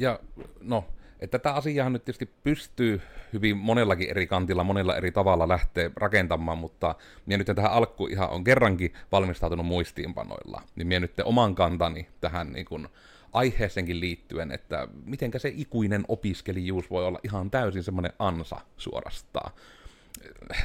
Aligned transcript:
Ja 0.00 0.20
no, 0.60 0.84
että 1.20 1.38
tätä 1.38 1.54
asiaa 1.54 1.90
nyt 1.90 2.04
tietysti 2.04 2.30
pystyy 2.44 3.00
hyvin 3.32 3.56
monellakin 3.56 4.10
eri 4.10 4.26
kantilla, 4.26 4.64
monella 4.64 4.96
eri 4.96 5.12
tavalla 5.12 5.48
lähteä 5.48 5.90
rakentamaan, 5.96 6.58
mutta 6.58 6.94
minä 7.26 7.38
nyt 7.38 7.46
tähän 7.46 7.72
alkuun 7.72 8.10
ihan 8.10 8.30
on 8.30 8.44
kerrankin 8.44 8.92
valmistautunut 9.12 9.66
muistiinpanoilla. 9.66 10.62
Niin 10.76 10.86
minä 10.86 11.00
nyt 11.00 11.12
oman 11.24 11.54
kantani 11.54 12.08
tähän 12.20 12.52
niin 12.52 12.64
kuin 12.64 12.88
aiheeseenkin 13.32 14.00
liittyen, 14.00 14.52
että 14.52 14.88
mitenkä 15.04 15.38
se 15.38 15.52
ikuinen 15.56 16.04
opiskelijuus 16.08 16.90
voi 16.90 17.06
olla 17.06 17.20
ihan 17.24 17.50
täysin 17.50 17.82
semmoinen 17.82 18.12
ansa 18.18 18.60
suorastaan. 18.76 19.52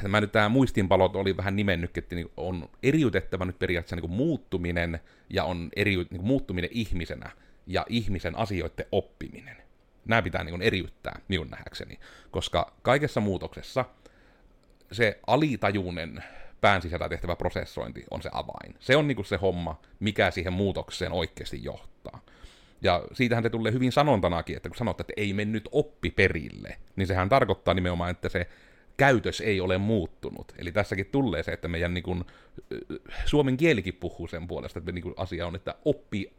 Mä 0.08 0.20
nyt 0.20 0.32
tämä 0.32 0.48
muistinpalot 0.48 1.16
oli 1.16 1.36
vähän 1.36 1.56
nimennyt, 1.56 1.98
että 1.98 2.14
niin 2.14 2.30
on 2.36 2.68
eriytettävä 2.82 3.44
nyt 3.44 3.58
periaatteessa 3.58 3.96
niin 3.96 4.08
kuin 4.08 4.16
muuttuminen 4.16 5.00
ja 5.30 5.44
on 5.44 5.68
eri, 5.76 5.96
niin 5.96 6.06
kuin 6.08 6.26
muuttuminen 6.26 6.70
ihmisenä 6.72 7.30
ja 7.66 7.86
ihmisen 7.88 8.38
asioiden 8.38 8.86
oppiminen. 8.92 9.56
Nämä 10.04 10.22
pitää 10.22 10.44
niin 10.44 10.62
eriyttää 10.62 11.20
minun 11.28 11.50
nähdäkseni, 11.50 11.98
koska 12.30 12.72
kaikessa 12.82 13.20
muutoksessa 13.20 13.84
se 14.92 15.20
alitajuinen 15.26 16.24
pään 16.60 16.82
sisällä 16.82 17.08
tehtävä 17.08 17.36
prosessointi 17.36 18.04
on 18.10 18.22
se 18.22 18.30
avain. 18.32 18.74
Se 18.80 18.96
on 18.96 19.08
niin 19.08 19.24
se 19.24 19.36
homma, 19.36 19.80
mikä 20.00 20.30
siihen 20.30 20.52
muutokseen 20.52 21.12
oikeasti 21.12 21.64
johtaa. 21.64 22.20
Ja 22.82 23.04
siitähän 23.12 23.42
se 23.42 23.50
tulee 23.50 23.72
hyvin 23.72 23.92
sanontanakin, 23.92 24.56
että 24.56 24.68
kun 24.68 24.76
sanotte, 24.76 25.02
että 25.02 25.12
ei 25.16 25.32
mennyt 25.32 25.68
oppi 25.72 26.10
perille, 26.10 26.78
niin 26.96 27.06
sehän 27.06 27.28
tarkoittaa 27.28 27.74
nimenomaan, 27.74 28.10
että 28.10 28.28
se 28.28 28.48
käytös 28.96 29.40
ei 29.40 29.60
ole 29.60 29.78
muuttunut. 29.78 30.52
Eli 30.58 30.72
tässäkin 30.72 31.06
tulee 31.06 31.42
se, 31.42 31.52
että 31.52 31.68
meidän 31.68 31.94
niin 31.94 32.04
kuin, 32.04 32.24
suomen 33.24 33.56
kielikin 33.56 33.94
puhuu 33.94 34.28
sen 34.28 34.46
puolesta, 34.46 34.78
että 34.78 34.92
niin 34.92 35.02
kuin 35.02 35.14
asia 35.16 35.46
on, 35.46 35.56
että 35.56 35.74
oppi, 35.84 36.32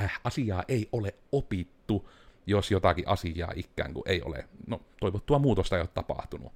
äh, 0.00 0.20
asiaa 0.24 0.64
ei 0.68 0.88
ole 0.92 1.14
opittu, 1.32 2.10
jos 2.46 2.70
jotakin 2.70 3.08
asiaa 3.08 3.52
ikään 3.56 3.94
kuin 3.94 4.02
ei 4.06 4.22
ole, 4.22 4.44
no 4.66 4.80
toivottua 5.00 5.38
muutosta 5.38 5.76
ei 5.76 5.82
ole 5.82 5.88
tapahtunut. 5.94 6.52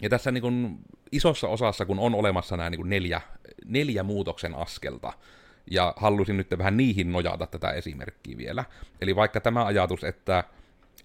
Ja 0.00 0.08
tässä 0.08 0.30
niin 0.30 0.42
kuin 0.42 0.78
isossa 1.12 1.48
osassa, 1.48 1.84
kun 1.84 1.98
on 1.98 2.14
olemassa 2.14 2.56
nämä 2.56 2.70
niin 2.70 2.78
kuin 2.78 2.90
neljä, 2.90 3.20
neljä 3.64 4.02
muutoksen 4.02 4.54
askelta, 4.54 5.12
ja 5.70 5.94
halusin 5.96 6.36
nyt 6.36 6.58
vähän 6.58 6.76
niihin 6.76 7.12
nojata 7.12 7.46
tätä 7.46 7.70
esimerkkiä 7.70 8.36
vielä. 8.36 8.64
Eli 9.00 9.16
vaikka 9.16 9.40
tämä 9.40 9.64
ajatus, 9.64 10.04
että 10.04 10.44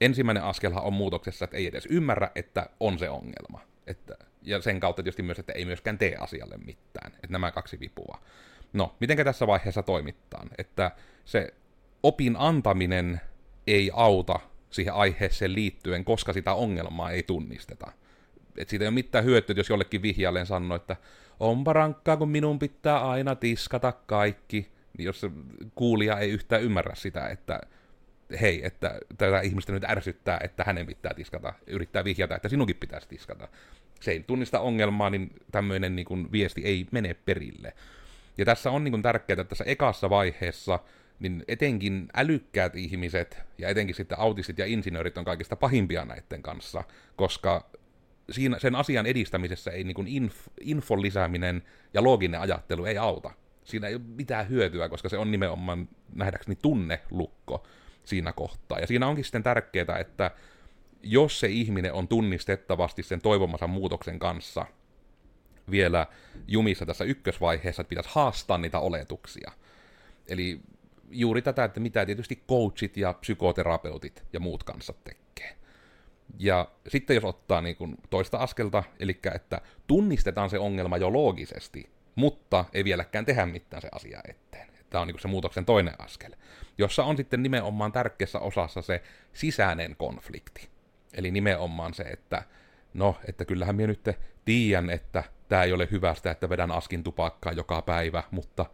ensimmäinen 0.01 0.43
askelhan 0.43 0.83
on 0.83 0.93
muutoksessa, 0.93 1.45
että 1.45 1.57
ei 1.57 1.67
edes 1.67 1.85
ymmärrä, 1.85 2.31
että 2.35 2.69
on 2.79 2.99
se 2.99 3.09
ongelma. 3.09 3.61
Että, 3.87 4.17
ja 4.41 4.61
sen 4.61 4.79
kautta 4.79 5.03
tietysti 5.03 5.23
myös, 5.23 5.39
että 5.39 5.53
ei 5.53 5.65
myöskään 5.65 5.97
tee 5.97 6.15
asialle 6.15 6.57
mitään. 6.57 7.11
Että 7.13 7.27
nämä 7.29 7.51
kaksi 7.51 7.79
vipua. 7.79 8.19
No, 8.73 8.95
miten 8.99 9.17
tässä 9.17 9.47
vaiheessa 9.47 9.83
toimittaan? 9.83 10.49
Että 10.57 10.91
se 11.25 11.53
opin 12.03 12.35
antaminen 12.39 13.21
ei 13.67 13.91
auta 13.93 14.39
siihen 14.69 14.93
aiheeseen 14.93 15.55
liittyen, 15.55 16.05
koska 16.05 16.33
sitä 16.33 16.53
ongelmaa 16.53 17.11
ei 17.11 17.23
tunnisteta. 17.23 17.91
Et 18.57 18.69
siitä 18.69 18.85
ei 18.85 18.87
ole 18.87 18.93
mitään 18.93 19.25
hyötyä, 19.25 19.55
jos 19.57 19.69
jollekin 19.69 20.01
vihjalleen 20.01 20.45
sanoo, 20.45 20.75
että 20.75 20.95
onpa 21.39 21.73
rankkaa, 21.73 22.17
kun 22.17 22.29
minun 22.29 22.59
pitää 22.59 23.09
aina 23.09 23.35
tiskata 23.35 23.91
kaikki, 23.91 24.71
niin 24.97 25.05
jos 25.05 25.25
kuulija 25.75 26.19
ei 26.19 26.29
yhtään 26.31 26.61
ymmärrä 26.61 26.95
sitä, 26.95 27.27
että 27.27 27.59
hei, 28.41 28.65
että 28.65 28.99
tätä 29.17 29.41
ihmistä 29.41 29.73
nyt 29.73 29.83
ärsyttää, 29.83 30.39
että 30.43 30.63
hänen 30.63 30.85
pitää 30.85 31.13
tiskata, 31.13 31.53
yrittää 31.67 32.03
vihjata, 32.03 32.35
että 32.35 32.49
sinunkin 32.49 32.75
pitäisi 32.75 33.07
tiskata. 33.07 33.47
Se 34.01 34.11
ei 34.11 34.19
tunnista 34.19 34.59
ongelmaa, 34.59 35.09
niin 35.09 35.29
tämmöinen 35.51 35.95
niin 35.95 36.05
kuin, 36.05 36.31
viesti 36.31 36.61
ei 36.65 36.87
mene 36.91 37.13
perille. 37.13 37.73
Ja 38.37 38.45
tässä 38.45 38.71
on 38.71 38.83
niin 38.83 38.91
kuin, 38.91 39.01
tärkeää, 39.01 39.41
että 39.41 39.49
tässä 39.49 39.63
ekassa 39.63 40.09
vaiheessa 40.09 40.79
niin 41.19 41.43
etenkin 41.47 42.07
älykkäät 42.13 42.75
ihmiset 42.75 43.37
ja 43.57 43.69
etenkin 43.69 43.95
sitten 43.95 44.19
autistit 44.19 44.57
ja 44.57 44.65
insinöörit 44.65 45.17
on 45.17 45.25
kaikista 45.25 45.55
pahimpia 45.55 46.05
näiden 46.05 46.41
kanssa, 46.41 46.83
koska 47.15 47.69
siinä, 48.31 48.59
sen 48.59 48.75
asian 48.75 49.05
edistämisessä 49.05 49.71
ei 49.71 49.83
niin 49.83 50.07
inf, 50.07 50.47
infon 50.61 51.01
lisääminen 51.01 51.63
ja 51.93 52.03
looginen 52.03 52.41
ajattelu 52.41 52.85
ei 52.85 52.97
auta. 52.97 53.31
Siinä 53.63 53.87
ei 53.87 53.95
ole 53.95 54.01
mitään 54.15 54.49
hyötyä, 54.49 54.89
koska 54.89 55.09
se 55.09 55.17
on 55.17 55.31
nimenomaan 55.31 55.89
nähdäkseni 56.15 56.57
tunnelukko 56.61 57.63
siinä 58.05 58.33
kohtaa. 58.33 58.79
Ja 58.79 58.87
siinä 58.87 59.07
onkin 59.07 59.23
sitten 59.23 59.43
tärkeää, 59.43 59.97
että 59.99 60.31
jos 61.03 61.39
se 61.39 61.47
ihminen 61.47 61.93
on 61.93 62.07
tunnistettavasti 62.07 63.03
sen 63.03 63.21
toivomansa 63.21 63.67
muutoksen 63.67 64.19
kanssa 64.19 64.65
vielä 65.71 66.07
jumissa 66.47 66.85
tässä 66.85 67.03
ykkösvaiheessa, 67.03 67.81
että 67.81 67.89
pitäisi 67.89 68.09
haastaa 68.13 68.57
niitä 68.57 68.79
oletuksia. 68.79 69.51
Eli 70.27 70.59
juuri 71.09 71.41
tätä, 71.41 71.63
että 71.63 71.79
mitä 71.79 72.05
tietysti 72.05 72.43
coachit 72.49 72.97
ja 72.97 73.13
psykoterapeutit 73.13 74.23
ja 74.33 74.39
muut 74.39 74.63
kanssa 74.63 74.93
tekee. 75.03 75.55
Ja 76.39 76.71
sitten 76.87 77.15
jos 77.15 77.23
ottaa 77.23 77.61
niin 77.61 77.75
kuin 77.75 77.95
toista 78.09 78.37
askelta, 78.37 78.83
eli 78.99 79.19
että 79.35 79.61
tunnistetaan 79.87 80.49
se 80.49 80.59
ongelma 80.59 80.97
jo 80.97 81.13
loogisesti, 81.13 81.89
mutta 82.15 82.65
ei 82.73 82.83
vieläkään 82.83 83.25
tehdä 83.25 83.45
mitään 83.45 83.81
se 83.81 83.89
asia 83.91 84.21
eteen. 84.27 84.72
Tämä 84.93 85.01
on 85.01 85.07
niin 85.07 85.19
se 85.19 85.27
muutoksen 85.27 85.65
toinen 85.65 85.93
askel, 85.99 86.31
jossa 86.77 87.03
on 87.03 87.17
sitten 87.17 87.43
nimenomaan 87.43 87.91
tärkeässä 87.91 88.39
osassa 88.39 88.81
se 88.81 89.03
sisäinen 89.33 89.95
konflikti. 89.95 90.69
Eli 91.13 91.31
nimenomaan 91.31 91.93
se, 91.93 92.03
että 92.03 92.43
no, 92.93 93.15
että 93.27 93.45
kyllähän 93.45 93.75
minä 93.75 93.87
nyt 93.87 94.09
tiedän, 94.45 94.89
että 94.89 95.23
tämä 95.49 95.63
ei 95.63 95.73
ole 95.73 95.87
hyvästä, 95.91 96.31
että 96.31 96.49
vedän 96.49 96.71
askin 96.71 97.03
tupakkaa 97.03 97.53
joka 97.53 97.81
päivä, 97.81 98.23
mutta 98.31 98.65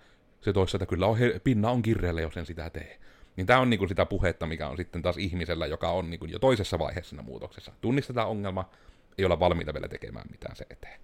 se 0.42 0.54
toisaalta 0.54 0.86
kyllä 0.86 1.08
on, 1.08 1.18
pinna 1.44 1.70
on 1.70 1.82
kirreellä, 1.82 2.22
jos 2.22 2.38
en 2.38 2.46
sitä 2.46 2.70
tee. 2.70 3.00
Niin 3.36 3.48
tämä 3.48 3.60
on 3.60 3.70
niinku 3.70 3.88
sitä 3.88 4.06
puhetta, 4.06 4.46
mikä 4.46 4.68
on 4.68 4.78
sitten 4.78 5.02
taas 5.02 5.18
ihmisellä, 5.18 5.66
joka 5.66 5.92
on 5.92 6.10
niinku 6.10 6.26
jo 6.26 6.40
toisessa 6.40 6.80
vaiheessa 6.80 7.10
siinä 7.10 7.24
muutoksessa. 7.24 7.72
Tunnistetaan 7.82 8.28
ongelma, 8.28 8.70
ei 9.18 9.26
olla 9.26 9.40
valmiita 9.40 9.74
vielä 9.74 9.88
tekemään 9.88 10.26
mitään 10.32 10.56
se 10.56 10.66
eteen. 10.70 11.00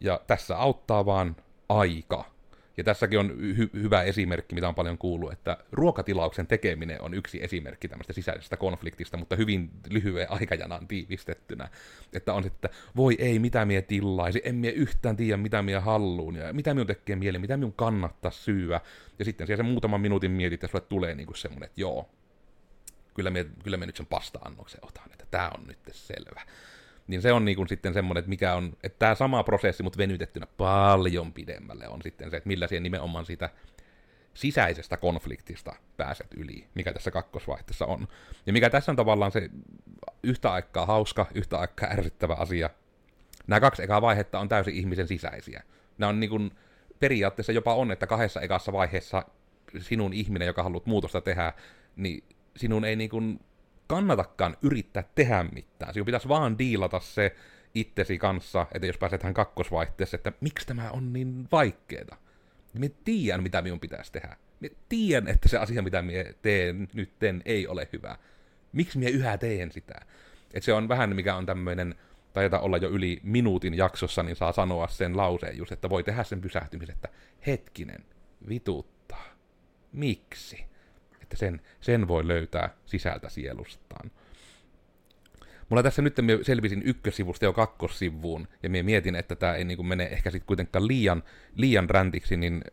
Ja 0.00 0.20
tässä 0.26 0.58
auttaa 0.58 1.06
vaan 1.06 1.36
aika. 1.68 2.39
Ja 2.76 2.84
tässäkin 2.84 3.18
on 3.18 3.30
hy- 3.30 3.80
hyvä 3.82 4.02
esimerkki, 4.02 4.54
mitä 4.54 4.68
on 4.68 4.74
paljon 4.74 4.98
kuullut, 4.98 5.32
että 5.32 5.58
ruokatilauksen 5.72 6.46
tekeminen 6.46 7.02
on 7.02 7.14
yksi 7.14 7.42
esimerkki 7.42 7.88
tämmöistä 7.88 8.12
sisäisestä 8.12 8.56
konfliktista, 8.56 9.16
mutta 9.16 9.36
hyvin 9.36 9.70
lyhyen 9.90 10.30
aikajanaan 10.30 10.88
tiivistettynä. 10.88 11.68
Että 12.12 12.34
on 12.34 12.46
että 12.46 12.68
voi 12.96 13.16
ei, 13.18 13.38
mitä 13.38 13.64
mie 13.64 13.82
tillaisi, 13.82 14.40
en 14.44 14.54
mie 14.54 14.70
yhtään 14.70 15.16
tiedä, 15.16 15.36
mitä 15.36 15.62
mie 15.62 15.78
halluun, 15.78 16.36
ja 16.36 16.52
mitä 16.52 16.74
minun 16.74 16.86
tekee 16.86 17.16
mieli, 17.16 17.38
mitä 17.38 17.56
minun 17.56 17.72
kannattaa 17.72 18.30
syyä. 18.30 18.80
Ja 19.18 19.24
sitten 19.24 19.46
siellä 19.46 19.64
se 19.64 19.70
muutaman 19.70 20.00
minuutin 20.00 20.30
mietit, 20.30 20.62
ja 20.62 20.68
sulle 20.68 20.84
tulee 20.88 21.14
niinku 21.14 21.34
semmoinen, 21.34 21.66
että 21.66 21.80
joo, 21.80 22.08
kyllä 23.14 23.30
me, 23.30 23.46
kyllä 23.64 23.76
me 23.76 23.86
nyt 23.86 23.96
sen 23.96 24.06
pasta-annoksen 24.06 24.80
otan, 24.82 25.12
että 25.12 25.26
tämä 25.30 25.50
on 25.58 25.66
nyt 25.66 25.78
selvä. 25.92 26.42
Niin 27.10 27.22
se 27.22 27.32
on 27.32 27.44
niin 27.44 27.56
kuin 27.56 27.68
sitten 27.68 27.94
semmoinen, 27.94 28.20
että 28.20 28.28
mikä 28.28 28.54
on, 28.54 28.76
että 28.82 28.98
tämä 28.98 29.14
sama 29.14 29.42
prosessi, 29.42 29.82
mutta 29.82 29.98
venytettynä 29.98 30.46
paljon 30.56 31.32
pidemmälle 31.32 31.88
on 31.88 32.02
sitten 32.02 32.30
se, 32.30 32.36
että 32.36 32.48
millä 32.48 32.66
siihen 32.66 32.82
nimenomaan 32.82 33.26
siitä 33.26 33.50
sisäisestä 34.34 34.96
konfliktista 34.96 35.74
pääset 35.96 36.26
yli, 36.36 36.66
mikä 36.74 36.92
tässä 36.92 37.10
kakkosvaihteessa 37.10 37.86
on. 37.86 38.08
Ja 38.46 38.52
mikä 38.52 38.70
tässä 38.70 38.92
on 38.92 38.96
tavallaan 38.96 39.32
se 39.32 39.50
yhtä 40.22 40.52
aikaa 40.52 40.86
hauska, 40.86 41.26
yhtä 41.34 41.58
aikaa 41.58 41.90
ärsyttävä 41.90 42.34
asia. 42.34 42.70
Nämä 43.46 43.60
kaksi 43.60 43.82
ekaa 43.82 44.02
vaihetta 44.02 44.38
on 44.38 44.48
täysin 44.48 44.74
ihmisen 44.74 45.08
sisäisiä. 45.08 45.62
Nämä 45.98 46.10
on 46.10 46.20
niin 46.20 46.30
kuin, 46.30 46.50
periaatteessa 47.00 47.52
jopa 47.52 47.74
on, 47.74 47.92
että 47.92 48.06
kahdessa 48.06 48.40
ekassa 48.40 48.72
vaiheessa 48.72 49.24
sinun 49.78 50.12
ihminen, 50.12 50.46
joka 50.46 50.62
haluat 50.62 50.86
muutosta 50.86 51.20
tehdä, 51.20 51.52
niin 51.96 52.24
sinun 52.56 52.84
ei 52.84 52.96
niin 52.96 53.10
kuin 53.10 53.40
kannatakaan 53.90 54.56
yrittää 54.62 55.04
tehdä 55.14 55.44
mitään. 55.52 55.94
Sinun 55.94 56.06
pitäisi 56.06 56.28
vaan 56.28 56.58
diilata 56.58 57.00
se 57.00 57.36
itsesi 57.74 58.18
kanssa, 58.18 58.66
että 58.72 58.86
jos 58.86 58.98
pääset 58.98 59.20
tähän 59.20 59.34
kakkosvaihteessa, 59.34 60.16
että 60.16 60.32
miksi 60.40 60.66
tämä 60.66 60.90
on 60.90 61.12
niin 61.12 61.48
vaikeeta. 61.52 62.16
Minä 62.74 62.94
tiedän, 63.04 63.42
mitä 63.42 63.62
minun 63.62 63.80
pitäisi 63.80 64.12
tehdä. 64.12 64.36
Minä 64.60 64.74
tiedän, 64.88 65.28
että 65.28 65.48
se 65.48 65.58
asia, 65.58 65.82
mitä 65.82 66.02
minä 66.02 66.24
teen 66.42 66.88
nyt, 66.94 67.12
ei 67.44 67.66
ole 67.66 67.88
hyvä. 67.92 68.18
Miksi 68.72 68.98
minä 68.98 69.10
yhä 69.10 69.38
teen 69.38 69.72
sitä? 69.72 69.94
Et 70.54 70.62
se 70.62 70.72
on 70.72 70.88
vähän, 70.88 71.16
mikä 71.16 71.36
on 71.36 71.46
tämmöinen, 71.46 71.94
taita 72.32 72.60
olla 72.60 72.76
jo 72.76 72.88
yli 72.88 73.20
minuutin 73.22 73.74
jaksossa, 73.74 74.22
niin 74.22 74.36
saa 74.36 74.52
sanoa 74.52 74.88
sen 74.88 75.16
lauseen 75.16 75.58
just, 75.58 75.72
että 75.72 75.90
voi 75.90 76.02
tehdä 76.02 76.24
sen 76.24 76.40
pysähtymisen, 76.40 76.94
että 76.94 77.08
hetkinen, 77.46 78.04
vituttaa. 78.48 79.24
Miksi? 79.92 80.64
Että 81.30 81.36
sen, 81.36 81.60
sen 81.80 82.08
voi 82.08 82.28
löytää 82.28 82.70
sisältä 82.86 83.28
sielustaan. 83.28 84.10
Mulla 85.68 85.82
tässä 85.82 86.02
nyt 86.02 86.16
selvisin 86.42 86.82
ykkösivusta 86.84 87.44
jo 87.44 87.52
kakkossivuun, 87.52 88.48
ja 88.62 88.70
minä 88.70 88.82
mietin, 88.82 89.14
että 89.14 89.36
tämä 89.36 89.54
ei 89.54 89.64
niin 89.64 89.86
mene 89.86 90.04
ehkä 90.04 90.30
sitten 90.30 90.46
kuitenkaan 90.46 90.88
liian, 90.88 91.22
liian 91.54 91.90
räntiksi, 91.90 92.36
niin 92.36 92.64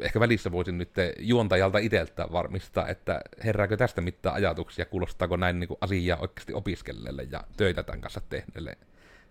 ehkä 0.00 0.20
välissä 0.20 0.52
voisin 0.52 0.78
nyt 0.78 0.90
juontajalta 1.18 1.78
itseltä 1.78 2.28
varmistaa, 2.32 2.88
että 2.88 3.20
herääkö 3.44 3.76
tästä 3.76 4.00
mitään 4.00 4.34
ajatuksia, 4.34 4.84
kuulostaako 4.84 5.36
näin 5.36 5.60
niin 5.60 5.68
asiaa 5.80 6.18
oikeasti 6.18 6.52
opiskelijalle 6.52 7.26
ja 7.30 7.44
töitä 7.56 7.82
tämän 7.82 8.00
kanssa 8.00 8.20
tehneelle 8.20 8.78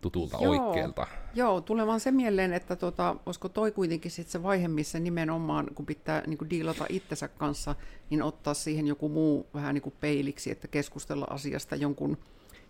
tutulta 0.01 0.37
Joo. 0.41 0.69
oikealta. 0.69 1.07
Joo, 1.33 1.61
tulee 1.61 1.87
vaan 1.87 1.99
se 1.99 2.11
mieleen, 2.11 2.53
että 2.53 2.75
tota, 2.75 3.15
olisiko 3.25 3.49
toi 3.49 3.71
kuitenkin 3.71 4.11
sit 4.11 4.27
se 4.27 4.43
vaihe, 4.43 4.67
missä 4.67 4.99
nimenomaan, 4.99 5.67
kun 5.75 5.85
pitää 5.85 6.23
niin 6.27 6.37
kuin 6.37 6.49
diilata 6.49 6.85
itsensä 6.89 7.27
kanssa, 7.27 7.75
niin 8.09 8.23
ottaa 8.23 8.53
siihen 8.53 8.87
joku 8.87 9.09
muu 9.09 9.47
vähän 9.53 9.73
niin 9.73 9.81
kuin 9.81 9.95
peiliksi, 9.99 10.51
että 10.51 10.67
keskustella 10.67 11.27
asiasta 11.29 11.75
jonkun, 11.75 12.17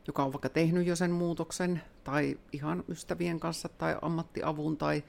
joka 0.07 0.23
on 0.23 0.33
vaikka 0.33 0.49
tehnyt 0.49 0.87
jo 0.87 0.95
sen 0.95 1.11
muutoksen, 1.11 1.81
tai 2.03 2.37
ihan 2.53 2.83
ystävien 2.89 3.39
kanssa, 3.39 3.69
tai 3.69 3.95
ammattiavun, 4.01 4.77
tai 4.77 5.03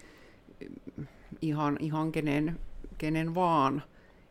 mm, 0.96 1.06
ihan, 1.42 1.76
ihan 1.80 2.12
kenen, 2.12 2.58
kenen 2.98 3.34
vaan, 3.34 3.82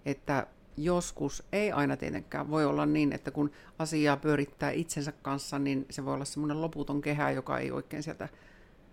että 0.05 0.47
joskus 0.77 1.43
ei 1.51 1.71
aina 1.71 1.97
tietenkään 1.97 2.51
voi 2.51 2.65
olla 2.65 2.85
niin, 2.85 3.13
että 3.13 3.31
kun 3.31 3.51
asiaa 3.79 4.17
pyörittää 4.17 4.71
itsensä 4.71 5.11
kanssa, 5.11 5.59
niin 5.59 5.85
se 5.89 6.05
voi 6.05 6.13
olla 6.13 6.25
semmoinen 6.25 6.61
loputon 6.61 7.01
kehä, 7.01 7.31
joka 7.31 7.59
ei 7.59 7.71
oikein 7.71 8.03
sieltä 8.03 8.29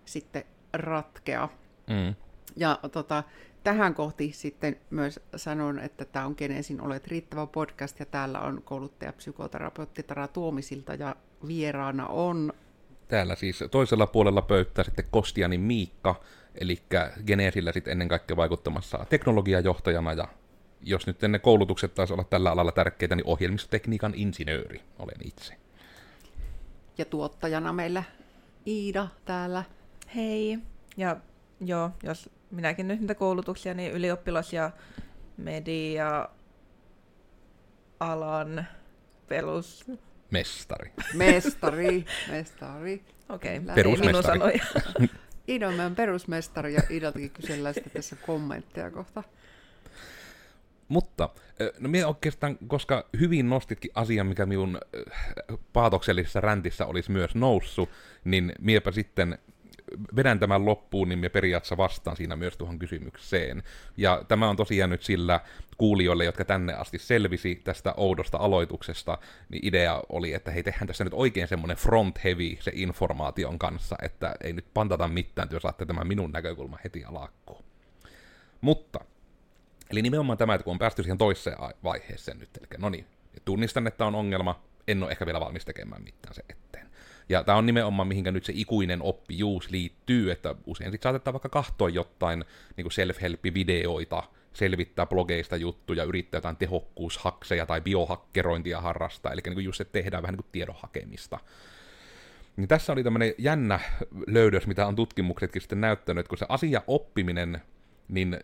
sitten 0.05 0.43
ratkea. 0.73 1.49
Mm. 1.87 2.15
Ja 2.55 2.79
tota, 2.91 3.23
tähän 3.63 3.93
kohti 3.93 4.31
sitten 4.33 4.77
myös 4.89 5.19
sanon, 5.35 5.79
että 5.79 6.05
tämä 6.05 6.25
on 6.25 6.35
Genesin 6.37 6.81
Olet 6.81 7.07
riittävä 7.07 7.47
podcast 7.47 7.99
ja 7.99 8.05
täällä 8.05 8.39
on 8.39 8.61
kouluttaja 8.65 9.13
psykoterapeutti 9.13 10.03
Tara 10.03 10.27
Tuomisilta 10.27 10.93
ja 10.93 11.15
vieraana 11.47 12.07
on 12.07 12.53
Täällä 13.07 13.35
siis 13.35 13.63
toisella 13.71 14.07
puolella 14.07 14.41
pöytää 14.41 14.83
sitten 14.83 15.05
Kostianin 15.11 15.61
Miikka, 15.61 16.21
eli 16.55 16.81
Geneesillä 17.27 17.71
sitten 17.71 17.91
ennen 17.91 18.07
kaikkea 18.07 18.37
vaikuttamassa 18.37 19.05
teknologiajohtajana 19.09 20.13
ja 20.13 20.27
jos 20.81 21.07
nyt 21.07 21.21
ne 21.21 21.39
koulutukset 21.39 21.93
taisi 21.93 22.13
olla 22.13 22.23
tällä 22.23 22.51
alalla 22.51 22.71
tärkeitä, 22.71 23.15
niin 23.15 23.27
ohjelmistotekniikan 23.27 24.13
insinööri 24.15 24.81
olen 24.99 25.27
itse. 25.27 25.53
ja 26.97 27.05
tuottajana 27.05 27.73
meillä 27.73 28.03
Iida 28.67 29.07
täällä. 29.25 29.63
Hei. 30.15 30.59
Ja 30.97 31.17
joo, 31.61 31.91
jos 32.03 32.29
minäkin 32.51 32.87
nyt 32.87 32.99
niitä 32.99 33.15
koulutuksia, 33.15 33.73
niin 33.73 33.91
ylioppilas- 33.93 34.53
ja 34.53 34.71
media-alan 35.37 36.35
perus... 39.27 39.85
Mestari. 40.31 40.91
Mestari, 41.13 42.05
mestari. 42.31 43.03
Okei, 43.29 43.57
okay. 43.57 43.75
Perusmestari. 43.75 44.59
Iida 45.49 45.67
on 45.67 45.73
meidän 45.73 45.95
perusmestari 45.95 46.73
ja 46.73 46.81
Iidaltakin 46.91 47.31
kysellään 47.31 47.73
sitten 47.73 47.93
tässä 47.93 48.15
kommentteja 48.15 48.91
kohta. 48.91 49.23
Mutta, 50.87 51.29
no 51.79 51.89
minä 51.89 52.07
oikeastaan, 52.07 52.57
koska 52.67 53.09
hyvin 53.19 53.49
nostitkin 53.49 53.91
asian, 53.95 54.27
mikä 54.27 54.45
minun 54.45 54.79
paatoksellisessa 55.73 56.41
räntissä 56.41 56.85
olisi 56.85 57.11
myös 57.11 57.35
noussut, 57.35 57.89
niin 58.23 58.53
miepä 58.59 58.91
sitten 58.91 59.37
vedän 60.15 60.39
tämän 60.39 60.65
loppuun, 60.65 61.09
niin 61.09 61.19
me 61.19 61.29
periaatteessa 61.29 61.77
vastaan 61.77 62.17
siinä 62.17 62.35
myös 62.35 62.57
tuohon 62.57 62.79
kysymykseen. 62.79 63.63
Ja 63.97 64.23
tämä 64.27 64.49
on 64.49 64.55
tosiaan 64.55 64.89
nyt 64.89 65.03
sillä 65.03 65.39
kuulijoille, 65.77 66.25
jotka 66.25 66.45
tänne 66.45 66.73
asti 66.73 66.99
selvisi 66.99 67.61
tästä 67.63 67.93
oudosta 67.97 68.37
aloituksesta, 68.37 69.17
niin 69.49 69.67
idea 69.67 70.01
oli, 70.09 70.33
että 70.33 70.51
hei, 70.51 70.63
tehdään 70.63 70.87
tässä 70.87 71.03
nyt 71.03 71.13
oikein 71.13 71.47
semmoinen 71.47 71.77
front 71.77 72.23
heavy 72.23 72.57
se 72.59 72.71
informaation 72.75 73.59
kanssa, 73.59 73.95
että 74.01 74.35
ei 74.43 74.53
nyt 74.53 74.65
pantata 74.73 75.07
mitään, 75.07 75.47
jos 75.51 75.61
saatte 75.61 75.85
tämän 75.85 76.07
minun 76.07 76.31
näkökulma 76.31 76.79
heti 76.83 77.05
alakkuun. 77.05 77.63
Mutta, 78.61 78.99
eli 79.89 80.01
nimenomaan 80.01 80.37
tämä, 80.37 80.53
että 80.53 80.63
kun 80.63 80.71
on 80.71 80.79
päästy 80.79 81.03
siihen 81.03 81.17
toiseen 81.17 81.61
ai- 81.61 81.73
vaiheeseen 81.83 82.39
nyt, 82.39 82.49
eli 82.57 82.67
no 82.77 82.89
niin, 82.89 83.05
tunnistan, 83.45 83.87
että 83.87 84.05
on 84.05 84.15
ongelma, 84.15 84.63
en 84.87 85.03
ole 85.03 85.11
ehkä 85.11 85.25
vielä 85.25 85.39
valmis 85.39 85.65
tekemään 85.65 86.03
mitään 86.03 86.33
se 86.33 86.43
eteen. 86.49 86.89
Ja 87.29 87.43
tämä 87.43 87.57
on 87.57 87.65
nimenomaan, 87.65 88.07
mihinkä 88.07 88.31
nyt 88.31 88.45
se 88.45 88.53
ikuinen 88.55 89.01
oppijuus 89.01 89.69
liittyy, 89.69 90.31
että 90.31 90.55
usein 90.65 90.91
sitten 90.91 91.03
saatetaan 91.03 91.33
vaikka 91.33 91.49
kahtoa 91.49 91.89
jotain 91.89 92.45
niin 92.77 92.91
self-help-videoita, 92.91 94.23
selvittää 94.53 95.05
blogeista 95.05 95.55
juttuja, 95.55 96.03
yrittää 96.03 96.37
jotain 96.37 96.57
tehokkuushakseja 96.57 97.65
tai 97.65 97.81
biohakkerointia 97.81 98.81
harrastaa, 98.81 99.31
eli 99.31 99.41
niin 99.45 99.63
just 99.63 99.77
se 99.77 99.85
tehdään 99.85 100.23
vähän 100.23 100.33
niin 100.33 100.43
kuin 100.43 100.51
tiedon 100.51 100.75
hakemista. 100.79 101.39
Niin 102.57 102.67
tässä 102.67 102.93
oli 102.93 103.03
tämmöinen 103.03 103.33
jännä 103.37 103.79
löydös, 104.27 104.67
mitä 104.67 104.87
on 104.87 104.95
tutkimuksetkin 104.95 105.61
sitten 105.61 105.81
näyttänyt, 105.81 106.19
että 106.19 106.29
kun 106.29 106.37
se 106.37 106.45
asia 106.49 106.81
oppiminen, 106.87 107.61
niin 108.07 108.39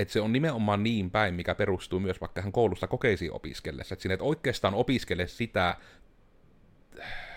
että 0.00 0.12
se 0.12 0.20
on 0.20 0.32
nimenomaan 0.32 0.82
niin 0.82 1.10
päin, 1.10 1.34
mikä 1.34 1.54
perustuu 1.54 2.00
myös 2.00 2.20
vaikka 2.20 2.40
ihan 2.40 2.52
koulussa 2.52 2.86
kokeisiin 2.86 3.32
opiskellessa. 3.32 3.92
Että 3.92 4.02
sinne 4.02 4.14
et 4.14 4.22
oikeastaan 4.22 4.74
opiskele 4.74 5.26
sitä, 5.26 5.76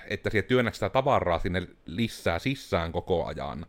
että 0.07 0.29
siellä 0.29 0.47
työnnät 0.47 0.73
sitä 0.73 0.89
tavaraa 0.89 1.39
sinne 1.39 1.67
lisää 1.85 2.39
sisään 2.39 2.91
koko 2.91 3.25
ajan, 3.25 3.65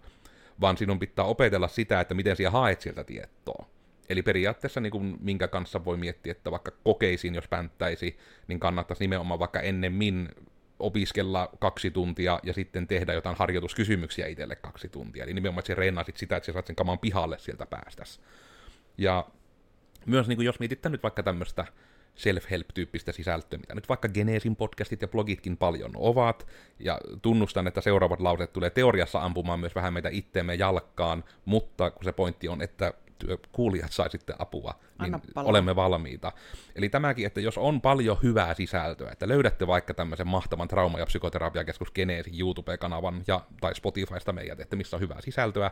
vaan 0.61 0.77
sinun 0.77 0.99
pitää 0.99 1.25
opetella 1.25 1.69
sitä, 1.69 2.01
että 2.01 2.15
miten 2.15 2.37
siellä 2.37 2.51
haet 2.51 2.81
sieltä 2.81 3.05
tietoa. 3.05 3.67
Eli 4.09 4.23
periaatteessa 4.23 4.81
niin 4.81 4.91
kuin, 4.91 5.17
minkä 5.21 5.49
kanssa 5.49 5.85
voi 5.85 5.97
miettiä, 5.97 6.33
että 6.33 6.51
vaikka 6.51 6.71
kokeisiin, 6.85 7.35
jos 7.35 7.49
pänttäisi, 7.49 8.17
niin 8.49 8.61
kannattaisi 8.61 9.05
nimenomaan 9.05 9.41
vaikka 9.41 9.61
ennemmin 9.61 10.29
opiskella 10.79 11.49
kaksi 11.59 11.91
tuntia 11.91 12.41
ja 12.43 12.53
sitten 12.53 12.87
tehdä 12.87 13.13
jotain 13.13 13.37
harjoituskysymyksiä 13.37 14.27
itselle 14.27 14.57
kaksi 14.57 14.89
tuntia. 14.89 15.25
Eli 15.25 15.35
nimenomaan, 15.35 15.61
että 15.61 15.75
reenasit 15.75 16.17
sitä, 16.17 16.37
että 16.37 16.47
sä 16.47 16.53
saat 16.53 16.67
sen 16.67 16.77
kaman 16.77 16.99
pihalle 16.99 17.39
sieltä 17.39 17.67
päästäs. 17.67 18.21
Ja 18.99 19.27
myös 20.07 20.29
niin 20.29 20.37
kuin 20.37 20.47
jos 20.47 20.61
mietitään 20.61 20.93
nyt 20.93 21.03
vaikka 21.03 21.23
tämmöistä 21.23 21.65
self-help-tyyppistä 22.15 23.13
sisältöä, 23.13 23.59
mitä 23.59 23.75
nyt 23.75 23.89
vaikka 23.89 24.09
Genesin 24.09 24.57
podcastit 24.57 25.03
ja 25.03 25.09
blogitkin 25.09 25.57
paljon 25.57 25.91
ovat, 25.95 26.47
ja 26.79 27.01
tunnustan, 27.23 27.67
että 27.67 27.81
seuraavat 27.81 28.21
lauseet 28.21 28.53
tulee 28.53 28.71
teoriassa 28.71 29.23
ampumaan 29.23 29.61
myös 29.61 29.75
vähän 29.75 29.93
meitä 29.93 30.09
itteemme 30.13 30.55
jalkaan, 30.55 31.25
mutta 31.45 31.91
kun 31.91 32.05
se 32.05 32.13
pointti 32.13 32.49
on, 32.49 32.63
että 32.63 32.93
kuulijat 33.53 33.93
sai 33.93 34.11
sitten 34.11 34.37
apua, 34.39 34.75
niin 35.03 35.17
olemme 35.37 35.77
valmiita. 35.77 36.33
Eli 36.77 36.89
tämäkin, 36.89 37.27
että 37.27 37.41
jos 37.41 37.59
on 37.59 37.81
paljon 37.81 38.19
hyvää 38.23 38.55
sisältöä, 38.55 39.11
että 39.13 39.29
löydätte 39.29 39.67
vaikka 39.67 39.95
tämmöisen 39.95 40.27
mahtavan 40.27 40.69
trauma- 40.69 40.99
ja 40.99 41.07
psykoterapiakeskus 41.07 41.91
Geneesin 41.91 42.41
YouTube-kanavan 42.41 43.23
ja, 43.27 43.41
tai 43.61 43.75
Spotifysta 43.75 44.33
meidät, 44.33 44.61
että 44.61 44.77
missä 44.77 44.97
on 44.97 45.01
hyvää 45.01 45.21
sisältöä, 45.21 45.71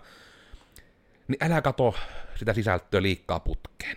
niin 1.33 1.53
älä 1.53 1.63
kato 1.63 1.95
sitä 2.35 2.53
sisältöä 2.53 3.03
liikkaa 3.03 3.41
putkeen. 3.41 3.97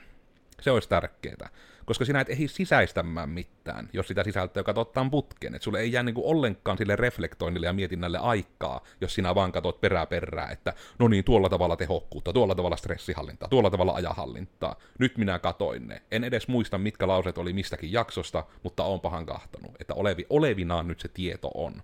Se 0.61 0.71
olisi 0.71 0.89
tärkeää. 0.89 1.49
Koska 1.85 2.05
sinä 2.05 2.21
et 2.21 2.29
ehdi 2.29 2.47
sisäistämään 2.47 3.29
mitään, 3.29 3.89
jos 3.93 4.07
sitä 4.07 4.23
sisältöä 4.23 4.63
katsottaan 4.63 5.11
putkeen. 5.11 5.55
Et 5.55 5.61
sulle 5.61 5.79
ei 5.79 5.91
jää 5.91 6.03
niinku 6.03 6.29
ollenkaan 6.29 6.77
sille 6.77 6.95
reflektoinnille 6.95 7.65
ja 7.65 7.73
mietinnälle 7.73 8.17
aikaa, 8.17 8.83
jos 9.01 9.13
sinä 9.13 9.35
vaan 9.35 9.51
katsot 9.51 9.81
perää 9.81 10.05
perää, 10.05 10.51
että 10.51 10.73
no 10.99 11.07
niin, 11.07 11.23
tuolla 11.23 11.49
tavalla 11.49 11.75
tehokkuutta, 11.75 12.33
tuolla 12.33 12.55
tavalla 12.55 12.75
stressihallintaa, 12.75 13.49
tuolla 13.49 13.69
tavalla 13.69 13.93
ajahallintaa. 13.93 14.75
Nyt 14.99 15.17
minä 15.17 15.39
katoin 15.39 15.87
ne. 15.87 16.01
En 16.11 16.23
edes 16.23 16.47
muista, 16.47 16.77
mitkä 16.77 17.07
lauseet 17.07 17.37
oli 17.37 17.53
mistäkin 17.53 17.91
jaksosta, 17.91 18.43
mutta 18.63 18.83
on 18.83 19.01
pahan 19.01 19.25
kahtonut, 19.25 19.71
että 19.79 19.93
olevi, 19.93 20.25
olevinaan 20.29 20.87
nyt 20.87 20.99
se 20.99 21.07
tieto 21.07 21.51
on. 21.53 21.83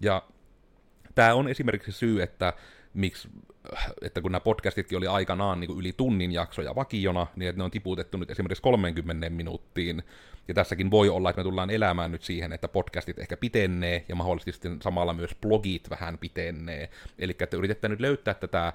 Ja 0.00 0.22
tämä 1.14 1.34
on 1.34 1.48
esimerkiksi 1.48 1.92
syy, 1.92 2.22
että 2.22 2.52
miksi, 2.94 3.28
että 4.02 4.20
kun 4.20 4.32
nämä 4.32 4.40
podcastitkin 4.40 4.98
oli 4.98 5.06
aikanaan 5.06 5.60
niin 5.60 5.68
kuin 5.68 5.80
yli 5.80 5.92
tunnin 5.96 6.32
jaksoja 6.32 6.74
vakiona, 6.74 7.26
niin 7.36 7.48
että 7.48 7.60
ne 7.60 7.64
on 7.64 7.70
tiputettu 7.70 8.18
nyt 8.18 8.30
esimerkiksi 8.30 8.62
30 8.62 9.30
minuuttiin, 9.30 10.02
ja 10.48 10.54
tässäkin 10.54 10.90
voi 10.90 11.08
olla, 11.08 11.30
että 11.30 11.40
me 11.40 11.44
tullaan 11.44 11.70
elämään 11.70 12.12
nyt 12.12 12.22
siihen, 12.22 12.52
että 12.52 12.68
podcastit 12.68 13.18
ehkä 13.18 13.36
pitennee, 13.36 14.04
ja 14.08 14.14
mahdollisesti 14.14 14.68
samalla 14.82 15.12
myös 15.12 15.34
blogit 15.34 15.90
vähän 15.90 16.18
pitennee, 16.18 16.90
eli 17.18 17.36
että 17.40 17.56
yritetään 17.56 17.90
nyt 17.90 18.00
löytää 18.00 18.34
tätä 18.34 18.72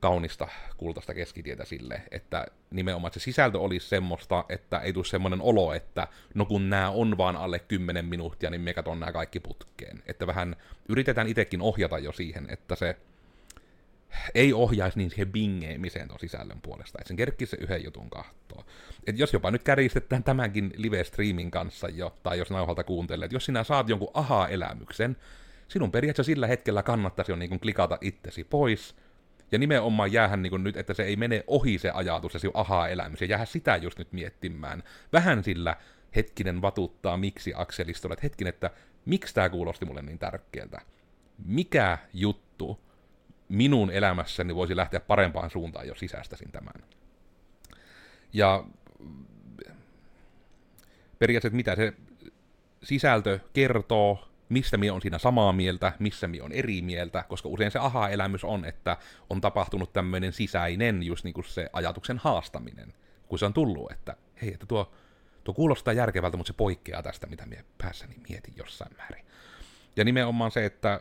kaunista 0.00 0.48
kultaista 0.76 1.14
keskitietä 1.14 1.64
sille, 1.64 2.02
että 2.10 2.46
nimenomaan 2.70 3.12
se 3.12 3.20
sisältö 3.20 3.58
olisi 3.58 3.88
semmoista, 3.88 4.44
että 4.48 4.78
ei 4.78 4.92
tule 4.92 5.04
semmoinen 5.04 5.40
olo, 5.40 5.74
että 5.74 6.08
no 6.34 6.44
kun 6.44 6.70
nämä 6.70 6.90
on 6.90 7.18
vaan 7.18 7.36
alle 7.36 7.58
10 7.58 8.04
minuuttia, 8.04 8.50
niin 8.50 8.60
me 8.60 8.74
katon 8.74 9.00
nämä 9.00 9.12
kaikki 9.12 9.40
putkeen. 9.40 10.02
Että 10.06 10.26
vähän 10.26 10.56
yritetään 10.88 11.28
itsekin 11.28 11.62
ohjata 11.62 11.98
jo 11.98 12.12
siihen, 12.12 12.46
että 12.50 12.76
se 12.76 12.96
ei 14.34 14.52
ohjaisi 14.52 14.98
niin 14.98 15.10
siihen 15.10 15.32
bingeemiseen 15.32 16.08
tuon 16.08 16.20
sisällön 16.20 16.60
puolesta, 16.62 16.98
että 17.00 17.08
sen 17.08 17.16
kerkkisi 17.16 17.50
se 17.50 17.56
yhden 17.60 17.84
jutun 17.84 18.10
kahtoon. 18.10 18.64
Et 19.06 19.18
jos 19.18 19.32
jopa 19.32 19.50
nyt 19.50 19.62
kärjistetään 19.62 20.24
tämänkin 20.24 20.72
live-streamin 20.76 21.50
kanssa 21.50 21.88
jo, 21.88 22.16
tai 22.22 22.38
jos 22.38 22.50
nauhalta 22.50 22.84
kuuntelee, 22.84 23.24
että 23.24 23.36
jos 23.36 23.44
sinä 23.44 23.64
saat 23.64 23.88
jonkun 23.88 24.10
aha-elämyksen, 24.14 25.16
sinun 25.68 25.92
periaatteessa 25.92 26.32
sillä 26.32 26.46
hetkellä 26.46 26.82
kannattaisi 26.82 27.32
jo 27.32 27.36
niin 27.36 27.48
kuin 27.48 27.60
klikata 27.60 27.98
itsesi 28.00 28.44
pois, 28.44 28.96
ja 29.52 29.58
nimenomaan 29.58 30.12
jäähän 30.12 30.42
niin 30.42 30.64
nyt, 30.64 30.76
että 30.76 30.94
se 30.94 31.02
ei 31.02 31.16
mene 31.16 31.44
ohi 31.46 31.78
se 31.78 31.90
ajatus 31.90 32.34
ja 32.34 32.40
se 32.40 32.50
aha-elämys, 32.54 33.20
ja 33.20 33.26
jäähän 33.26 33.46
sitä 33.46 33.76
just 33.76 33.98
nyt 33.98 34.12
miettimään. 34.12 34.82
Vähän 35.12 35.44
sillä 35.44 35.76
hetkinen 36.16 36.62
vatuttaa 36.62 37.16
miksi 37.16 37.52
akselistolla, 37.56 38.12
että 38.12 38.26
hetkin, 38.26 38.46
että 38.46 38.70
miksi 39.04 39.34
tämä 39.34 39.48
kuulosti 39.48 39.84
mulle 39.84 40.02
niin 40.02 40.18
tärkeältä? 40.18 40.80
Mikä 41.44 41.98
juttu 42.12 42.80
minun 43.48 43.90
elämässäni 43.90 44.54
voisi 44.54 44.76
lähteä 44.76 45.00
parempaan 45.00 45.50
suuntaan, 45.50 45.88
jos 45.88 45.98
sisäistäisin 45.98 46.52
tämän? 46.52 46.74
Ja 48.32 48.64
periaatteessa 51.18 51.56
mitä 51.56 51.76
se 51.76 51.92
sisältö 52.82 53.38
kertoo, 53.52 54.28
mistä 54.48 54.76
minä 54.76 54.94
on 54.94 55.02
siinä 55.02 55.18
samaa 55.18 55.52
mieltä, 55.52 55.92
missä 55.98 56.28
minä 56.28 56.44
on 56.44 56.52
eri 56.52 56.82
mieltä, 56.82 57.24
koska 57.28 57.48
usein 57.48 57.70
se 57.70 57.78
aha-elämys 57.78 58.44
on, 58.44 58.64
että 58.64 58.96
on 59.30 59.40
tapahtunut 59.40 59.92
tämmöinen 59.92 60.32
sisäinen 60.32 61.02
just 61.02 61.24
niin 61.24 61.34
kuin 61.34 61.44
se 61.44 61.70
ajatuksen 61.72 62.18
haastaminen, 62.18 62.94
kun 63.28 63.38
se 63.38 63.46
on 63.46 63.52
tullut, 63.52 63.92
että 63.92 64.16
hei, 64.42 64.52
että 64.52 64.66
tuo, 64.66 64.92
tuo 65.44 65.54
kuulostaa 65.54 65.92
järkevältä, 65.92 66.36
mutta 66.36 66.52
se 66.52 66.56
poikkeaa 66.56 67.02
tästä, 67.02 67.26
mitä 67.26 67.46
minä 67.46 67.64
päässäni 67.78 68.14
mietin 68.28 68.54
jossain 68.56 68.96
määrin. 68.96 69.24
Ja 69.96 70.04
nimenomaan 70.04 70.50
se, 70.50 70.64
että 70.64 71.00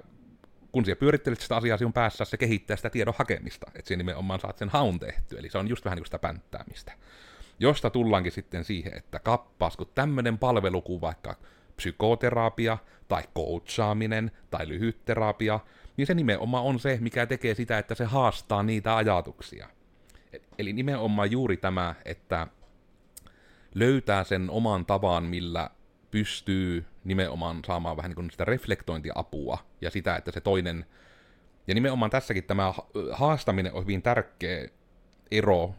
kun 0.76 0.86
siellä 0.86 1.00
pyörittelet 1.00 1.40
sitä 1.40 1.56
asiaa 1.56 1.78
sinun 1.78 1.94
päässä, 1.94 2.26
se 2.26 2.38
kehittää 2.38 2.78
sitä 2.78 2.90
tiedon 2.90 3.14
hakemista, 3.18 3.72
että 3.76 3.88
siinä 3.88 3.98
nimenomaan 3.98 4.40
saat 4.40 4.58
sen 4.58 4.70
haun 4.70 5.00
tehty, 5.00 5.38
eli 5.38 5.50
se 5.50 5.58
on 5.58 5.68
just 5.68 5.86
vähän 5.86 5.96
niin 5.96 6.02
kuin 6.02 6.08
sitä 6.08 6.20
pänttäämistä. 6.20 6.92
Josta 7.60 7.90
tullaankin 7.90 8.32
sitten 8.32 8.64
siihen, 8.64 8.98
että 8.98 9.20
kappas, 9.20 9.78
kun 9.78 9.88
tämmöinen 9.96 10.38
palvelu 10.38 10.82
kuin 10.82 11.02
vaikka 11.02 11.36
psykoterapia 11.76 12.78
tai 13.08 13.24
coachaaminen 13.36 14.32
tai 14.50 14.68
lyhytterapia, 14.68 15.60
niin 15.98 16.08
se 16.08 16.14
nimenomaan 16.14 16.64
on 16.64 16.80
se, 16.80 16.98
mikä 17.02 17.26
tekee 17.26 17.56
sitä, 17.56 17.78
että 17.78 17.96
se 17.96 18.06
haastaa 18.06 18.64
niitä 18.64 18.96
ajatuksia. 18.96 19.70
Eli 20.58 20.74
nimenomaan 20.74 21.32
juuri 21.32 21.58
tämä, 21.58 21.96
että 22.06 22.48
löytää 23.76 24.24
sen 24.24 24.50
oman 24.50 24.86
tavan, 24.86 25.24
millä 25.24 25.70
pystyy 26.12 26.86
nimenomaan 27.04 27.60
saamaan 27.68 27.98
vähän 27.98 28.10
niin 28.10 28.16
kuin 28.16 28.32
sitä 28.32 28.46
reflektointiapua 28.46 29.58
ja 29.82 29.92
sitä, 29.92 30.16
että 30.16 30.32
se 30.32 30.42
toinen, 30.42 30.86
ja 31.68 31.74
nimenomaan 31.74 32.12
tässäkin 32.12 32.44
tämä 32.44 32.74
haastaminen 33.12 33.74
on 33.74 33.84
hyvin 33.84 34.02
tärkeä 34.02 34.68
ero, 35.32 35.76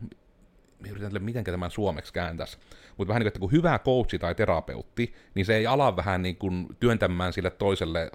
mä 0.81 0.89
yritän 0.91 1.25
miten 1.25 1.45
tämän 1.45 1.71
suomeksi 1.71 2.13
kääntäisi, 2.13 2.59
mutta 2.97 3.09
vähän 3.09 3.21
niin 3.21 3.25
kuin, 3.25 3.29
että 3.29 3.41
kun 3.41 3.53
hyvä 3.53 3.79
coachi 3.79 4.19
tai 4.19 4.35
terapeutti, 4.35 5.15
niin 5.35 5.47
se 5.47 5.57
ei 5.57 5.67
ala 5.67 5.97
vähän 5.97 6.23
niin 6.23 6.37
kuin 6.37 6.67
työntämään 6.81 7.33
sille 7.33 7.51
toiselle 7.51 8.11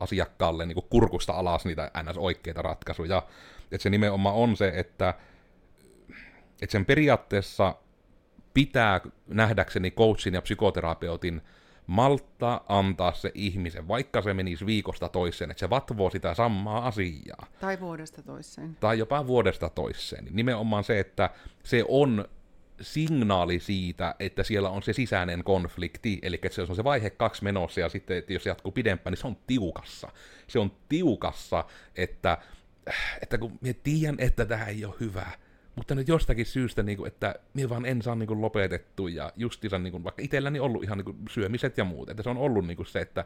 asiakkaalle 0.00 0.66
niin 0.66 0.74
kuin 0.74 0.86
kurkusta 0.90 1.32
alas 1.32 1.64
niitä 1.64 1.90
ns. 2.02 2.18
oikeita 2.18 2.62
ratkaisuja. 2.62 3.22
Että 3.72 3.82
se 3.82 3.90
nimenomaan 3.90 4.34
on 4.34 4.56
se, 4.56 4.72
että, 4.74 5.14
että 6.62 6.72
sen 6.72 6.84
periaatteessa 6.84 7.74
pitää 8.54 9.00
nähdäkseni 9.28 9.90
coachin 9.90 10.34
ja 10.34 10.42
psykoterapeutin 10.42 11.42
malta 11.86 12.60
antaa 12.68 13.12
se 13.12 13.30
ihmisen, 13.34 13.88
vaikka 13.88 14.22
se 14.22 14.34
menisi 14.34 14.66
viikosta 14.66 15.08
toiseen, 15.08 15.50
että 15.50 15.60
se 15.60 15.70
vatvoo 15.70 16.10
sitä 16.10 16.34
samaa 16.34 16.86
asiaa. 16.86 17.46
Tai 17.60 17.80
vuodesta 17.80 18.22
toiseen. 18.22 18.76
Tai 18.80 18.98
jopa 18.98 19.26
vuodesta 19.26 19.68
toiseen. 19.68 20.28
Nimenomaan 20.30 20.84
se, 20.84 21.00
että 21.00 21.30
se 21.64 21.84
on 21.88 22.24
signaali 22.80 23.60
siitä, 23.60 24.14
että 24.18 24.42
siellä 24.42 24.70
on 24.70 24.82
se 24.82 24.92
sisäinen 24.92 25.44
konflikti, 25.44 26.18
eli 26.22 26.38
että 26.42 26.54
se 26.54 26.62
on 26.62 26.76
se 26.76 26.84
vaihe 26.84 27.10
kaksi 27.10 27.44
menossa, 27.44 27.80
ja 27.80 27.88
sitten 27.88 28.16
että 28.16 28.32
jos 28.32 28.42
se 28.42 28.50
jatkuu 28.50 28.72
pidempään, 28.72 29.12
niin 29.12 29.20
se 29.20 29.26
on 29.26 29.36
tiukassa. 29.46 30.08
Se 30.46 30.58
on 30.58 30.72
tiukassa, 30.88 31.64
että, 31.96 32.38
että 33.22 33.38
kun 33.38 33.58
minä 33.60 33.74
tiedän, 33.82 34.16
että 34.18 34.44
tämä 34.44 34.64
ei 34.64 34.84
ole 34.84 34.94
hyvä, 35.00 35.26
mutta 35.80 35.94
nyt 35.94 36.08
jostakin 36.08 36.46
syystä, 36.46 36.82
niin 36.82 36.98
kuin, 36.98 37.08
että 37.08 37.34
minä 37.54 37.68
vaan 37.68 37.86
en 37.86 38.02
saa 38.02 38.14
niin 38.14 38.26
kuin, 38.26 38.40
lopetettu, 38.40 39.08
ja 39.08 39.32
justiinsa 39.36 39.78
niin 39.78 39.90
kuin, 39.90 40.04
vaikka 40.04 40.22
itselläni 40.22 40.60
ollut 40.60 40.82
ihan 40.82 40.98
niin 40.98 41.04
kuin, 41.04 41.16
syömiset 41.30 41.78
ja 41.78 41.84
muut, 41.84 42.10
että 42.10 42.22
se 42.22 42.30
on 42.30 42.36
ollut 42.38 42.66
niin 42.66 42.76
kuin, 42.76 42.86
se, 42.86 43.00
että 43.00 43.24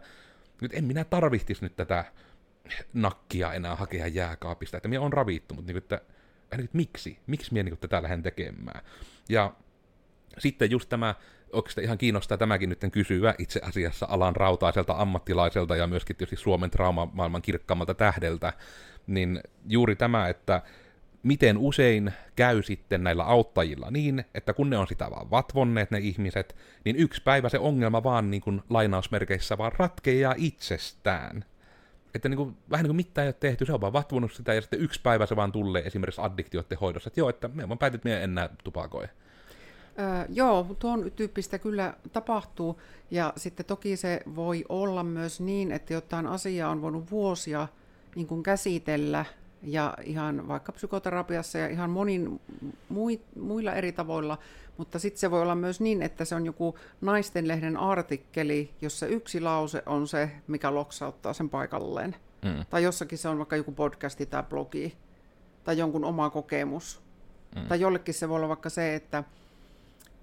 nyt 0.61 0.75
en 0.75 0.85
minä 0.85 1.05
tarvittis 1.05 1.63
nyt 1.63 1.77
tätä 1.77 2.05
nakkia 2.93 3.53
enää 3.53 3.77
hakea 3.77 4.07
jääkaapista, 4.07 4.77
että 4.77 4.89
minä 4.89 5.01
on 5.01 5.13
ravittu, 5.13 5.55
mutta 5.55 5.73
niin 5.73 5.75
kuin, 5.75 5.83
että, 5.83 6.01
että 6.53 6.69
miksi? 6.73 7.19
Miksi 7.27 7.53
minä 7.53 7.63
niin 7.63 7.73
kuin, 7.73 7.81
tätä 7.81 8.03
lähden 8.03 8.23
tekemään? 8.23 8.85
Ja 9.29 9.53
sitten 10.39 10.71
just 10.71 10.89
tämä, 10.89 11.15
oikeastaan 11.53 11.85
ihan 11.85 11.99
kiinnostaa 11.99 12.39
tämäkin 12.39 12.69
nyt 12.69 12.85
kysyä 12.93 13.35
itse 13.39 13.61
asiassa 13.63 14.07
alan 14.11 14.37
rautaiselta 14.37 14.95
ammattilaiselta 14.99 15.77
ja 15.77 15.87
myöskin 15.87 16.17
tietysti 16.17 16.37
Suomen 16.37 16.71
traumamaailman 16.71 17.43
kirkkaammalta 17.43 17.95
tähdeltä, 17.95 18.53
niin 19.07 19.41
juuri 19.67 19.97
tämä, 19.97 20.29
että 20.29 20.63
miten 21.25 21.59
usein 21.59 22.13
käy 22.37 22.63
sitten 22.63 23.05
näillä 23.05 23.25
auttajilla 23.25 23.91
niin, 23.91 24.25
että 24.35 24.53
kun 24.53 24.71
ne 24.71 24.79
on 24.79 24.87
sitä 24.87 25.11
vaan 25.11 25.31
vatvonneet 25.31 25.91
ne 25.91 25.99
ihmiset, 25.99 26.57
niin 26.85 26.97
yksi 26.97 27.23
päivä 27.23 27.49
se 27.49 27.59
ongelma 27.59 28.03
vaan 28.03 28.31
niin 28.31 28.41
kuin 28.41 28.63
lainausmerkeissä 28.71 29.59
vaan 29.59 29.73
ratkeaa 29.79 30.35
itsestään. 30.37 31.45
Että 32.15 32.29
niin 32.29 32.37
kuin, 32.37 32.57
vähän 32.71 32.83
niin 32.83 32.89
kuin 32.89 32.97
mitään 32.97 33.25
ei 33.25 33.29
ole 33.29 33.37
tehty, 33.41 33.67
se 33.67 33.73
on 33.73 33.81
vaan 33.81 33.93
vatvunut 33.93 34.33
sitä 34.33 34.55
ja 34.55 34.61
sitten 34.61 34.81
yksi 34.81 35.01
päivä 35.03 35.27
se 35.27 35.37
vaan 35.37 35.53
tulee 35.53 35.83
esimerkiksi 35.83 36.21
addiktioiden 36.21 36.79
hoidossa, 36.79 37.09
että 37.09 37.21
joo, 37.21 37.29
että 37.29 37.49
me 37.49 37.69
vaan 37.69 37.79
päätit, 37.79 37.95
että 37.95 38.09
me 38.09 38.25
enää 38.25 38.49
tupakoi. 38.65 39.05
Öö, 39.99 40.25
joo, 40.29 40.77
tuon 40.79 41.13
tyyppistä 41.17 41.59
kyllä 41.59 41.95
tapahtuu 42.13 42.81
ja 43.11 43.33
sitten 43.37 43.67
toki 43.67 43.97
se 43.97 44.21
voi 44.35 44.65
olla 44.69 45.05
myös 45.05 45.41
niin, 45.41 45.73
että 45.73 45.93
jotain 45.93 46.27
asiaa 46.27 46.71
on 46.71 46.83
voinut 46.83 47.11
vuosia 47.11 47.69
niin 48.15 48.27
kuin 48.27 48.43
käsitellä 48.43 49.25
ja 49.65 49.95
ihan 50.03 50.49
vaikka 50.49 50.73
psykoterapiassa 50.73 51.59
ja 51.59 51.69
ihan 51.69 51.91
monin 51.91 52.41
muilla 53.41 53.75
eri 53.75 53.93
tavoilla, 53.93 54.39
mutta 54.77 54.99
sitten 54.99 55.21
se 55.21 55.31
voi 55.31 55.43
olla 55.43 55.55
myös 55.55 55.81
niin, 55.81 56.03
että 56.03 56.25
se 56.25 56.35
on 56.35 56.47
joku 56.47 56.79
naistenlehden 57.01 57.77
artikkeli, 57.77 58.71
jossa 58.81 59.07
yksi 59.07 59.41
lause 59.41 59.83
on 59.87 60.09
se, 60.09 60.31
mikä 60.47 60.75
loksauttaa 60.75 61.33
sen 61.33 61.49
paikalleen. 61.49 62.17
Mm. 62.45 62.65
Tai 62.71 62.83
jossakin 62.83 63.19
se 63.19 63.29
on 63.29 63.39
vaikka 63.39 63.57
joku 63.57 63.73
podcasti 63.73 64.27
tai 64.27 64.43
blogi, 64.43 64.97
tai 65.65 65.79
jonkun 65.79 66.05
oma 66.05 66.31
kokemus. 66.31 67.01
Mm. 67.57 67.67
Tai 67.67 67.81
jollekin 67.81 68.15
se 68.15 68.29
voi 68.29 68.37
olla 68.37 68.49
vaikka 68.49 68.71
se, 68.71 68.95
että, 68.95 69.25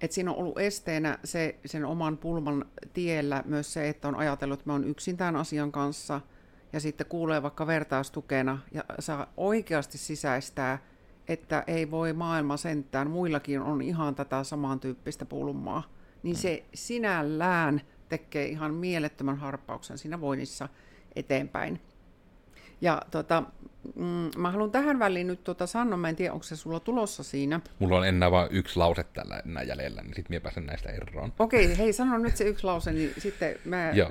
että 0.00 0.14
siinä 0.14 0.30
on 0.30 0.36
ollut 0.36 0.58
esteenä 0.58 1.18
se, 1.24 1.56
sen 1.66 1.84
oman 1.84 2.16
pulman 2.16 2.64
tiellä 2.92 3.42
myös 3.46 3.72
se, 3.72 3.88
että 3.88 4.08
on 4.08 4.16
ajatellut, 4.16 4.58
että 4.58 4.70
mä 4.70 4.72
oon 4.72 4.84
yksin 4.84 5.16
tämän 5.16 5.36
asian 5.36 5.72
kanssa– 5.72 6.20
ja 6.72 6.80
sitten 6.80 7.06
kuulee 7.06 7.42
vaikka 7.42 7.66
vertaistukena 7.66 8.58
ja 8.72 8.84
saa 8.98 9.32
oikeasti 9.36 9.98
sisäistää, 9.98 10.78
että 11.28 11.64
ei 11.66 11.90
voi 11.90 12.12
maailma 12.12 12.56
sentään, 12.56 13.10
muillakin 13.10 13.60
on 13.60 13.82
ihan 13.82 14.14
tätä 14.14 14.44
samantyyppistä 14.44 15.24
pulmaa, 15.24 15.82
niin 16.22 16.36
se 16.36 16.64
sinällään 16.74 17.80
tekee 18.08 18.46
ihan 18.46 18.74
mielettömän 18.74 19.36
harppauksen 19.36 19.98
siinä 19.98 20.20
voinnissa 20.20 20.68
eteenpäin. 21.16 21.80
Ja 22.80 23.02
tota, 23.10 23.42
mm, 23.96 24.30
mä 24.36 24.50
haluan 24.50 24.70
tähän 24.70 24.98
väliin 24.98 25.26
nyt 25.26 25.44
tuota 25.44 25.66
sanoa, 25.66 25.96
mä 25.96 26.08
en 26.08 26.16
tiedä, 26.16 26.32
onko 26.32 26.42
se 26.42 26.56
sulla 26.56 26.80
tulossa 26.80 27.22
siinä. 27.22 27.60
Mulla 27.78 27.98
on 27.98 28.06
enää 28.06 28.30
vain 28.30 28.48
yksi 28.50 28.76
lause 28.76 29.04
tällä 29.04 29.42
enää 29.46 29.62
jäljellä, 29.62 30.02
niin 30.02 30.14
sitten 30.14 30.36
mä 30.36 30.40
pääsen 30.40 30.66
näistä 30.66 30.88
eroon. 30.88 31.32
Okei, 31.38 31.78
hei, 31.78 31.92
sano 31.92 32.18
nyt 32.18 32.36
se 32.36 32.44
yksi 32.44 32.64
lause, 32.64 32.92
niin 32.92 33.14
sitten 33.18 33.56
mä 33.64 33.90
Joo. 33.90 34.10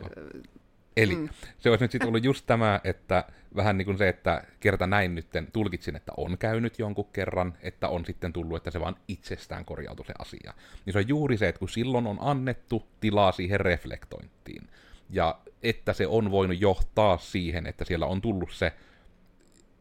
Eli 0.97 1.15
mm. 1.15 1.29
se 1.57 1.69
olisi 1.69 1.83
nyt 1.83 1.91
sitten 1.91 2.07
ollut 2.07 2.23
just 2.23 2.45
tämä, 2.45 2.79
että 2.83 3.23
vähän 3.55 3.77
niin 3.77 3.85
kuin 3.85 3.97
se, 3.97 4.09
että 4.09 4.43
kerta 4.59 4.87
näin 4.87 5.15
nyt 5.15 5.27
tulkitsin, 5.53 5.95
että 5.95 6.11
on 6.17 6.37
käynyt 6.37 6.79
jonkun 6.79 7.09
kerran, 7.13 7.53
että 7.61 7.89
on 7.89 8.05
sitten 8.05 8.33
tullut, 8.33 8.57
että 8.57 8.71
se 8.71 8.79
vaan 8.79 8.95
itsestään 9.07 9.65
korjautui 9.65 10.05
se 10.05 10.13
asia. 10.19 10.53
Niin 10.85 10.93
se 10.93 10.99
on 10.99 11.07
juuri 11.07 11.37
se, 11.37 11.47
että 11.47 11.59
kun 11.59 11.69
silloin 11.69 12.07
on 12.07 12.17
annettu 12.21 12.87
tilaa 12.99 13.31
siihen 13.31 13.59
reflektointiin, 13.59 14.67
ja 15.09 15.39
että 15.63 15.93
se 15.93 16.07
on 16.07 16.31
voinut 16.31 16.61
johtaa 16.61 17.17
siihen, 17.17 17.67
että 17.67 17.85
siellä 17.85 18.05
on 18.05 18.21
tullut 18.21 18.51
se, 18.51 18.73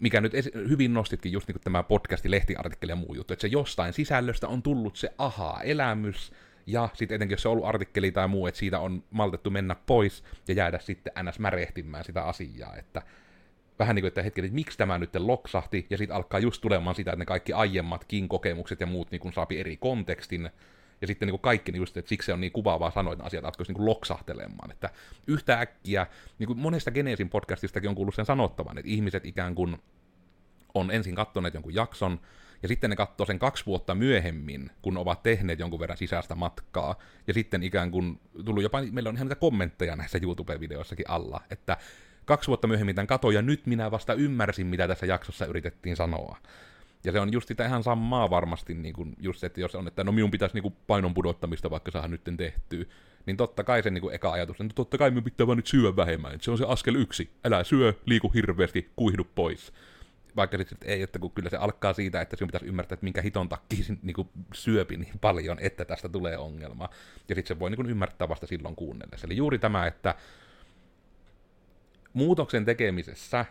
mikä 0.00 0.20
nyt 0.20 0.32
hyvin 0.54 0.94
nostitkin 0.94 1.32
just 1.32 1.48
niin 1.48 1.54
kuin 1.54 1.64
tämä 1.64 1.82
podcasti, 1.82 2.30
lehtiartikkeli 2.30 2.92
ja 2.92 2.96
muu 2.96 3.14
juttu, 3.14 3.32
että 3.32 3.40
se 3.40 3.48
jostain 3.48 3.92
sisällöstä 3.92 4.48
on 4.48 4.62
tullut 4.62 4.96
se 4.96 5.12
ahaa-elämys, 5.18 6.32
ja 6.72 6.88
sitten 6.94 7.16
etenkin, 7.16 7.34
jos 7.34 7.42
se 7.42 7.48
on 7.48 7.52
ollut 7.52 7.66
artikkeli 7.66 8.12
tai 8.12 8.28
muu, 8.28 8.46
että 8.46 8.58
siitä 8.58 8.80
on 8.80 9.02
maltettu 9.10 9.50
mennä 9.50 9.76
pois 9.86 10.24
ja 10.48 10.54
jäädä 10.54 10.78
sitten 10.78 11.12
ns. 11.22 11.38
märehtimään 11.38 12.04
sitä 12.04 12.24
asiaa, 12.24 12.76
että 12.76 13.02
vähän 13.78 13.94
niin 13.94 14.02
kuin, 14.02 14.08
että 14.08 14.22
hetken, 14.22 14.44
että 14.44 14.54
miksi 14.54 14.78
tämä 14.78 14.98
nyt 14.98 15.14
loksahti, 15.14 15.86
ja 15.90 15.98
sitten 15.98 16.16
alkaa 16.16 16.40
just 16.40 16.60
tulemaan 16.60 16.96
sitä, 16.96 17.10
että 17.10 17.18
ne 17.18 17.26
kaikki 17.26 17.52
aiemmatkin 17.52 18.28
kokemukset 18.28 18.80
ja 18.80 18.86
muut 18.86 19.10
niin 19.10 19.20
kuin 19.20 19.32
saapi 19.32 19.60
eri 19.60 19.76
kontekstin, 19.76 20.50
ja 21.00 21.06
sitten 21.06 21.26
niin 21.26 21.32
kuin 21.32 21.40
kaikki, 21.40 21.72
niin 21.72 21.80
just, 21.80 21.96
että 21.96 22.08
siksi 22.08 22.26
se 22.26 22.32
on 22.32 22.40
niin 22.40 22.52
kuvaavaa 22.52 22.90
sanoa, 22.90 23.12
että 23.12 23.24
asiat 23.24 23.44
alkaisi 23.44 23.72
niin 23.72 23.86
loksahtelemaan. 23.86 24.70
Että 24.70 24.90
yhtä 25.26 25.60
äkkiä, 25.60 26.06
niin 26.38 26.46
kuin 26.46 26.58
monesta 26.58 26.90
Geneesin 26.90 27.30
podcastistakin 27.30 27.88
on 27.88 27.94
kuullut 27.94 28.14
sen 28.14 28.26
sanottavan, 28.26 28.78
että 28.78 28.90
ihmiset 28.90 29.24
ikään 29.24 29.54
kuin 29.54 29.78
on 30.74 30.90
ensin 30.90 31.14
kattoneet 31.14 31.54
jonkun 31.54 31.74
jakson, 31.74 32.20
ja 32.62 32.68
sitten 32.68 32.90
ne 32.90 32.96
katsoo 32.96 33.26
sen 33.26 33.38
kaksi 33.38 33.66
vuotta 33.66 33.94
myöhemmin, 33.94 34.70
kun 34.82 34.96
ovat 34.96 35.22
tehneet 35.22 35.58
jonkun 35.58 35.80
verran 35.80 35.98
sisäistä 35.98 36.34
matkaa, 36.34 36.98
ja 37.26 37.34
sitten 37.34 37.62
ikään 37.62 37.90
kuin 37.90 38.20
tullut 38.44 38.62
jopa, 38.62 38.82
meillä 38.90 39.08
on 39.08 39.16
ihan 39.16 39.26
niitä 39.26 39.40
kommentteja 39.40 39.96
näissä 39.96 40.18
YouTube-videoissakin 40.22 41.04
alla, 41.08 41.40
että 41.50 41.76
kaksi 42.24 42.48
vuotta 42.48 42.68
myöhemmin 42.68 42.94
tämän 42.94 43.06
katoin, 43.06 43.34
ja 43.34 43.42
nyt 43.42 43.66
minä 43.66 43.90
vasta 43.90 44.14
ymmärsin, 44.14 44.66
mitä 44.66 44.88
tässä 44.88 45.06
jaksossa 45.06 45.46
yritettiin 45.46 45.96
sanoa. 45.96 46.38
Ja 47.04 47.12
se 47.12 47.20
on 47.20 47.32
just 47.32 47.48
sitä 47.48 47.66
ihan 47.66 47.82
samaa 47.82 48.30
varmasti, 48.30 48.74
niin 48.74 48.94
kuin 48.94 49.16
just 49.20 49.40
se, 49.40 49.46
että 49.46 49.60
jos 49.60 49.74
on, 49.74 49.88
että 49.88 50.04
no 50.04 50.12
minun 50.12 50.30
pitäisi 50.30 50.54
niin 50.54 50.62
kuin 50.62 50.74
painon 50.86 51.14
pudottamista 51.14 51.70
vaikka 51.70 51.90
saada 51.90 52.08
nyt 52.08 52.20
tehtyä, 52.36 52.84
niin 53.26 53.36
totta 53.36 53.64
kai 53.64 53.82
se 53.82 53.90
niin 53.90 54.02
kuin 54.02 54.14
eka 54.14 54.32
ajatus, 54.32 54.60
että 54.60 54.74
totta 54.74 54.98
kai 54.98 55.10
minun 55.10 55.24
pitää 55.24 55.46
vaan 55.46 55.56
nyt 55.56 55.66
syödä 55.66 55.96
vähemmän, 55.96 56.34
että 56.34 56.44
se 56.44 56.50
on 56.50 56.58
se 56.58 56.64
askel 56.68 56.94
yksi, 56.94 57.30
älä 57.44 57.64
syö, 57.64 57.94
liiku 58.06 58.28
hirveästi, 58.28 58.90
kuihdu 58.96 59.24
pois 59.34 59.72
vaikka 60.36 60.58
sitten 60.58 60.90
ei, 60.90 61.02
että 61.02 61.18
kun 61.18 61.30
kyllä 61.30 61.50
se 61.50 61.56
alkaa 61.56 61.92
siitä, 61.92 62.20
että 62.20 62.36
sinun 62.36 62.48
pitäisi 62.48 62.66
ymmärtää, 62.66 62.94
että 62.94 63.04
minkä 63.04 63.22
hiton 63.22 63.48
takia 63.48 63.84
niin 64.02 64.14
kuin 64.14 64.28
syöpi 64.54 64.96
niin 64.96 65.18
paljon, 65.20 65.58
että 65.60 65.84
tästä 65.84 66.08
tulee 66.08 66.38
ongelma. 66.38 66.88
Ja 67.28 67.34
sitten 67.34 67.56
se 67.56 67.58
voi 67.58 67.70
niin 67.70 67.76
kuin 67.76 67.90
ymmärtää 67.90 68.28
vasta 68.28 68.46
silloin 68.46 68.76
kuunnellessa. 68.76 69.26
Eli 69.26 69.36
juuri 69.36 69.58
tämä, 69.58 69.86
että 69.86 70.14
muutoksen 72.12 72.64
tekemisessä 72.64 73.44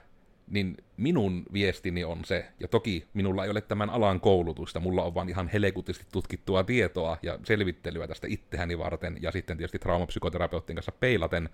niin 0.50 0.78
minun 0.98 1.46
viestini 1.54 2.04
on 2.04 2.26
se, 2.26 2.46
ja 2.60 2.68
toki 2.68 3.08
minulla 3.14 3.44
ei 3.44 3.50
ole 3.50 3.62
tämän 3.62 3.90
alan 3.90 4.20
koulutusta, 4.20 4.80
mulla 4.80 5.04
on 5.04 5.16
vaan 5.16 5.30
ihan 5.30 5.48
helekutisesti 5.48 6.08
tutkittua 6.12 6.64
tietoa 6.64 7.18
ja 7.22 7.40
selvittelyä 7.44 8.08
tästä 8.08 8.28
itseäni 8.30 8.78
varten, 8.78 9.18
ja 9.22 9.32
sitten 9.32 9.58
tietysti 9.58 9.80
traumapsykoterapeutin 9.80 10.76
kanssa 10.76 10.92
peilaten, 10.92 11.50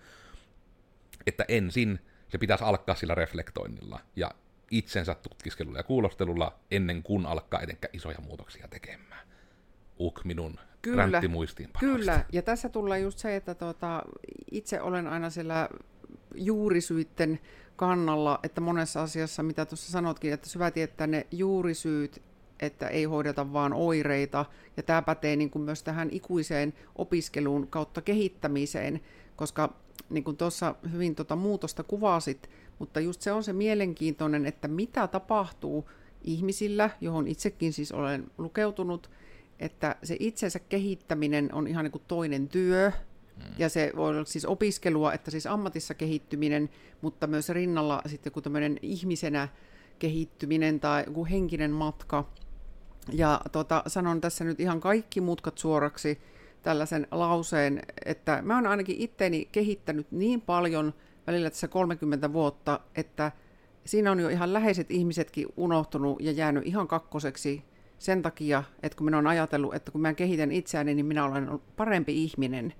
että 1.27 1.45
ensin 1.47 1.99
se 2.29 2.37
pitäisi 2.37 2.63
alkaa 2.63 2.95
sillä 2.95 3.15
reflektoinnilla 3.15 3.99
ja 4.15 4.31
itsensä 4.71 5.15
tutkiskelulla 5.15 5.79
ja 5.79 5.83
kuulostelulla 5.83 6.59
ennen 6.71 7.03
kuin 7.03 7.25
alkaa 7.25 7.61
etenkään 7.61 7.95
isoja 7.95 8.17
muutoksia 8.21 8.67
tekemään. 8.67 9.27
Uk 9.99 10.21
minun 10.23 10.59
Kyllä, 10.81 11.21
kyllä. 11.79 12.25
ja 12.31 12.41
tässä 12.41 12.69
tulee 12.69 12.99
just 12.99 13.19
se, 13.19 13.35
että 13.35 13.55
tuota, 13.55 14.03
itse 14.51 14.81
olen 14.81 15.07
aina 15.07 15.29
siellä 15.29 15.69
juurisyitten 16.35 17.39
kannalla, 17.75 18.39
että 18.43 18.61
monessa 18.61 19.01
asiassa, 19.01 19.43
mitä 19.43 19.65
tuossa 19.65 19.91
sanotkin, 19.91 20.33
että 20.33 20.49
syvä 20.49 20.71
tietää 20.71 21.07
ne 21.07 21.27
juurisyyt, 21.31 22.21
että 22.59 22.87
ei 22.87 23.03
hoideta 23.03 23.53
vaan 23.53 23.73
oireita, 23.73 24.45
ja 24.77 24.83
tämä 24.83 25.01
pätee 25.01 25.35
niin 25.35 25.49
kuin 25.49 25.61
myös 25.61 25.83
tähän 25.83 26.09
ikuiseen 26.11 26.73
opiskeluun 26.95 27.67
kautta 27.67 28.01
kehittämiseen, 28.01 29.01
koska 29.35 29.73
niin 30.09 30.23
kuin 30.23 30.37
tuossa 30.37 30.75
hyvin 30.91 31.15
tuota 31.15 31.35
muutosta 31.35 31.83
kuvasit, 31.83 32.49
mutta 32.79 32.99
just 32.99 33.21
se 33.21 33.31
on 33.31 33.43
se 33.43 33.53
mielenkiintoinen, 33.53 34.45
että 34.45 34.67
mitä 34.67 35.07
tapahtuu 35.07 35.89
ihmisillä, 36.21 36.89
johon 37.01 37.27
itsekin 37.27 37.73
siis 37.73 37.91
olen 37.91 38.31
lukeutunut, 38.37 39.09
että 39.59 39.95
se 40.03 40.17
itsensä 40.19 40.59
kehittäminen 40.59 41.53
on 41.53 41.67
ihan 41.67 41.83
niin 41.83 41.91
kuin 41.91 42.03
toinen 42.07 42.47
työ, 42.47 42.91
mm. 43.35 43.43
ja 43.57 43.69
se 43.69 43.91
voi 43.95 44.09
olla 44.09 44.25
siis 44.25 44.45
opiskelua, 44.45 45.13
että 45.13 45.31
siis 45.31 45.47
ammatissa 45.47 45.93
kehittyminen, 45.93 46.69
mutta 47.01 47.27
myös 47.27 47.49
rinnalla 47.49 48.01
sitten 48.05 48.31
joku 48.31 48.41
tämmöinen 48.41 48.79
ihmisenä 48.81 49.47
kehittyminen 49.99 50.79
tai 50.79 51.03
joku 51.07 51.25
henkinen 51.25 51.71
matka. 51.71 52.29
Ja 53.11 53.41
tota, 53.51 53.83
sanon 53.87 54.21
tässä 54.21 54.43
nyt 54.43 54.59
ihan 54.59 54.79
kaikki 54.79 55.21
mutkat 55.21 55.57
suoraksi, 55.57 56.19
tällaisen 56.63 57.07
lauseen, 57.11 57.81
että 58.05 58.41
mä 58.41 58.55
oon 58.55 58.67
ainakin 58.67 58.95
itteeni 58.99 59.49
kehittänyt 59.51 60.07
niin 60.11 60.41
paljon 60.41 60.93
välillä 61.27 61.49
tässä 61.49 61.67
30 61.67 62.33
vuotta, 62.33 62.79
että 62.95 63.31
siinä 63.85 64.11
on 64.11 64.19
jo 64.19 64.29
ihan 64.29 64.53
läheiset 64.53 64.91
ihmisetkin 64.91 65.47
unohtunut 65.57 66.21
ja 66.21 66.31
jäänyt 66.31 66.67
ihan 66.67 66.87
kakkoseksi 66.87 67.63
sen 67.99 68.21
takia, 68.21 68.63
että 68.83 68.97
kun 68.97 69.05
minä 69.05 69.17
olen 69.17 69.27
ajatellut, 69.27 69.75
että 69.75 69.91
kun 69.91 70.01
mä 70.01 70.13
kehitän 70.13 70.51
itseäni, 70.51 70.95
niin 70.95 71.05
minä 71.05 71.25
olen 71.25 71.49
parempi 71.75 72.23
ihminen. 72.23 72.73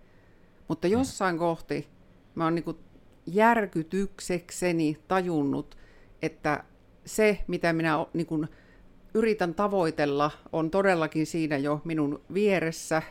Mutta 0.67 0.87
mm. 0.87 0.91
jossain 0.91 1.37
kohti 1.37 1.87
mä 2.35 2.43
oon 2.43 2.55
niin 2.55 2.75
järkytyksekseni 3.25 4.97
tajunnut, 5.07 5.77
että 6.21 6.63
se, 7.05 7.43
mitä 7.47 7.73
minä 7.73 8.05
niin 8.13 8.47
yritän 9.13 9.55
tavoitella, 9.55 10.31
on 10.51 10.71
todellakin 10.71 11.25
siinä 11.25 11.57
jo 11.57 11.81
minun 11.83 12.21
vieressä 12.33 13.01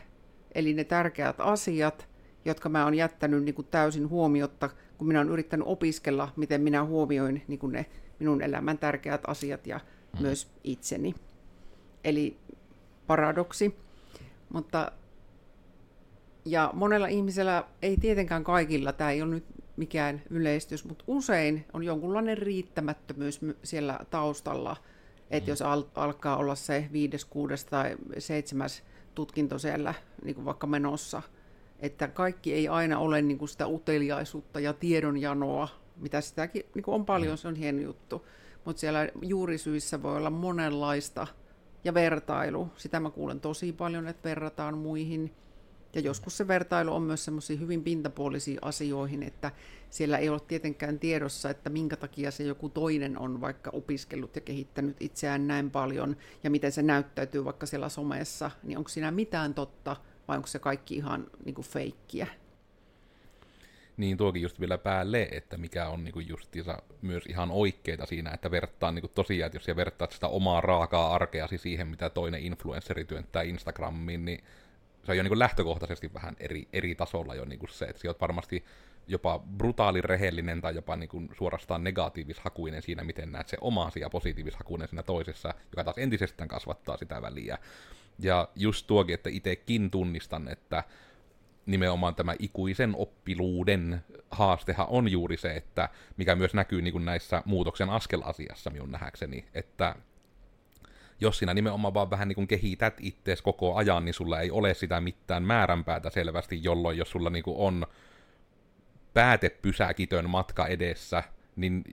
Eli 0.55 0.73
ne 0.73 0.83
tärkeät 0.83 1.35
asiat, 1.39 2.07
jotka 2.45 2.69
mä 2.69 2.83
oon 2.83 2.93
jättänyt 2.93 3.43
niin 3.43 3.55
kuin 3.55 3.67
täysin 3.71 4.09
huomiotta, 4.09 4.69
kun 4.97 5.07
minä 5.07 5.19
olen 5.19 5.33
yrittänyt 5.33 5.67
opiskella, 5.67 6.33
miten 6.35 6.61
minä 6.61 6.83
huomioin 6.83 7.43
niin 7.47 7.59
kuin 7.59 7.71
ne 7.71 7.85
minun 8.19 8.41
elämän 8.41 8.77
tärkeät 8.77 9.21
asiat 9.27 9.67
ja 9.67 9.77
mm. 9.77 10.21
myös 10.21 10.47
itseni. 10.63 11.15
Eli 12.03 12.37
paradoksi. 13.07 13.75
Mutta, 14.53 14.91
ja 16.45 16.69
monella 16.73 17.07
ihmisellä, 17.07 17.63
ei 17.81 17.97
tietenkään 17.97 18.43
kaikilla, 18.43 18.93
tämä 18.93 19.11
ei 19.11 19.21
ole 19.21 19.29
nyt 19.33 19.45
mikään 19.77 20.21
yleistys, 20.29 20.85
mutta 20.85 21.03
usein 21.07 21.65
on 21.73 21.83
jonkunlainen 21.83 22.37
riittämättömyys 22.37 23.41
siellä 23.63 23.99
taustalla, 24.09 24.77
että 25.31 25.47
mm. 25.47 25.51
jos 25.51 25.61
al- 25.61 25.83
alkaa 25.95 26.37
olla 26.37 26.55
se 26.55 26.89
viides, 26.91 27.25
kuudes 27.25 27.65
tai 27.65 27.97
seitsemäs 28.17 28.83
tutkinto 29.15 29.59
siellä 29.59 29.93
niin 30.23 30.35
kuin 30.35 30.45
vaikka 30.45 30.67
menossa. 30.67 31.21
Että 31.79 32.07
kaikki 32.07 32.53
ei 32.53 32.67
aina 32.67 32.99
ole 32.99 33.21
niin 33.21 33.37
kuin 33.37 33.49
sitä 33.49 33.67
uteliaisuutta 33.67 34.59
ja 34.59 34.73
tiedonjanoa, 34.73 35.67
mitä 35.97 36.21
sitäkin 36.21 36.63
niin 36.75 36.83
kuin 36.83 36.95
on 36.95 37.05
paljon, 37.05 37.33
mm. 37.33 37.37
se 37.37 37.47
on 37.47 37.55
hieno 37.55 37.81
juttu. 37.81 38.25
Mutta 38.65 38.79
siellä 38.79 39.09
juurisyissä 39.21 40.03
voi 40.03 40.17
olla 40.17 40.29
monenlaista 40.29 41.27
ja 41.83 41.93
vertailu. 41.93 42.69
Sitä 42.77 42.99
mä 42.99 43.09
kuulen 43.09 43.39
tosi 43.39 43.73
paljon, 43.73 44.07
että 44.07 44.29
verrataan 44.29 44.77
muihin. 44.77 45.33
Ja 45.93 46.01
joskus 46.01 46.37
se 46.37 46.47
vertailu 46.47 46.93
on 46.93 47.01
myös 47.01 47.25
semmoisiin 47.25 47.59
hyvin 47.59 47.83
pintapuolisiin 47.83 48.59
asioihin, 48.61 49.23
että 49.23 49.51
siellä 49.89 50.17
ei 50.17 50.29
ole 50.29 50.39
tietenkään 50.39 50.99
tiedossa, 50.99 51.49
että 51.49 51.69
minkä 51.69 51.95
takia 51.95 52.31
se 52.31 52.43
joku 52.43 52.69
toinen 52.69 53.17
on 53.19 53.41
vaikka 53.41 53.69
opiskellut 53.73 54.35
ja 54.35 54.41
kehittänyt 54.41 54.97
itseään 54.99 55.47
näin 55.47 55.71
paljon, 55.71 56.17
ja 56.43 56.49
miten 56.49 56.71
se 56.71 56.83
näyttäytyy 56.83 57.45
vaikka 57.45 57.65
siellä 57.65 57.89
somessa, 57.89 58.51
niin 58.63 58.77
onko 58.77 58.89
siinä 58.89 59.11
mitään 59.11 59.53
totta, 59.53 59.95
vai 60.27 60.37
onko 60.37 60.47
se 60.47 60.59
kaikki 60.59 60.95
ihan 60.95 61.27
niin 61.45 61.55
kuin 61.55 61.67
feikkiä? 61.67 62.27
Niin 63.97 64.17
tuokin 64.17 64.41
just 64.41 64.59
vielä 64.59 64.77
päälle, 64.77 65.27
että 65.31 65.57
mikä 65.57 65.89
on 65.89 66.03
niinku 66.03 66.19
justiinsa 66.19 66.81
myös 67.01 67.25
ihan 67.25 67.51
oikeita 67.51 68.05
siinä, 68.05 68.31
että 68.31 68.51
vertaa 68.51 68.91
niinku 68.91 69.07
tosiaan, 69.07 69.45
että 69.45 69.55
jos 69.55 69.65
sä 69.65 69.75
vertaat 69.75 70.11
sitä 70.11 70.27
omaa 70.27 70.61
raakaa 70.61 71.15
arkeasi 71.15 71.57
siihen, 71.57 71.87
mitä 71.87 72.09
toinen 72.09 72.41
influenceri 72.41 73.05
työntää 73.05 73.41
Instagramiin, 73.41 74.25
niin 74.25 74.43
se 75.03 75.11
on 75.11 75.17
jo 75.17 75.23
niin 75.23 75.39
lähtökohtaisesti 75.39 76.13
vähän 76.13 76.35
eri, 76.39 76.67
eri 76.73 76.95
tasolla 76.95 77.35
jo 77.35 77.45
niin 77.45 77.59
kuin 77.59 77.69
se, 77.69 77.85
että 77.85 78.01
sä 78.01 78.07
oot 78.07 78.21
varmasti 78.21 78.65
jopa 79.07 79.39
brutaali 79.57 80.01
rehellinen 80.01 80.61
tai 80.61 80.75
jopa 80.75 80.95
niin 80.95 81.09
kuin 81.09 81.29
suorastaan 81.37 81.83
negatiivishakuinen 81.83 82.81
siinä, 82.81 83.03
miten 83.03 83.31
näet 83.31 83.47
se 83.47 83.57
oma 83.61 83.85
asia 83.85 84.09
positiivishakuinen 84.09 84.87
siinä 84.87 85.03
toisessa, 85.03 85.53
joka 85.71 85.83
taas 85.83 85.97
entisestään 85.97 86.47
kasvattaa 86.47 86.97
sitä 86.97 87.21
väliä. 87.21 87.57
Ja 88.19 88.47
just 88.55 88.87
tuokin, 88.87 89.13
että 89.13 89.29
itsekin 89.29 89.91
tunnistan, 89.91 90.47
että 90.47 90.83
nimenomaan 91.65 92.15
tämä 92.15 92.35
ikuisen 92.39 92.95
oppiluuden 92.95 94.03
haastehan 94.31 94.87
on 94.89 95.11
juuri 95.11 95.37
se, 95.37 95.55
että 95.55 95.89
mikä 96.17 96.35
myös 96.35 96.53
näkyy 96.53 96.81
niin 96.81 96.91
kuin 96.91 97.05
näissä 97.05 97.43
muutoksen 97.45 97.89
askelasiassa 97.89 98.69
minun 98.69 98.91
nähäkseni, 98.91 99.45
että 99.53 99.95
jos 101.21 101.39
sinä 101.39 101.53
nimenomaan 101.53 101.93
vaan 101.93 102.09
vähän 102.09 102.27
niin 102.27 102.35
kuin 102.35 102.47
kehität 102.47 102.93
ittees 102.99 103.41
koko 103.41 103.75
ajan, 103.75 104.05
niin 104.05 104.13
sulla 104.13 104.39
ei 104.39 104.51
ole 104.51 104.73
sitä 104.73 105.01
mitään 105.01 105.43
määränpäätä 105.43 106.09
selvästi, 106.09 106.63
jolloin 106.63 106.97
jos 106.97 107.11
sulla 107.11 107.29
niin 107.29 107.43
kuin 107.43 107.57
on 107.57 107.87
päätepysäkitön 109.13 110.29
matka 110.29 110.67
edessä, 110.67 111.23
niin 111.55 111.83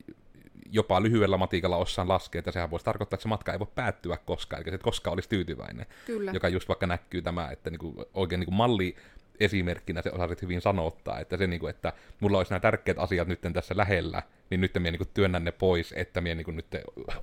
jopa 0.72 1.02
lyhyellä 1.02 1.36
matikalla 1.36 1.76
osaan 1.76 2.08
laskea, 2.08 2.38
että 2.38 2.52
sehän 2.52 2.70
voisi 2.70 2.84
tarkoittaa, 2.84 3.16
että 3.16 3.22
se 3.22 3.28
matka 3.28 3.52
ei 3.52 3.58
voi 3.58 3.68
päättyä 3.74 4.16
koskaan, 4.16 4.60
eikä 4.60 4.70
se 4.70 4.78
koskaan 4.78 5.14
olisi 5.14 5.28
tyytyväinen. 5.28 5.86
Kyllä. 6.06 6.30
Joka 6.34 6.48
just 6.48 6.68
vaikka 6.68 6.86
näkyy 6.86 7.22
tämä, 7.22 7.50
että 7.50 7.70
niinku, 7.70 8.04
oikein 8.14 8.38
niinku 8.38 8.54
malli 8.54 8.96
esimerkkinä 9.40 10.02
se 10.02 10.10
osasit 10.10 10.42
hyvin 10.42 10.60
sanottaa, 10.60 11.20
että 11.20 11.36
se 11.36 11.46
niinku, 11.46 11.66
että 11.66 11.92
mulla 12.20 12.38
olisi 12.38 12.50
nämä 12.50 12.60
tärkeät 12.60 12.98
asiat 12.98 13.28
nyt 13.28 13.40
tässä 13.52 13.76
lähellä, 13.76 14.22
niin 14.50 14.60
nyt 14.60 14.74
minä 14.74 14.90
niinku 14.90 15.10
työnnän 15.14 15.44
ne 15.44 15.52
pois, 15.52 15.94
että 15.96 16.20
minä 16.20 16.34
niinku 16.34 16.50
nyt 16.50 16.66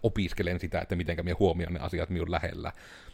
opiskelen 0.04 0.60
sitä, 0.60 0.80
että 0.80 0.96
miten 0.96 1.26
minä 1.26 1.36
huomioon 1.40 1.74
ne 1.74 1.80
asiat 1.80 2.10
minun 2.10 2.32
lähellä. 2.32 2.72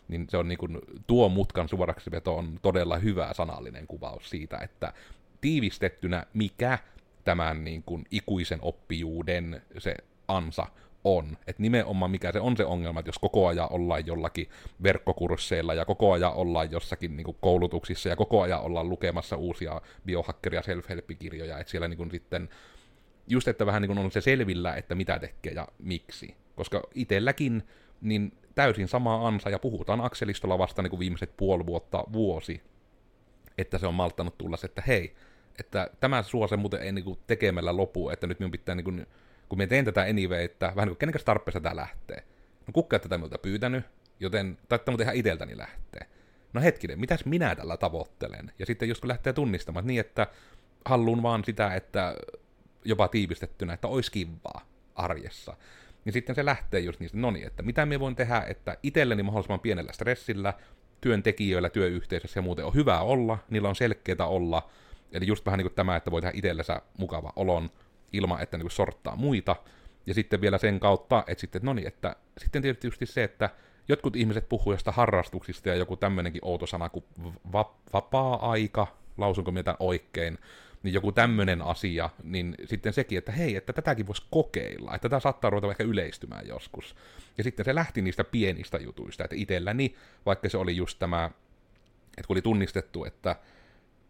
Niin 0.08 0.28
se 0.30 0.38
on 0.38 0.48
niinku, 0.48 0.68
tuo 1.08 1.30
mutkan 1.30 1.70
suoraksi 1.70 2.12
veto 2.12 2.38
on 2.38 2.60
todella 2.62 2.98
hyvä 2.98 3.34
sanallinen 3.34 3.88
kuvaus 3.88 4.30
siitä, 4.30 4.58
että 4.58 4.94
tiivistettynä 5.42 6.26
mikä 6.34 6.80
tämän 7.24 7.64
niin 7.64 7.84
kuin 7.84 8.06
ikuisen 8.12 8.60
oppijuuden 8.62 9.62
se 9.78 9.96
ansa 10.28 10.68
on. 11.04 11.38
Että 11.48 11.62
nimenomaan 11.62 12.12
mikä 12.12 12.32
se 12.32 12.40
on 12.40 12.58
se 12.58 12.66
ongelma, 12.66 13.00
että 13.00 13.10
jos 13.10 13.20
koko 13.20 13.48
ajan 13.48 13.72
ollaan 13.72 14.06
jollakin 14.06 14.50
verkkokursseilla 14.84 15.74
ja 15.74 15.86
koko 15.86 16.12
ajan 16.12 16.34
ollaan 16.34 16.72
jossakin 16.72 17.18
niin 17.18 17.26
kuin 17.26 17.38
koulutuksissa 17.42 18.10
ja 18.10 18.16
koko 18.16 18.42
ajan 18.42 18.62
ollaan 18.62 18.90
lukemassa 18.90 19.36
uusia 19.36 19.82
biohakkeria 20.06 20.62
self-help-kirjoja, 20.62 21.60
että 21.60 21.72
siellä 21.72 21.88
niin 21.88 21.98
kuin 21.98 22.12
sitten 22.12 22.50
just, 23.28 23.48
että 23.48 23.66
vähän 23.66 23.82
niin 23.82 23.88
kuin 23.88 24.00
on 24.00 24.12
se 24.12 24.22
selvillä, 24.22 24.76
että 24.76 24.96
mitä 24.96 25.20
tekee 25.20 25.54
ja 25.54 25.68
miksi. 25.80 26.36
Koska 26.56 26.84
itselläkin 26.96 27.64
niin 28.02 28.38
täysin 28.56 28.88
sama 28.88 29.28
ansa, 29.28 29.50
ja 29.50 29.60
puhutaan 29.60 30.02
Akselistolla 30.02 30.58
vasta 30.58 30.82
niin 30.82 30.90
kuin 30.90 31.00
viimeiset 31.00 31.38
puoli 31.38 31.66
vuotta, 31.66 32.04
vuosi, 32.14 32.62
että 33.58 33.78
se 33.78 33.88
on 33.88 33.94
malttanut 33.94 34.38
tulla 34.38 34.58
se, 34.58 34.66
että 34.66 34.84
hei, 34.88 35.16
että 35.60 35.90
tämä 36.00 36.24
suose 36.24 36.58
muuten 36.58 36.82
ei 36.82 36.92
niin 36.92 37.06
kuin 37.06 37.20
tekemällä 37.28 37.78
lopu, 37.78 38.10
että 38.10 38.28
nyt 38.28 38.40
minun 38.40 38.52
pitää 38.52 38.76
niin 38.76 38.84
kuin 38.84 39.08
kun 39.50 39.58
me 39.58 39.68
teen 39.68 39.86
tätä 39.86 40.02
anyway, 40.02 40.44
että 40.44 40.66
vähän 40.66 40.88
niin 40.88 40.98
kuin 40.98 40.98
kenen 40.98 41.26
tarpeessa 41.26 41.62
tämä 41.62 41.76
lähtee. 41.76 42.24
No 42.68 42.72
kukka 42.74 43.00
tätä 43.00 43.18
minulta 43.18 43.38
pyytänyt, 43.38 43.86
joten 44.20 44.58
taittaa 44.70 44.92
minulta 44.92 45.04
ihan 45.04 45.16
iteltäni 45.16 45.58
lähtee. 45.58 46.08
No 46.54 46.62
hetkinen, 46.62 47.00
mitäs 47.00 47.26
minä 47.26 47.56
tällä 47.56 47.78
tavoittelen? 47.78 48.52
Ja 48.60 48.66
sitten 48.66 48.90
just 48.90 49.02
kun 49.02 49.08
lähtee 49.08 49.34
tunnistamaan, 49.34 49.88
niin, 49.88 50.00
että 50.00 50.28
haluan 50.86 51.24
vaan 51.24 51.44
sitä, 51.44 51.76
että 51.76 52.16
jopa 52.86 53.08
tiivistettynä, 53.08 53.74
että 53.74 53.88
olisi 53.88 54.12
kivaa 54.12 54.68
arjessa. 54.96 55.58
Niin 56.06 56.14
sitten 56.14 56.36
se 56.36 56.46
lähtee 56.46 56.80
just 56.80 57.00
niistä, 57.00 57.18
no 57.18 57.32
niin, 57.32 57.48
että 57.48 57.64
mitä 57.64 57.86
me 57.86 58.00
voin 58.00 58.16
tehdä, 58.16 58.44
että 58.48 58.78
itselleni 58.84 59.24
mahdollisimman 59.24 59.60
pienellä 59.60 59.92
stressillä, 59.94 60.54
työntekijöillä, 61.02 61.70
työyhteisössä 61.70 62.38
ja 62.38 62.42
muuten 62.42 62.66
on 62.66 62.74
hyvä 62.74 63.00
olla, 63.00 63.38
niillä 63.50 63.70
on 63.70 63.76
selkeää 63.76 64.28
olla, 64.28 64.70
eli 65.12 65.28
just 65.28 65.46
vähän 65.46 65.58
niin 65.58 65.66
kuin 65.66 65.76
tämä, 65.76 65.96
että 65.96 66.12
voi 66.12 66.22
tehdä 66.22 66.38
itsellensä 66.38 66.82
mukava 66.98 67.34
olon, 67.36 67.70
ilman, 68.14 68.42
että 68.42 68.58
niin 68.58 68.64
kuin 68.64 68.72
sorttaa 68.72 69.16
muita. 69.16 69.56
Ja 70.06 70.14
sitten 70.14 70.42
vielä 70.42 70.58
sen 70.58 70.80
kautta, 70.80 71.24
että 71.28 71.42
sitten, 71.42 71.62
no 71.64 71.74
niin, 71.74 71.88
että 71.88 72.16
sitten 72.38 72.62
tietysti 72.62 73.06
se, 73.06 73.24
että 73.24 73.50
jotkut 73.88 74.16
ihmiset 74.16 74.50
puhuu 74.50 74.74
jostain 74.74 74.96
harrastuksista 74.96 75.70
ja 75.70 75.76
joku 75.76 75.98
tämmöinenkin 75.98 76.46
outo 76.46 76.68
sana 76.68 76.90
kuin 76.90 77.06
va- 77.54 77.76
vapaa-aika, 77.94 78.88
lausunko 79.18 79.52
mitä 79.52 79.76
oikein, 79.80 80.38
niin 80.84 80.94
joku 80.94 81.12
tämmöinen 81.12 81.62
asia, 81.62 82.10
niin 82.24 82.56
sitten 82.66 82.94
sekin, 82.94 83.18
että 83.18 83.32
hei, 83.32 83.56
että 83.56 83.74
tätäkin 83.74 84.08
voisi 84.08 84.24
kokeilla, 84.32 84.96
että 84.96 85.10
tätä 85.10 85.20
saattaa 85.20 85.50
ruveta 85.50 85.72
ehkä 85.72 85.84
yleistymään 85.84 86.48
joskus. 86.48 86.96
Ja 87.38 87.44
sitten 87.44 87.66
se 87.66 87.76
lähti 87.76 88.02
niistä 88.02 88.24
pienistä 88.24 88.78
jutuista, 88.78 89.24
että 89.24 89.36
itselläni, 89.36 89.96
vaikka 90.26 90.50
se 90.50 90.58
oli 90.58 90.76
just 90.76 91.00
tämä, 91.00 91.32
että 92.18 92.28
kun 92.28 92.34
oli 92.34 92.42
tunnistettu, 92.42 93.06
että 93.06 93.36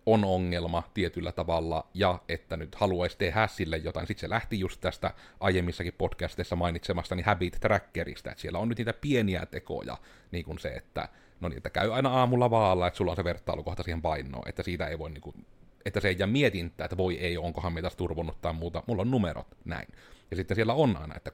on 0.05 0.25
ongelma 0.25 0.83
tietyllä 0.93 1.31
tavalla, 1.31 1.87
ja 1.93 2.19
että 2.29 2.57
nyt 2.57 2.75
haluaisi 2.75 3.17
tehdä 3.17 3.47
sille 3.47 3.77
jotain. 3.77 4.07
Sitten 4.07 4.21
se 4.21 4.29
lähti 4.29 4.59
just 4.59 4.81
tästä 4.81 5.13
aiemmissakin 5.39 5.93
podcasteissa 5.97 6.55
mainitsemasta 6.55 7.15
niin 7.15 7.25
habit 7.25 7.57
trackerista, 7.61 8.31
että 8.31 8.41
siellä 8.41 8.59
on 8.59 8.69
nyt 8.69 8.77
niitä 8.77 8.93
pieniä 8.93 9.45
tekoja, 9.45 9.97
niin 10.31 10.45
kuin 10.45 10.59
se, 10.59 10.69
että 10.69 11.09
no 11.39 11.49
niin, 11.49 11.57
että 11.57 11.69
käy 11.69 11.93
aina 11.93 12.09
aamulla 12.09 12.49
vaalla, 12.49 12.87
että 12.87 12.97
sulla 12.97 13.11
on 13.11 13.17
se 13.17 13.23
vertailukohta 13.23 13.83
siihen 13.83 14.01
painoon, 14.01 14.49
että 14.49 14.63
siitä 14.63 14.87
ei 14.87 14.99
voi 14.99 15.09
niin 15.09 15.21
kuin, 15.21 15.45
että 15.85 15.99
se 15.99 16.07
ei 16.07 16.15
jää 16.19 16.27
mietintää, 16.27 16.85
että 16.85 16.97
voi 16.97 17.17
ei, 17.17 17.37
onkohan 17.37 17.73
meitä 17.73 17.91
turvonnut 17.97 18.41
tai 18.41 18.53
muuta, 18.53 18.83
mulla 18.87 19.01
on 19.01 19.11
numerot, 19.11 19.47
näin. 19.65 19.87
Ja 20.31 20.37
sitten 20.37 20.55
siellä 20.55 20.73
on 20.73 20.97
aina, 20.97 21.15
että 21.15 21.31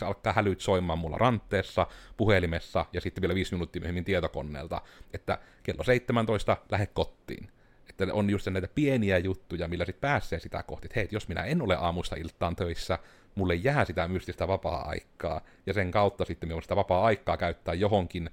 16.45 0.00 0.06
alkaa 0.06 0.32
hälyt 0.32 0.60
soimaan 0.60 0.98
mulla 0.98 1.18
rantteessa, 1.18 1.86
puhelimessa 2.16 2.86
ja 2.92 3.00
sitten 3.00 3.22
vielä 3.22 3.34
5 3.34 3.54
minuuttia 3.54 3.80
myöhemmin 3.80 4.04
tietokoneelta, 4.04 4.80
että 5.12 5.38
kello 5.62 5.84
17 5.84 6.56
lähde 6.70 6.86
kotiin 6.86 7.50
että 7.90 8.06
on 8.12 8.30
just 8.30 8.46
näitä 8.46 8.68
pieniä 8.74 9.18
juttuja, 9.18 9.68
millä 9.68 9.84
sitten 9.84 10.00
pääsee 10.00 10.40
sitä 10.40 10.62
kohti, 10.62 10.86
että 10.86 11.00
hei, 11.00 11.08
jos 11.10 11.28
minä 11.28 11.44
en 11.44 11.62
ole 11.62 11.76
aamusta 11.76 12.16
iltaan 12.16 12.56
töissä, 12.56 12.98
mulle 13.34 13.54
jää 13.54 13.84
sitä 13.84 14.08
mystistä 14.08 14.48
vapaa-aikaa, 14.48 15.40
ja 15.66 15.74
sen 15.74 15.90
kautta 15.90 16.24
sitten 16.24 16.48
minun 16.48 16.62
sitä 16.62 16.76
vapaa-aikaa 16.76 17.36
käyttää 17.36 17.74
johonkin, 17.74 18.30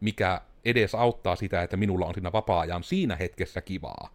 mikä 0.00 0.40
edes 0.64 0.94
auttaa 0.94 1.36
sitä, 1.36 1.62
että 1.62 1.76
minulla 1.76 2.06
on 2.06 2.14
siinä 2.14 2.32
vapaa-ajan 2.32 2.82
siinä 2.82 3.16
hetkessä 3.16 3.60
kivaa. 3.60 4.14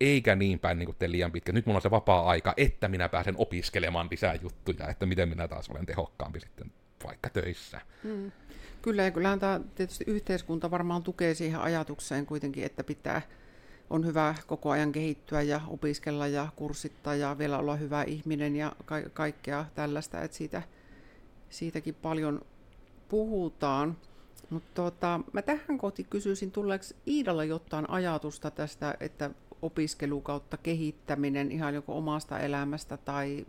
Eikä 0.00 0.36
niin 0.36 0.58
päin 0.58 0.78
niin 0.78 0.86
kuin 0.86 1.12
liian 1.12 1.32
pitkä. 1.32 1.52
Nyt 1.52 1.66
mulla 1.66 1.78
on 1.78 1.82
se 1.82 1.90
vapaa-aika, 1.90 2.54
että 2.56 2.88
minä 2.88 3.08
pääsen 3.08 3.34
opiskelemaan 3.38 4.08
lisää 4.10 4.34
juttuja, 4.34 4.88
että 4.88 5.06
miten 5.06 5.28
minä 5.28 5.48
taas 5.48 5.70
olen 5.70 5.86
tehokkaampi 5.86 6.40
sitten 6.40 6.72
vaikka 7.04 7.30
töissä. 7.30 7.80
Mm. 8.02 8.32
Kyllä, 8.82 9.02
ja 9.02 9.10
kyllähän 9.10 9.40
tämä 9.40 9.60
tietysti 9.74 10.04
yhteiskunta 10.06 10.70
varmaan 10.70 11.02
tukee 11.02 11.34
siihen 11.34 11.60
ajatukseen 11.60 12.26
kuitenkin, 12.26 12.64
että 12.64 12.84
pitää 12.84 13.22
on 13.90 14.06
hyvä 14.06 14.34
koko 14.46 14.70
ajan 14.70 14.92
kehittyä 14.92 15.42
ja 15.42 15.60
opiskella 15.68 16.26
ja 16.26 16.48
kurssittaa 16.56 17.14
ja 17.14 17.38
vielä 17.38 17.58
olla 17.58 17.76
hyvä 17.76 18.02
ihminen 18.02 18.56
ja 18.56 18.72
ka- 18.84 19.08
kaikkea 19.12 19.64
tällaista, 19.74 20.22
että 20.22 20.36
siitä, 20.36 20.62
siitäkin 21.50 21.94
paljon 21.94 22.40
puhutaan. 23.08 23.96
Mutta 24.50 24.70
tota, 24.74 25.20
mä 25.32 25.42
tähän 25.42 25.78
kohti 25.78 26.04
kysyisin, 26.04 26.50
tuleeko 26.50 26.84
Iidalla 27.06 27.44
jotain 27.44 27.90
ajatusta 27.90 28.50
tästä, 28.50 28.94
että 29.00 29.30
opiskelu 29.62 30.20
kautta 30.20 30.56
kehittäminen 30.56 31.52
ihan 31.52 31.74
joko 31.74 31.98
omasta 31.98 32.38
elämästä 32.38 32.96
tai 32.96 33.46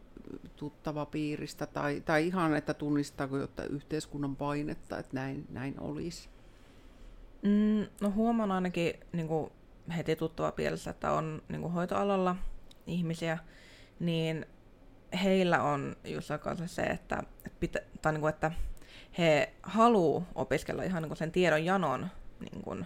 tuttava 0.55 1.05
piiristä 1.05 1.65
tai, 1.65 2.01
tai 2.05 2.27
ihan, 2.27 2.55
että 2.55 2.73
tunnistaako 2.73 3.37
jotain 3.37 3.71
yhteiskunnan 3.71 4.35
painetta, 4.35 4.99
että 4.99 5.15
näin, 5.15 5.45
näin 5.49 5.79
olisi? 5.79 6.29
Mm, 7.41 7.87
no 8.01 8.11
huomaan 8.15 8.51
ainakin 8.51 8.93
niin 9.13 9.27
kuin 9.27 9.51
heti 9.97 10.15
tuttava 10.15 10.51
pielessä, 10.51 10.91
että 10.91 11.11
on 11.11 11.41
niin 11.49 11.61
kuin 11.61 11.73
hoitoalalla 11.73 12.35
ihmisiä, 12.87 13.37
niin 13.99 14.45
heillä 15.23 15.63
on 15.63 15.95
just 16.03 16.29
se, 16.65 16.81
että, 16.81 17.23
pitä, 17.59 17.79
tai 18.01 18.13
niin 18.13 18.21
kuin, 18.21 18.33
että 18.33 18.51
he 19.17 19.53
haluaa 19.63 20.25
opiskella 20.35 20.83
ihan 20.83 21.01
niin 21.01 21.09
kuin 21.09 21.17
sen 21.17 21.31
tiedon 21.31 21.65
janon 21.65 22.07
niin 22.39 22.63
kuin, 22.63 22.85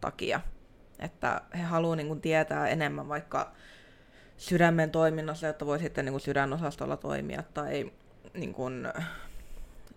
takia. 0.00 0.40
Että 0.98 1.40
he 1.54 1.62
haluaa 1.62 1.96
niin 1.96 2.20
tietää 2.20 2.68
enemmän 2.68 3.08
vaikka 3.08 3.52
sydämen 4.36 4.90
toiminnassa, 4.90 5.46
jotta 5.46 5.66
voi 5.66 5.78
sitten 5.78 6.04
niin 6.04 6.12
kuin, 6.12 6.20
sydänosastolla 6.20 6.96
toimia, 6.96 7.42
tai 7.54 7.92
niin 8.34 8.52
kuin, 8.54 8.88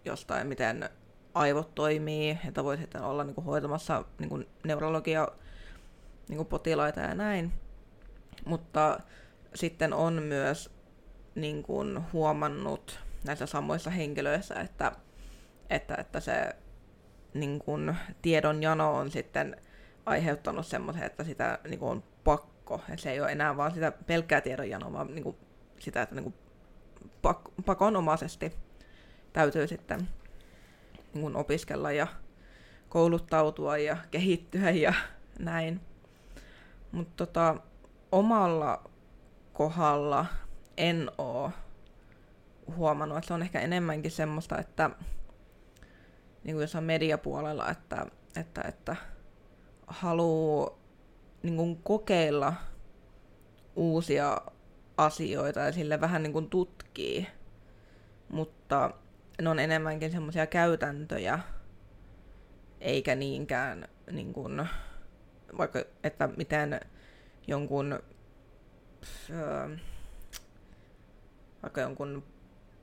jostain, 0.06 0.48
miten 0.48 0.90
aivot 1.34 1.76
toimii, 1.76 2.38
että 2.48 2.64
voi 2.64 2.78
sitten 2.78 3.02
olla 3.02 3.24
niin 3.24 3.36
kuin, 3.36 3.46
hoitamassa 3.46 4.06
niin 4.20 4.30
kuin, 4.30 4.48
neurologia 4.64 5.28
niin 6.32 6.38
kuin 6.38 6.48
potilaita 6.48 7.00
ja 7.00 7.16
näin. 7.16 7.54
Mutta 8.46 9.00
sitten 9.56 9.94
on 9.94 10.24
myös 10.24 10.72
niin 11.36 11.64
kuin 11.64 12.00
huomannut 12.14 13.00
näissä 13.26 13.46
samoissa 13.46 13.90
henkilöissä, 13.90 14.56
että, 14.56 14.92
että, 15.70 15.96
että 15.96 16.20
se 16.20 16.56
niin 17.34 17.60
kuin 17.60 17.98
tiedonjano 18.22 18.96
on 18.96 19.12
sitten 19.12 19.58
aiheuttanut 20.06 20.68
semmoisen, 20.68 21.04
että 21.04 21.24
sitä 21.24 21.60
niin 21.68 21.80
kuin 21.80 21.92
on 21.92 22.04
pakko. 22.24 22.82
että 22.90 23.02
se 23.02 23.12
ei 23.12 23.22
ole 23.22 23.32
enää 23.32 23.58
vaan 23.58 23.74
sitä 23.74 23.92
pelkkää 23.92 24.42
tiedonjanoa, 24.42 24.94
vaan 24.94 25.16
niin 25.16 25.24
kuin 25.24 25.38
sitä, 25.80 26.02
että 26.02 26.16
niin 26.16 26.24
kuin 26.24 26.36
pak- 27.22 27.52
pakonomaisesti 27.66 28.52
täytyy 29.34 29.68
sitten 29.68 30.08
niin 31.14 31.22
kuin 31.22 31.36
opiskella 31.36 31.92
ja 31.92 32.08
kouluttautua 32.90 33.78
ja 33.78 33.98
kehittyä 34.12 34.70
ja 34.70 34.94
näin. 35.40 35.91
Mutta 36.92 37.26
tota, 37.26 37.56
omalla 38.12 38.84
kohdalla 39.54 40.26
en 40.78 41.12
oo 41.18 41.52
huomannut, 42.76 43.18
että 43.18 43.28
se 43.28 43.34
on 43.34 43.42
ehkä 43.42 43.60
enemmänkin 43.60 44.12
semmoista, 44.12 44.58
että 44.58 44.90
niin 46.44 46.56
kuin 46.56 46.62
jos 46.62 46.76
on 46.76 46.84
mediapuolella, 46.84 47.70
että, 47.70 48.06
että, 48.36 48.62
että 48.68 48.96
haluaa 49.88 50.78
niin 51.44 51.56
kuin 51.56 51.80
kokeilla 51.84 52.54
uusia 53.76 54.42
asioita 54.98 55.60
ja 55.60 55.72
sille 55.72 56.02
vähän 56.02 56.24
niin 56.24 56.34
kuin 56.34 56.50
tutkii, 56.50 57.28
mutta 58.30 58.92
ne 59.42 59.50
on 59.50 59.60
enemmänkin 59.60 60.12
semmoisia 60.12 60.48
käytäntöjä, 60.48 61.40
eikä 62.82 63.16
niinkään 63.16 63.88
niin 64.12 64.34
kuin, 64.34 64.68
vaikka, 65.58 65.84
että 66.04 66.30
miten 66.38 66.80
jonkun 67.48 68.00
öö, 69.30 69.70
vaikka 71.64 71.82
jonkun 71.82 72.24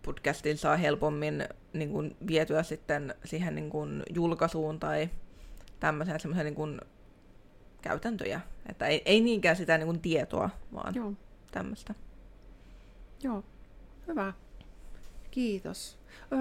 podcastin 0.02 0.59
saa 0.59 0.76
helpommin 0.76 1.44
niin 1.72 1.90
kuin, 1.90 2.16
vietyä 2.26 2.62
sitten 2.62 3.14
siihen 3.24 3.54
niin 3.54 3.70
kuin, 3.70 4.02
julkaisuun 4.14 4.81
tai 4.81 5.11
tämmöisiä 5.81 6.18
semmoisia 6.18 6.44
niin 6.44 6.54
kuin, 6.54 6.81
käytäntöjä. 7.83 8.40
Että 8.68 8.87
ei, 8.87 9.02
ei 9.04 9.20
niinkään 9.20 9.57
sitä 9.57 9.78
niin 9.78 9.87
kuin, 9.87 10.00
tietoa, 10.00 10.50
vaan 10.74 10.94
Joo. 10.94 11.12
tämmöistä. 11.50 11.94
Joo, 13.22 13.44
hyvä. 14.07 14.33
Kiitos. 15.31 15.97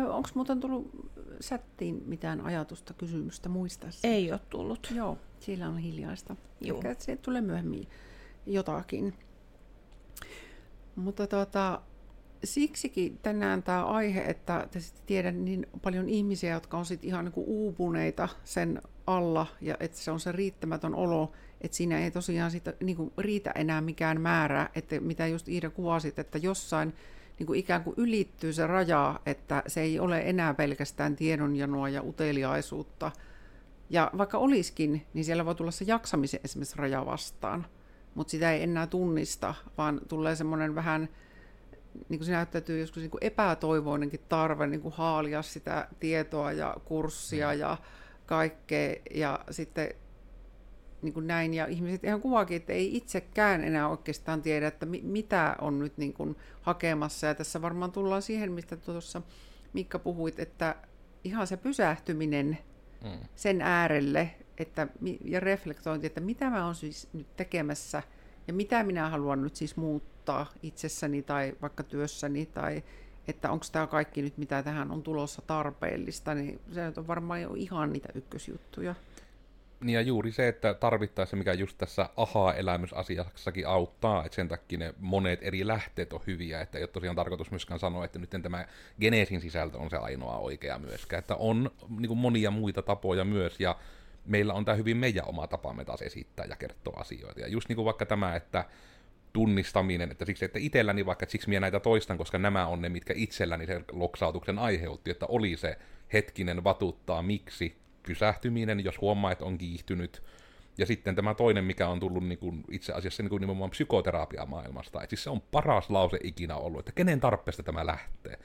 Onko 0.10 0.30
muuten 0.34 0.60
tullut 0.60 1.12
sättiin 1.40 2.04
mitään 2.06 2.42
ajatusta, 2.42 2.94
kysymystä, 2.94 3.50
muista? 3.50 3.88
Ei 4.04 4.32
ole 4.32 4.40
tullut. 4.50 4.92
Joo, 4.96 5.18
siellä 5.40 5.68
on 5.68 5.78
hiljaista. 5.78 6.36
Joo. 6.62 6.78
Ehkä 6.78 6.96
se 7.00 7.16
tulee 7.16 7.42
myöhemmin 7.42 7.88
jotakin. 8.46 9.14
Mutta 10.96 11.28
tota, 11.28 11.82
siksikin 12.44 13.20
tänään 13.22 13.64
tämä 13.64 13.86
aihe, 13.86 14.22
että 14.22 14.68
te 14.72 14.80
sitten 14.80 15.04
tiedän 15.06 15.46
niin 15.46 15.68
paljon 15.82 16.10
ihmisiä, 16.10 16.54
jotka 16.54 16.78
on 16.78 16.86
sitten 16.86 17.08
ihan 17.10 17.26
niinku 17.26 17.44
uupuneita 17.48 18.30
sen 18.44 18.82
alla, 19.08 19.48
ja 19.62 19.78
että 19.80 19.98
se 19.98 20.12
on 20.12 20.20
se 20.20 20.32
riittämätön 20.32 20.96
olo, 20.96 21.32
että 21.62 21.78
siinä 21.78 22.00
ei 22.00 22.12
tosiaan 22.12 22.52
sitä, 22.52 22.74
niinku 22.84 23.14
riitä 23.18 23.52
enää 23.56 23.82
mikään 23.82 24.22
määrä, 24.22 24.70
että 24.76 25.00
mitä 25.00 25.28
just 25.28 25.48
Iida 25.48 25.70
kuvasit, 25.70 26.20
että 26.20 26.38
jossain 26.38 26.94
niin 27.40 27.48
kuin 27.48 27.60
ikään 27.60 27.84
kuin 27.84 27.94
ylittyy 27.98 28.54
se 28.54 28.68
raja, 28.68 29.20
että 29.26 29.64
se 29.68 29.82
ei 29.82 30.00
ole 30.00 30.22
enää 30.26 30.54
pelkästään 30.54 31.16
tiedonjanoa 31.16 31.90
ja 31.90 32.04
uteliaisuutta. 32.04 33.12
Ja 33.90 34.12
vaikka 34.18 34.38
olisikin, 34.38 35.06
niin 35.14 35.26
siellä 35.26 35.46
voi 35.46 35.56
tulla 35.56 35.72
se 35.72 35.86
jaksamisen 35.88 36.40
esimerkiksi 36.44 36.78
raja 36.78 37.06
vastaan, 37.06 37.66
mutta 38.16 38.32
sitä 38.32 38.52
ei 38.52 38.64
enää 38.64 38.88
tunnista, 38.88 39.54
vaan 39.78 40.02
tulee 40.08 40.36
semmoinen 40.36 40.76
vähän, 40.76 41.10
niin 42.10 42.20
kuin 42.20 42.26
se 42.26 42.32
näyttäytyy 42.32 42.80
joskus 42.80 43.02
niin 43.02 43.12
kuin 43.12 43.24
epätoivoinenkin 43.24 44.20
tarve 44.30 44.68
niin 44.68 44.82
kuin 44.82 44.94
haalia 44.94 45.42
sitä 45.42 45.88
tietoa 46.00 46.52
ja 46.52 46.78
kurssia 46.86 47.54
ja 47.54 47.78
kaikkea, 48.26 48.96
ja 49.14 49.40
sitten 49.52 49.90
niin 51.02 51.14
kuin 51.14 51.28
näin, 51.28 51.54
ja 51.54 51.66
ihmiset 51.66 52.04
ihan 52.04 52.22
kuvaakin, 52.22 52.58
että 52.58 52.74
ei 52.74 52.98
itsekään 52.98 53.64
enää 53.64 53.88
oikeastaan 53.88 54.42
tiedä, 54.42 54.68
että 54.68 54.86
mi- 54.86 55.02
mitä 55.02 55.56
on 55.62 55.80
nyt 55.80 55.98
niin 55.98 56.14
kuin 56.14 56.36
hakemassa, 56.62 57.28
ja 57.28 57.36
tässä 57.36 57.62
varmaan 57.62 57.92
tullaan 57.92 58.22
siihen, 58.22 58.52
mistä 58.52 58.78
tuossa 58.78 59.22
Mikka 59.74 60.00
puhuit, 60.00 60.40
että 60.40 60.76
ihan 61.24 61.48
se 61.48 61.58
pysähtyminen 61.58 62.58
mm. 63.04 63.28
sen 63.36 63.62
äärelle, 63.62 64.36
että, 64.58 64.88
ja 65.26 65.40
reflektointi, 65.40 66.08
että 66.08 66.22
mitä 66.22 66.50
mä 66.50 66.66
oon 66.66 66.76
siis 66.76 67.10
nyt 67.14 67.36
tekemässä, 67.36 68.04
Ja 68.48 68.54
mitä 68.54 68.84
minä 68.84 69.10
haluan 69.10 69.42
nyt 69.42 69.56
siis 69.56 69.78
muuttaa 69.78 70.46
itsessäni 70.64 71.22
tai 71.22 71.56
vaikka 71.62 71.84
työssäni 71.84 72.46
tai 72.46 72.84
että 73.28 73.52
onko 73.52 73.66
tämä 73.72 73.88
kaikki 73.88 74.22
nyt, 74.22 74.38
mitä 74.38 74.64
tähän 74.64 74.92
on 74.92 75.04
tulossa 75.04 75.42
tarpeellista, 75.48 76.36
niin 76.36 76.60
se 76.74 76.94
on 76.98 77.08
varmaan 77.08 77.42
jo 77.42 77.54
ihan 77.54 77.94
niitä 77.94 78.10
ykkösjuttuja. 78.16 78.96
Niin 79.80 79.94
ja 79.94 80.02
juuri 80.02 80.32
se, 80.32 80.48
että 80.48 80.74
tarvittaessa, 80.74 81.36
mikä 81.36 81.54
just 81.54 81.78
tässä 81.78 82.10
aha-elämysasiassakin 82.18 83.68
auttaa, 83.68 84.26
että 84.26 84.36
sen 84.36 84.48
takia 84.48 84.80
ne 84.80 84.94
monet 85.00 85.40
eri 85.42 85.68
lähteet 85.68 86.14
on 86.14 86.22
hyviä, 86.28 86.62
että 86.62 86.78
ei 86.78 86.84
ole 86.84 86.90
tosiaan 86.90 87.16
tarkoitus 87.16 87.52
myöskään 87.52 87.80
sanoa, 87.80 88.06
että 88.06 88.20
nyt 88.20 88.30
tämä 88.30 88.66
geneesin 89.02 89.42
sisältö 89.42 89.78
on 89.78 89.90
se 89.90 89.98
ainoa 89.98 90.38
oikea 90.38 90.80
myöskään, 90.80 91.20
että 91.20 91.36
on 91.36 91.72
niin 92.00 92.18
monia 92.18 92.52
muita 92.52 92.82
tapoja 92.82 93.26
myös, 93.26 93.60
ja 93.60 93.76
meillä 94.26 94.54
on 94.54 94.66
tämä 94.66 94.76
hyvin 94.76 94.98
meidän 94.98 95.28
oma 95.28 95.48
tapamme 95.48 95.86
taas 95.86 96.02
esittää 96.02 96.46
ja 96.46 96.56
kertoa 96.56 97.00
asioita. 97.00 97.40
Ja 97.40 97.48
just 97.48 97.70
niin 97.70 97.76
kuin 97.76 97.86
vaikka 97.86 98.06
tämä, 98.06 98.36
että 98.36 98.66
tunnistaminen, 99.34 100.12
että 100.12 100.26
siksi, 100.26 100.46
että 100.46 100.60
itselläni 100.60 101.06
vaikka, 101.06 101.24
että 101.24 101.32
siksi 101.32 101.50
minä 101.50 101.60
näitä 101.60 101.80
toistan, 101.80 102.18
koska 102.18 102.38
nämä 102.38 102.68
on 102.68 102.82
ne, 102.82 102.90
mitkä 102.90 103.14
itselläni 103.18 103.66
sen 103.66 103.86
loksautuksen 103.92 104.60
aiheutti, 104.60 105.12
että 105.12 105.26
oli 105.26 105.58
se 105.58 105.78
hetkinen 106.14 106.64
vatuttaa 106.64 107.22
miksi, 107.22 107.78
pysähtyminen, 108.08 108.86
jos 108.86 109.02
huomaa, 109.02 109.32
että 109.32 109.46
on 109.46 109.58
kiihtynyt, 109.58 110.24
ja 110.78 110.86
sitten 110.86 111.16
tämä 111.16 111.34
toinen, 111.34 111.64
mikä 111.64 111.88
on 111.88 112.00
tullut 112.00 112.28
niin 112.28 112.38
kuin, 112.38 112.64
itse 112.72 112.94
asiassa 112.94 113.24
niin 113.24 113.30
kuin 113.30 113.42
nimenomaan 113.42 113.70
psykoterapiamaailmasta, 113.70 115.04
että 115.04 115.10
siis 115.10 115.24
se 115.24 115.30
on 115.30 115.42
paras 115.42 115.90
lause 115.90 116.20
ikinä 116.24 116.56
ollut, 116.56 116.80
että 116.80 116.92
kenen 116.92 117.20
tarpeesta 117.20 117.64
tämä 117.64 117.86
lähtee. 117.86 118.40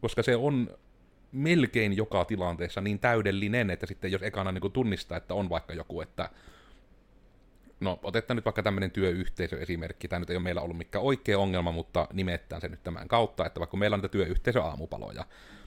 Koska 0.00 0.22
se 0.22 0.36
on 0.36 0.76
melkein 1.32 1.96
joka 1.96 2.24
tilanteessa 2.24 2.80
niin 2.80 2.98
täydellinen, 2.98 3.70
että 3.70 3.86
sitten 3.86 4.12
jos 4.12 4.22
ekana 4.22 4.52
niin 4.52 4.60
kuin 4.60 4.72
tunnistaa, 4.72 5.18
että 5.18 5.34
on 5.34 5.48
vaikka 5.48 5.74
joku, 5.74 6.00
että 6.00 6.30
no 7.80 7.98
otetaan 8.02 8.36
nyt 8.36 8.44
vaikka 8.44 8.62
tämmöinen 8.62 8.90
työyhteisöesimerkki, 8.90 10.08
tämä 10.08 10.20
nyt 10.20 10.30
ei 10.30 10.36
ole 10.36 10.42
meillä 10.42 10.60
ollut 10.60 10.78
mikään 10.78 11.04
oikea 11.04 11.38
ongelma, 11.38 11.72
mutta 11.72 12.08
nimettään 12.12 12.60
se 12.60 12.68
nyt 12.68 12.82
tämän 12.82 13.08
kautta, 13.08 13.46
että 13.46 13.60
vaikka 13.60 13.76
meillä 13.76 13.94
on 13.94 14.00
näitä 14.00 14.12
työyhteisöaamupaloja, 14.12 15.24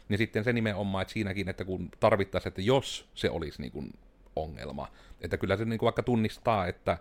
niin 0.10 0.18
sitten 0.18 0.44
se 0.44 0.54
nimenomaan, 0.54 1.02
että 1.02 1.14
siinäkin, 1.14 1.50
että 1.50 1.66
kun 1.66 1.90
tarvittaisiin, 2.00 2.48
että 2.48 2.62
jos 2.62 3.10
se 3.14 3.30
olisi 3.30 3.62
niin 3.62 3.72
kuin 3.72 3.94
ongelma, 4.36 4.92
että 5.22 5.38
kyllä 5.38 5.58
se 5.58 5.66
niin 5.66 5.80
kuin 5.80 5.88
vaikka 5.88 6.04
tunnistaa, 6.04 6.68
että 6.68 6.98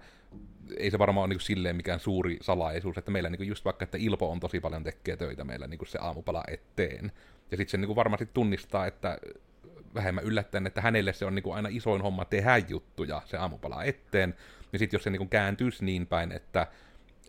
ei 0.77 0.91
se 0.91 0.99
varmaan 0.99 1.23
ole 1.23 1.29
niin 1.29 1.39
kuin 1.39 1.47
silleen 1.47 1.77
mikään 1.77 2.01
suuri 2.01 2.39
salaisuus, 2.43 2.99
että 2.99 3.11
meillä 3.11 3.31
niin 3.31 3.37
kuin 3.37 3.49
just 3.49 3.65
vaikka, 3.65 3.85
että 3.85 3.99
Ilpo 4.01 4.31
on 4.31 4.41
tosi 4.41 4.61
paljon 4.61 4.85
tekee 4.85 5.17
töitä 5.17 5.45
meillä 5.45 5.67
niin 5.67 5.79
kuin 5.79 5.89
se 5.89 5.99
aamupala 5.99 6.45
eteen, 6.49 7.13
ja 7.51 7.57
sitten 7.57 7.71
se 7.71 7.77
niin 7.77 7.87
kuin 7.87 7.97
varmasti 7.97 8.29
tunnistaa, 8.35 8.87
että 8.87 9.19
vähemmän 9.95 10.25
yllättäen, 10.25 10.67
että 10.67 10.81
hänelle 10.81 11.13
se 11.13 11.25
on 11.25 11.35
niin 11.35 11.43
kuin 11.43 11.57
aina 11.57 11.69
isoin 11.73 12.03
homma 12.03 12.25
tehdä 12.25 12.59
juttuja 12.59 13.23
se 13.25 13.37
aamupala 13.37 13.85
eteen, 13.85 14.35
niin 14.73 14.79
sitten 14.79 14.97
jos 14.99 15.05
se 15.05 15.11
niin 15.11 15.19
kuin 15.19 15.29
kääntyisi 15.29 15.85
niin 15.85 16.07
päin, 16.07 16.33
että 16.33 16.67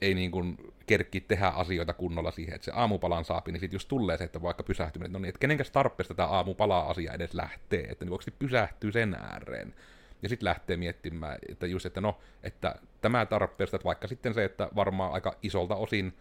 ei 0.02 0.14
niin 0.14 0.32
kuin 0.32 0.58
kerkki 0.86 1.22
tehdä 1.22 1.48
asioita 1.48 1.94
kunnolla 1.94 2.32
siihen, 2.32 2.56
että 2.56 2.66
se 2.66 2.72
aamupalan 2.76 3.26
saapi, 3.26 3.52
niin 3.52 3.60
sitten 3.60 3.76
just 3.76 3.88
tulee 3.88 4.18
se, 4.18 4.24
että 4.24 4.42
vaikka 4.42 4.64
pysähtyminen, 4.64 5.12
no 5.12 5.20
niin, 5.20 5.30
että 5.30 5.40
kenenkäs 5.40 5.72
tarpeesta 5.72 6.14
tämä 6.14 6.30
aamupala-asia 6.30 7.14
edes 7.14 7.34
lähtee, 7.34 7.84
että 7.84 8.06
niin 8.06 8.20
pysähtyy 8.40 8.92
sen 8.92 9.16
ääreen. 9.16 9.76
Ja 10.22 10.30
sitten 10.30 10.46
lähtee 10.46 10.78
miettimään, 10.78 11.38
että 11.50 11.68
just, 11.68 11.86
että 11.86 12.02
no, 12.02 12.18
että 12.44 12.76
tämä 13.02 13.26
tarpeesta, 13.26 13.76
että 13.76 13.86
vaikka 13.86 14.08
sitten 14.08 14.34
se, 14.34 14.44
että 14.44 14.70
varmaan 14.76 15.14
aika 15.14 15.36
isolta 15.44 15.76
osin 15.76 16.14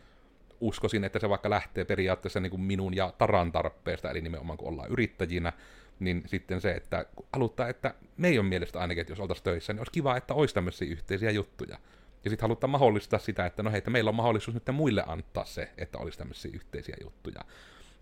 uskoisin, 0.61 1.05
että 1.05 1.19
se 1.19 1.29
vaikka 1.29 1.51
lähtee 1.51 1.85
periaatteessa 1.85 2.41
niin 2.41 2.51
kuin 2.51 2.63
minun 2.63 2.97
ja 2.97 3.13
Taran 3.19 3.53
tarpeesta, 3.53 4.11
eli 4.11 4.21
nimenomaan 4.21 4.57
kun 4.59 4.69
ollaan 4.69 4.91
yrittäjinä, 4.91 5.53
niin 6.01 6.23
sitten 6.27 6.61
se, 6.61 6.71
että 6.71 7.07
haluttaa, 7.33 7.69
että 7.69 7.95
meidän 8.17 8.45
mielestä 8.45 8.81
ainakin, 8.81 9.01
että 9.01 9.13
jos 9.13 9.21
oltaisiin 9.21 9.45
töissä, 9.45 9.73
niin 9.73 9.81
olisi 9.81 9.93
kiva, 9.93 10.17
että 10.17 10.35
olisi 10.35 10.55
tämmöisiä 10.55 10.89
yhteisiä 10.89 11.31
juttuja. 11.31 11.79
Ja 12.25 12.31
sitten 12.31 12.47
halutaan 12.47 12.71
mahdollistaa 12.71 13.19
sitä, 13.19 13.47
että 13.47 13.63
no 13.63 13.71
hei, 13.71 13.79
että 13.79 13.91
meillä 13.91 14.09
on 14.09 14.15
mahdollisuus 14.15 14.55
nyt 14.55 14.69
muille 14.73 15.05
antaa 15.07 15.45
se, 15.45 15.71
että 15.79 15.99
olisi 15.99 16.19
tämmöisiä 16.19 16.51
yhteisiä 16.55 16.97
juttuja. 17.03 17.41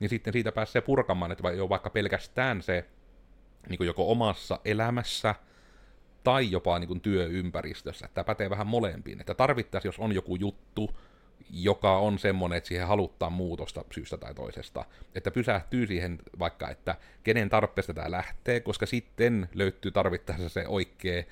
Niin 0.01 0.09
sitten 0.09 0.33
siitä 0.33 0.53
pääsee 0.53 0.83
purkamaan, 0.83 1.33
että 1.33 1.51
jo 1.51 1.69
vaikka 1.69 1.91
pelkästään 1.91 2.63
se 2.63 2.85
niin 3.69 3.77
kuin 3.79 3.87
joko 3.87 4.11
omassa 4.11 4.61
elämässä 4.65 5.35
tai 6.25 6.51
jopa 6.51 6.79
niin 6.79 6.89
kuin 6.89 7.01
työympäristössä. 7.01 8.09
Tämä 8.15 8.25
pätee 8.25 8.51
vähän 8.51 8.67
molempiin. 8.67 9.21
Että 9.21 9.35
tarvittaisiin, 9.35 9.89
jos 9.89 9.99
on 9.99 10.13
joku 10.13 10.37
juttu, 10.37 10.97
joka 11.51 11.99
on 11.99 12.19
semmoinen, 12.19 12.57
että 12.57 12.69
siihen 12.69 12.87
haluttaa 12.87 13.31
muutosta 13.31 13.85
syystä 13.95 14.17
tai 14.17 14.35
toisesta. 14.35 14.85
Että 15.15 15.31
pysähtyy 15.31 15.87
siihen 15.87 16.19
vaikka, 16.39 16.69
että 16.69 16.97
kenen 17.23 17.49
tarpeesta 17.49 17.95
tämä 17.95 18.11
lähtee, 18.11 18.61
koska 18.61 18.87
sitten 18.87 19.49
löytyy 19.55 19.91
tarvittaessa 19.91 20.49
se 20.49 20.67
oikea 20.67 21.23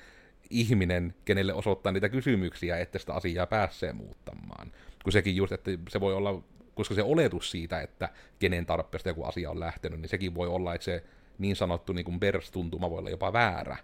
ihminen, 0.51 1.15
kenelle 1.25 1.53
osoittaa 1.53 1.91
niitä 1.91 2.09
kysymyksiä, 2.09 2.77
että 2.77 2.99
sitä 2.99 3.13
asiaa 3.13 3.47
pääsee 3.47 3.93
muuttamaan. 3.93 4.71
Kun 5.03 5.11
sekin 5.13 5.35
just, 5.35 5.51
että 5.51 5.71
se 5.89 5.99
voi 5.99 6.13
olla, 6.13 6.43
koska 6.75 6.95
se 6.95 7.03
oletus 7.03 7.51
siitä, 7.51 7.81
että 7.81 8.09
kenen 8.39 8.65
tarpeesta 8.65 9.09
joku 9.09 9.23
asia 9.23 9.51
on 9.51 9.59
lähtenyt, 9.59 9.99
niin 9.99 10.09
sekin 10.09 10.35
voi 10.35 10.47
olla, 10.47 10.75
että 10.75 10.85
se 10.85 11.03
niin 11.37 11.55
sanottu 11.55 11.93
niin 11.93 12.19
BERS-tuntuma 12.19 12.89
voi 12.89 12.99
olla 12.99 13.09
jopa 13.09 13.33
väärä. 13.33 13.77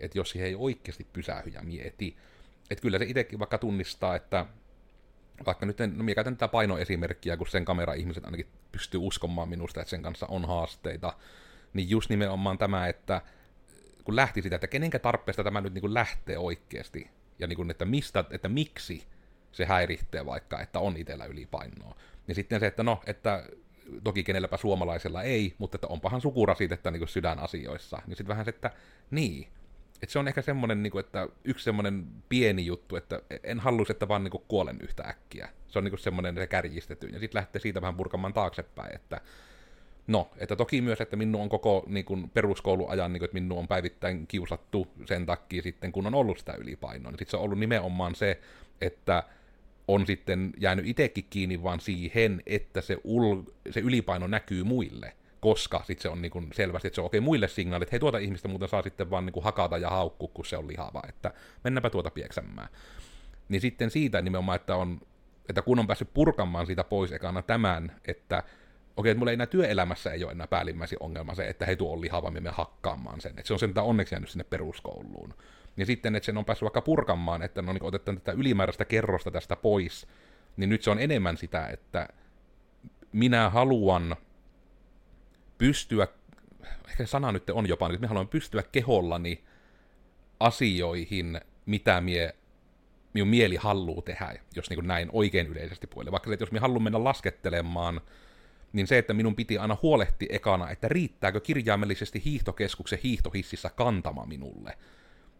Että 0.00 0.18
jos 0.18 0.30
siihen 0.30 0.48
ei 0.48 0.54
oikeasti 0.54 1.06
pysähy 1.12 1.50
ja 1.50 1.62
mieti. 1.62 2.16
Että 2.70 2.82
kyllä 2.82 2.98
se 2.98 3.04
itsekin 3.04 3.38
vaikka 3.38 3.58
tunnistaa, 3.58 4.16
että 4.16 4.46
vaikka 5.46 5.66
nyt 5.66 5.80
en, 5.80 5.98
no 5.98 6.04
minä 6.04 6.14
käytän 6.14 6.36
tätä 6.36 6.48
painoesimerkkiä, 6.48 7.36
kun 7.36 7.46
sen 7.46 7.64
kamera-ihmiset 7.64 8.24
ainakin 8.24 8.46
pystyy 8.72 9.00
uskomaan 9.00 9.48
minusta, 9.48 9.80
että 9.80 9.90
sen 9.90 10.02
kanssa 10.02 10.26
on 10.26 10.44
haasteita, 10.44 11.12
niin 11.72 11.90
just 11.90 12.10
nimenomaan 12.10 12.58
tämä, 12.58 12.88
että 12.88 13.22
kun 14.04 14.16
lähti 14.16 14.42
sitä, 14.42 14.54
että 14.54 14.66
kenenkä 14.66 14.98
tarpeesta 14.98 15.44
tämä 15.44 15.60
nyt 15.60 15.74
niin 15.74 15.80
kuin 15.80 15.94
lähtee 15.94 16.38
oikeasti, 16.38 17.10
ja 17.38 17.46
niin 17.46 17.56
kuin, 17.56 17.70
että, 17.70 17.84
mistä, 17.84 18.24
että 18.30 18.48
miksi 18.48 19.06
se 19.52 19.64
häiritsee 19.64 20.26
vaikka, 20.26 20.60
että 20.60 20.80
on 20.80 20.96
itsellä 20.96 21.24
ylipainoa. 21.24 21.96
Niin 22.26 22.34
sitten 22.34 22.60
se, 22.60 22.66
että 22.66 22.82
no, 22.82 23.00
että 23.06 23.44
toki 24.04 24.24
kenelläpä 24.24 24.56
suomalaisella 24.56 25.22
ei, 25.22 25.54
mutta 25.58 25.76
että 25.76 25.86
onpahan 25.86 26.20
sukurasitetta 26.20 26.90
niin 26.90 27.08
sydänasioissa. 27.08 28.02
Niin 28.06 28.16
sitten 28.16 28.28
vähän 28.28 28.44
se, 28.44 28.48
että 28.48 28.70
niin, 29.10 29.48
että 30.02 30.12
se 30.12 30.18
on 30.18 30.28
ehkä 30.28 30.42
semmoinen, 30.42 30.82
niin 30.82 30.90
kuin, 30.90 31.04
että 31.04 31.28
yksi 31.44 31.64
semmoinen 31.64 32.06
pieni 32.28 32.66
juttu, 32.66 32.96
että 32.96 33.22
en 33.42 33.60
haluaisi, 33.60 33.92
että 33.92 34.08
vaan 34.08 34.24
niin 34.24 34.30
kuin 34.30 34.44
kuolen 34.48 34.78
yhtä 34.80 35.02
äkkiä. 35.02 35.48
Se 35.68 35.78
on 35.78 35.84
niin 35.84 35.92
kuin 35.92 36.00
semmoinen 36.00 36.34
se 36.34 36.46
kärjistetty. 36.46 37.06
Ja 37.06 37.18
sitten 37.18 37.38
lähtee 37.38 37.60
siitä 37.60 37.80
vähän 37.80 37.96
purkamaan 37.96 38.32
taaksepäin, 38.32 38.94
että 38.94 39.20
No, 40.06 40.30
että 40.36 40.56
toki 40.56 40.80
myös, 40.80 41.00
että 41.00 41.16
minun 41.16 41.42
on 41.42 41.48
koko 41.48 41.84
niin 41.86 42.04
kuin, 42.04 42.30
peruskouluajan, 42.30 43.12
niin 43.12 43.20
kuin, 43.20 43.26
että 43.26 43.34
minun 43.34 43.58
on 43.58 43.68
päivittäin 43.68 44.26
kiusattu 44.26 44.86
sen 45.04 45.26
takia 45.26 45.62
sitten, 45.62 45.92
kun 45.92 46.06
on 46.06 46.14
ollut 46.14 46.38
sitä 46.38 46.54
ylipainoa. 46.58 47.10
Niin 47.10 47.18
sitten 47.18 47.30
se 47.30 47.36
on 47.36 47.42
ollut 47.42 47.58
nimenomaan 47.58 48.14
se, 48.14 48.40
että 48.80 49.22
on 49.88 50.06
sitten 50.06 50.52
jäänyt 50.58 50.86
itsekin 50.86 51.26
kiinni 51.30 51.62
vaan 51.62 51.80
siihen, 51.80 52.42
että 52.46 52.80
se, 52.80 52.96
ul, 53.04 53.42
se 53.70 53.80
ylipaino 53.80 54.26
näkyy 54.26 54.64
muille 54.64 55.12
koska 55.44 55.82
sitten 55.86 56.02
se 56.02 56.08
on 56.08 56.22
niin 56.22 56.30
kuin 56.30 56.48
selvästi, 56.52 56.88
että 56.88 56.94
se 56.94 57.00
on 57.00 57.06
okei 57.06 57.18
okay, 57.18 57.24
muille 57.24 57.48
signaalit, 57.48 57.82
että 57.82 57.94
hei 57.94 58.00
tuota 58.00 58.18
ihmistä 58.18 58.48
muuten 58.48 58.68
saa 58.68 58.82
sitten 58.82 59.10
vaan 59.10 59.26
niin 59.26 59.32
kuin 59.32 59.44
hakata 59.44 59.78
ja 59.78 59.90
haukkua, 59.90 60.30
kun 60.34 60.44
se 60.44 60.56
on 60.56 60.68
lihava, 60.68 61.02
että 61.08 61.32
mennäpä 61.64 61.90
tuota 61.90 62.10
pieksämään. 62.10 62.68
Niin 63.48 63.60
sitten 63.60 63.90
siitä 63.90 64.22
nimenomaan, 64.22 64.56
että, 64.56 64.76
on, 64.76 65.00
että 65.48 65.62
kun 65.62 65.78
on 65.78 65.86
päässyt 65.86 66.14
purkamaan 66.14 66.66
siitä 66.66 66.84
pois 66.84 67.12
ekana 67.12 67.42
tämän, 67.42 67.92
että 68.04 68.42
okei, 68.96 69.10
että 69.10 69.18
mulla 69.18 69.30
ei 69.30 69.34
enää 69.34 69.46
työelämässä 69.46 70.12
ei 70.12 70.24
ole 70.24 70.32
enää 70.32 70.46
päällimmäisin 70.46 70.98
ongelma 71.00 71.34
se, 71.34 71.48
että 71.48 71.66
hei 71.66 71.76
tuo 71.76 71.92
on 71.92 72.00
lihava, 72.00 72.30
me 72.30 72.50
hakkaamaan 72.50 73.20
sen. 73.20 73.30
Että 73.30 73.46
se 73.46 73.52
on 73.52 73.58
sen 73.58 73.78
onneksi 73.78 74.14
jäänyt 74.14 74.30
sinne 74.30 74.44
peruskouluun. 74.44 75.34
Ja 75.76 75.86
sitten, 75.86 76.16
että 76.16 76.26
sen 76.26 76.36
on 76.36 76.44
päässyt 76.44 76.62
vaikka 76.62 76.80
purkamaan, 76.80 77.42
että 77.42 77.62
no 77.62 77.72
niin 77.72 77.82
otetaan 77.82 78.16
tätä 78.16 78.32
ylimääräistä 78.32 78.84
kerrosta 78.84 79.30
tästä 79.30 79.56
pois, 79.56 80.06
niin 80.56 80.70
nyt 80.70 80.82
se 80.82 80.90
on 80.90 80.98
enemmän 80.98 81.36
sitä, 81.36 81.68
että 81.68 82.08
minä 83.12 83.50
haluan 83.50 84.16
pystyä, 85.58 86.08
ehkä 86.88 87.06
sana 87.06 87.32
nyt 87.32 87.50
on 87.50 87.68
jopa, 87.68 87.86
että 87.86 87.98
minä 87.98 88.08
haluan 88.08 88.28
pystyä 88.28 88.62
kehollani 88.72 89.44
asioihin, 90.40 91.40
mitä 91.66 92.00
mie, 92.00 92.34
minun 93.14 93.28
mieli 93.28 93.56
haluaa 93.56 94.02
tehdä, 94.02 94.34
jos 94.56 94.70
niin 94.70 94.86
näin 94.86 95.08
oikein 95.12 95.46
yleisesti 95.46 95.86
puolelle. 95.86 96.12
Vaikka 96.12 96.30
se, 96.30 96.34
että 96.34 96.42
jos 96.42 96.52
minä 96.52 96.60
haluan 96.60 96.82
mennä 96.82 97.04
laskettelemaan 97.04 98.00
niin 98.74 98.86
se, 98.86 98.98
että 98.98 99.14
minun 99.14 99.36
piti 99.36 99.58
aina 99.58 99.76
huolehtia 99.82 100.28
ekana, 100.30 100.70
että 100.70 100.88
riittääkö 100.88 101.40
kirjaimellisesti 101.40 102.22
hiihtokeskuksen 102.24 102.98
hiihtohississä 103.04 103.70
kantama 103.76 104.26
minulle. 104.26 104.78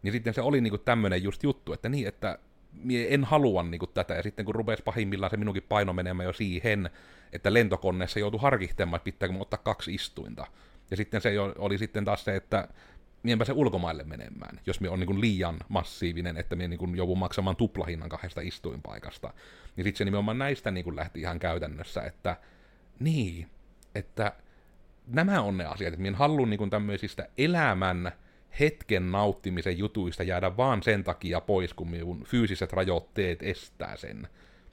Niin 0.01 0.11
sitten 0.11 0.33
se 0.33 0.41
oli 0.41 0.61
niinku 0.61 0.77
tämmöinen 0.77 1.23
just 1.23 1.43
juttu, 1.43 1.73
että 1.73 1.89
niin, 1.89 2.07
että 2.07 2.39
mie 2.83 3.13
en 3.13 3.23
halua 3.23 3.63
niinku 3.63 3.87
tätä, 3.87 4.13
ja 4.13 4.23
sitten 4.23 4.45
kun 4.45 4.55
rupesi 4.55 4.83
pahimmillaan 4.83 5.29
se 5.29 5.37
minunkin 5.37 5.63
paino 5.63 5.93
menemään 5.93 6.25
jo 6.25 6.33
siihen, 6.33 6.89
että 7.33 7.53
lentokoneessa 7.53 8.19
joutui 8.19 8.39
harkittamaan, 8.41 8.97
että 8.97 9.03
pitääkö 9.03 9.35
ottaa 9.39 9.59
kaksi 9.63 9.93
istuinta. 9.93 10.47
Ja 10.91 10.97
sitten 10.97 11.21
se 11.21 11.39
oli 11.39 11.77
sitten 11.77 12.05
taas 12.05 12.25
se, 12.25 12.35
että 12.35 12.67
mienpä 13.23 13.45
se 13.45 13.53
ulkomaille 13.53 14.03
menemään, 14.03 14.59
jos 14.65 14.81
me 14.81 14.89
on 14.89 14.99
niin 14.99 15.21
liian 15.21 15.57
massiivinen, 15.69 16.37
että 16.37 16.55
me 16.55 16.67
niin 16.67 16.95
joudun 16.95 17.17
maksamaan 17.17 17.55
tuplahinnan 17.55 18.09
kahdesta 18.09 18.41
istuinpaikasta. 18.41 19.33
Niin 19.75 19.83
sitten 19.83 19.97
se 19.97 20.05
nimenomaan 20.05 20.37
näistä 20.37 20.71
niin 20.71 20.95
lähti 20.95 21.19
ihan 21.19 21.39
käytännössä, 21.39 22.01
että 22.01 22.37
niin, 22.99 23.47
että 23.95 24.33
nämä 25.07 25.41
on 25.41 25.57
ne 25.57 25.65
asiat, 25.65 25.87
että 25.87 26.01
minä 26.01 26.09
en 26.09 26.15
halua 26.15 26.47
niin 26.47 26.69
tämmöisistä 26.69 27.27
elämän 27.37 28.11
hetken 28.59 29.11
nauttimisen 29.11 29.77
jutuista 29.77 30.23
jäädä 30.23 30.57
vaan 30.57 30.83
sen 30.83 31.03
takia 31.03 31.41
pois, 31.41 31.73
kun 31.73 31.89
minun 31.89 32.23
fyysiset 32.23 32.73
rajoitteet 32.73 33.43
estää 33.43 33.97
sen 33.97 34.27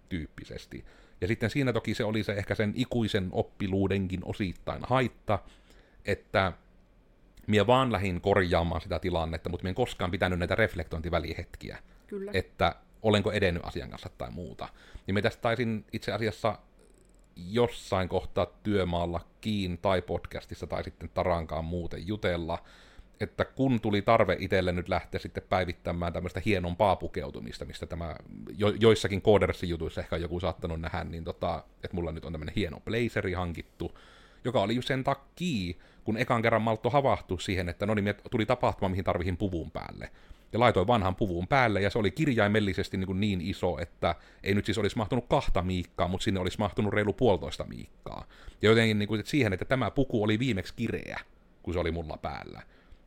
tyyppisesti. 0.08 0.84
Ja 1.20 1.28
sitten 1.28 1.50
siinä 1.50 1.72
toki 1.72 1.94
se 1.94 2.04
oli 2.04 2.22
se 2.22 2.32
ehkä 2.32 2.54
sen 2.54 2.72
ikuisen 2.76 3.28
oppiluudenkin 3.32 4.20
osittain 4.24 4.82
haitta, 4.82 5.38
että 6.04 6.52
minä 7.46 7.66
vaan 7.66 7.92
lähdin 7.92 8.20
korjaamaan 8.20 8.80
sitä 8.80 8.98
tilannetta, 8.98 9.50
mutta 9.50 9.64
minä 9.64 9.70
en 9.70 9.74
koskaan 9.74 10.10
pitänyt 10.10 10.38
näitä 10.38 10.54
reflektointivälihetkiä. 10.54 11.78
Kyllä. 12.06 12.30
Että 12.34 12.74
olenko 13.02 13.32
edennyt 13.32 13.64
asian 13.66 13.90
kanssa 13.90 14.10
tai 14.18 14.30
muuta. 14.30 14.68
Niin 15.06 15.14
me 15.14 15.22
tästä 15.22 15.42
taisin 15.42 15.84
itse 15.92 16.12
asiassa 16.12 16.58
jossain 17.36 18.08
kohtaa 18.08 18.46
työmaalla 18.62 19.20
kiin 19.40 19.78
tai 19.78 20.02
podcastissa 20.02 20.66
tai 20.66 20.84
sitten 20.84 21.10
Tarankaan 21.14 21.64
muuten 21.64 22.06
jutella, 22.06 22.58
että 23.20 23.44
kun 23.44 23.80
tuli 23.80 24.02
tarve 24.02 24.36
itselle 24.40 24.72
nyt 24.72 24.88
lähteä 24.88 25.20
sitten 25.20 25.42
päivittämään 25.48 26.12
tämmöistä 26.12 26.42
hienompaa 26.44 26.96
pukeutumista, 26.96 27.64
mistä 27.64 27.86
tämä 27.86 28.16
jo, 28.58 28.68
joissakin 28.68 29.22
koodersin 29.22 29.68
jutuissa 29.68 30.00
ehkä 30.00 30.16
joku 30.16 30.40
saattanut 30.40 30.80
nähdä, 30.80 31.04
niin 31.04 31.24
tota, 31.24 31.64
että 31.84 31.96
mulla 31.96 32.12
nyt 32.12 32.24
on 32.24 32.32
tämmöinen 32.32 32.54
hieno 32.54 32.80
blazeri 32.80 33.32
hankittu, 33.32 33.98
joka 34.44 34.60
oli 34.60 34.82
sen 34.82 35.04
takia, 35.04 35.74
kun 36.04 36.16
ekan 36.16 36.42
kerran 36.42 36.62
maltto 36.62 36.90
havahtu 36.90 37.38
siihen, 37.38 37.68
että 37.68 37.86
no 37.86 37.94
niin, 37.94 38.14
tuli 38.30 38.46
tapahtuma, 38.46 38.88
mihin 38.88 39.04
tarvihin 39.04 39.36
puvun 39.36 39.70
päälle. 39.70 40.10
Ja 40.52 40.60
laitoin 40.60 40.86
vanhan 40.86 41.16
puvun 41.16 41.48
päälle, 41.48 41.80
ja 41.80 41.90
se 41.90 41.98
oli 41.98 42.10
kirjaimellisesti 42.10 42.96
niin, 42.96 43.20
niin 43.20 43.40
iso, 43.40 43.78
että 43.78 44.14
ei 44.42 44.54
nyt 44.54 44.64
siis 44.64 44.78
olisi 44.78 44.96
mahtunut 44.96 45.26
kahta 45.28 45.62
miikkaa, 45.62 46.08
mutta 46.08 46.24
sinne 46.24 46.40
olisi 46.40 46.58
mahtunut 46.58 46.92
reilu 46.92 47.12
puolitoista 47.12 47.64
miikkaa. 47.64 48.26
Ja 48.62 48.68
jotenkin 48.68 48.98
niin 48.98 49.08
kuin, 49.08 49.20
että 49.20 49.30
siihen, 49.30 49.52
että 49.52 49.64
tämä 49.64 49.90
puku 49.90 50.22
oli 50.22 50.38
viimeksi 50.38 50.74
kireä, 50.76 51.20
kun 51.62 51.74
se 51.74 51.80
oli 51.80 51.90
mulla 51.90 52.16
päällä. 52.16 52.62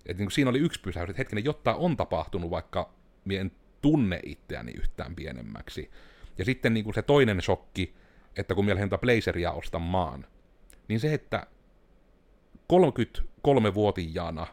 Et 0.05 0.17
niin 0.17 0.25
kuin 0.25 0.31
siinä 0.31 0.49
oli 0.49 0.59
yksi 0.59 0.81
pysäys, 0.81 1.09
että 1.09 1.19
hetkinen, 1.19 1.45
jotta 1.45 1.75
on 1.75 1.97
tapahtunut, 1.97 2.49
vaikka 2.49 2.93
en 3.29 3.51
tunne 3.81 4.19
itseäni 4.25 4.71
yhtään 4.71 5.15
pienemmäksi. 5.15 5.91
Ja 6.37 6.45
sitten 6.45 6.73
niin 6.73 6.83
kuin 6.83 6.93
se 6.93 7.01
toinen 7.01 7.41
shokki, 7.41 7.95
että 8.37 8.55
kun 8.55 8.65
mieleen 8.65 8.89
Blazeria 8.89 9.51
ostamaan, 9.51 10.25
niin 10.87 10.99
se, 10.99 11.13
että 11.13 11.47
33-vuotiaana 12.73 14.47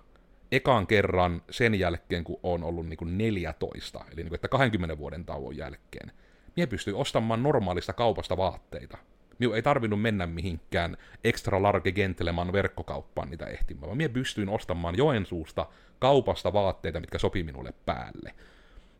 ekan 0.52 0.86
kerran 0.86 1.42
sen 1.50 1.74
jälkeen, 1.74 2.24
kun 2.24 2.40
on 2.42 2.64
ollut 2.64 2.86
niin 2.86 2.96
kuin 2.96 3.18
14, 3.18 4.04
eli 4.06 4.16
niin 4.16 4.28
kuin, 4.28 4.34
että 4.34 4.48
20 4.48 4.98
vuoden 4.98 5.24
tauon 5.24 5.56
jälkeen, 5.56 6.12
minä 6.56 6.66
pystyin 6.66 6.96
ostamaan 6.96 7.42
normaalista 7.42 7.92
kaupasta 7.92 8.36
vaatteita. 8.36 8.98
Minun 9.38 9.56
ei 9.56 9.62
tarvinnut 9.62 10.02
mennä 10.02 10.26
mihinkään 10.26 10.96
extra 11.24 11.62
large 11.62 11.92
gentleman 11.92 12.52
verkkokauppaan 12.52 13.30
niitä 13.30 13.46
ehtimään, 13.46 13.86
vaan 13.86 13.96
minä 13.96 14.08
pystyin 14.08 14.48
ostamaan 14.48 14.96
Joensuusta 14.96 15.66
kaupasta 15.98 16.52
vaatteita, 16.52 17.00
mitkä 17.00 17.18
sopi 17.18 17.42
minulle 17.42 17.74
päälle. 17.86 18.34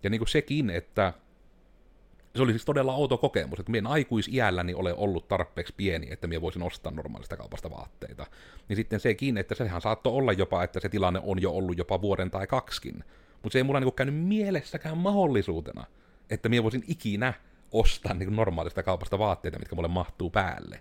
Ja 0.02 0.10
niin 0.10 0.18
kuin 0.18 0.28
sekin, 0.28 0.70
että 0.70 1.12
se 2.36 2.42
oli 2.42 2.52
siis 2.52 2.64
todella 2.64 2.94
outo 2.94 3.18
kokemus, 3.18 3.60
että 3.60 3.72
minä 3.72 3.88
aikuisiälläni 3.88 4.74
ole 4.74 4.94
ollut 4.94 5.28
tarpeeksi 5.28 5.74
pieni, 5.76 6.08
että 6.10 6.26
minä 6.26 6.40
voisin 6.40 6.62
ostaa 6.62 6.92
normaalista 6.92 7.36
kaupasta 7.36 7.70
vaatteita. 7.70 8.26
Niin 8.68 8.76
sitten 8.76 9.00
sekin, 9.00 9.38
että 9.38 9.54
sehän 9.54 9.80
saattoi 9.80 10.12
olla 10.12 10.32
jopa, 10.32 10.64
että 10.64 10.80
se 10.80 10.88
tilanne 10.88 11.20
on 11.22 11.42
jo 11.42 11.50
ollut 11.52 11.78
jopa 11.78 12.00
vuoden 12.02 12.30
tai 12.30 12.46
kaksikin. 12.46 13.04
Mutta 13.42 13.52
se 13.52 13.58
ei 13.58 13.62
mulla 13.62 13.80
niinku 13.80 13.92
käynyt 13.92 14.14
mielessäkään 14.14 14.98
mahdollisuutena, 14.98 15.84
että 16.30 16.48
minä 16.48 16.62
voisin 16.62 16.84
ikinä 16.88 17.34
ostaa 17.72 18.14
niin 18.14 18.36
normaalista 18.36 18.82
kaupasta 18.82 19.18
vaatteita, 19.18 19.58
mitkä 19.58 19.74
mulle 19.74 19.88
mahtuu 19.88 20.30
päälle. 20.30 20.80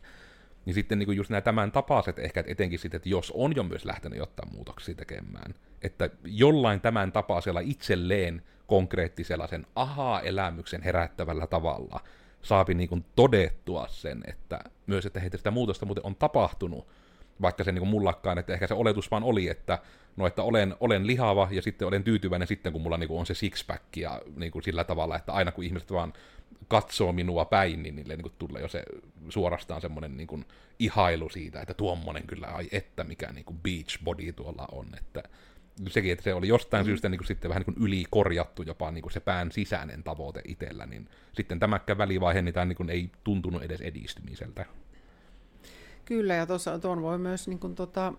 Niin 0.66 0.74
sitten 0.74 1.00
niin 1.00 1.16
just 1.16 1.30
nämä 1.30 1.42
tämän 1.42 1.72
tapaiset 1.72 2.20
ehkä, 2.20 2.44
etenkin 2.48 2.80
sitten, 2.80 2.98
että 2.98 3.10
jos 3.10 3.32
on 3.36 3.56
jo 3.56 3.64
myös 3.64 3.86
lähtenyt 3.86 4.20
jotain 4.20 4.54
muutoksia 4.54 4.96
tekemään, 4.96 5.54
että 5.82 6.10
jollain 6.24 6.82
tämän 6.82 7.12
tapaisella 7.12 7.60
itselleen 7.60 8.42
konkreettisella 8.72 9.48
sen 9.48 9.68
ahaa-elämyksen 9.76 10.82
herättävällä 10.82 11.48
tavalla. 11.48 12.00
Saapi 12.42 12.74
niin 12.74 12.90
kuin 12.90 13.06
todettua 13.16 13.88
sen, 13.88 14.24
että 14.28 14.60
myös, 14.88 15.06
että 15.06 15.20
heitä 15.20 15.38
sitä 15.38 15.52
muutosta 15.52 15.86
muuten 15.86 16.06
on 16.06 16.16
tapahtunut, 16.16 16.88
vaikka 17.42 17.64
se 17.64 17.72
niin 17.72 17.88
mullakkaan, 17.88 18.38
että 18.38 18.54
ehkä 18.54 18.68
se 18.68 18.74
oletus 18.74 19.12
vaan 19.12 19.24
oli, 19.24 19.50
että 19.50 19.80
no, 20.16 20.28
että 20.28 20.44
olen, 20.44 20.76
olen 20.80 21.08
lihava 21.08 21.48
ja 21.52 21.62
sitten 21.62 21.88
olen 21.88 22.04
tyytyväinen 22.04 22.48
sitten, 22.48 22.74
kun 22.74 22.82
mulla 22.82 22.98
niin 22.98 23.08
kuin 23.08 23.20
on 23.20 23.26
se 23.26 23.34
six-pack 23.34 23.84
ja 23.96 24.22
niin 24.36 24.52
kuin 24.52 24.64
sillä 24.64 24.84
tavalla, 24.84 25.16
että 25.16 25.34
aina 25.34 25.52
kun 25.52 25.64
ihmiset 25.64 25.92
vaan 25.92 26.14
katsoo 26.68 27.12
minua 27.12 27.46
päin, 27.46 27.84
niin 27.84 27.96
niille 27.96 28.16
niin 28.16 28.24
kuin 28.24 28.36
tulee 28.40 28.62
jo 28.62 28.68
se 28.68 28.84
suorastaan 29.30 29.82
semmoinen 29.82 30.18
niin 30.18 30.28
kuin 30.28 30.46
ihailu 30.80 31.30
siitä, 31.30 31.62
että 31.62 31.74
tuommoinen 31.74 32.28
kyllä, 32.28 32.48
ai 32.48 32.68
että 32.72 33.04
mikä 33.04 33.32
niin 33.32 33.46
kuin 33.46 33.60
beach 33.64 34.04
body 34.04 34.34
tuolla 34.34 34.68
on, 34.72 34.88
että 34.98 35.24
sekin, 35.88 36.12
että 36.12 36.24
se 36.24 36.34
oli 36.34 36.48
jostain 36.48 36.86
mm. 36.86 36.86
syystä 36.86 37.10
niin 37.10 37.20
kuin 37.20 37.28
sitten 37.28 37.50
vähän 37.50 37.64
niin 37.68 37.76
kuin 37.76 37.88
ylikorjattu 37.88 38.64
jopa 38.64 38.92
niin 38.92 39.02
kuin 39.02 39.14
se 39.14 39.20
pään 39.20 39.52
sisäinen 39.52 40.04
tavoite 40.04 40.42
itsellä, 40.48 40.86
niin 40.86 41.10
sitten 41.34 41.60
tämäkään 41.60 41.98
välivaihe 41.98 42.42
niin 42.42 42.54
tämä 42.54 42.66
niin 42.66 42.78
kuin 42.78 42.90
ei 42.90 43.10
tuntunut 43.24 43.64
edes 43.64 43.82
edistymiseltä. 43.82 44.66
Kyllä, 46.06 46.36
ja 46.36 46.48
tuon 46.82 47.02
voi 47.02 47.18
myös 47.18 47.48
niin 47.48 47.60
kuin, 47.60 47.76
tota, 47.76 48.14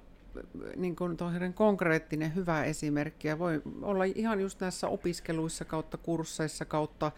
niin 0.77 0.97
kuin 0.97 1.17
konkreettinen 1.55 2.35
hyvä 2.35 2.65
esimerkki, 2.65 3.29
ja 3.29 3.39
voi 3.39 3.63
olla 3.83 4.05
ihan 4.05 4.41
just 4.41 4.61
näissä 4.61 4.89
opiskeluissa 4.89 5.65
kautta 5.65 5.97
kursseissa 5.97 6.65
kautta 6.65 7.13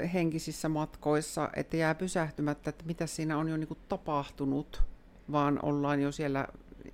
ö, 0.00 0.06
henkisissä 0.06 0.68
matkoissa, 0.68 1.50
että 1.56 1.76
jää 1.76 1.94
pysähtymättä, 1.94 2.70
että 2.70 2.84
mitä 2.86 3.06
siinä 3.06 3.38
on 3.38 3.48
jo 3.48 3.56
niin 3.56 3.68
kuin 3.68 3.80
tapahtunut, 3.88 4.82
vaan 5.32 5.58
ollaan 5.62 6.00
jo 6.00 6.12
siellä 6.12 6.46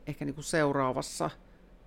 ehkä 0.06 0.24
niin 0.24 0.34
kuin 0.34 0.44
seuraavassa 0.44 1.30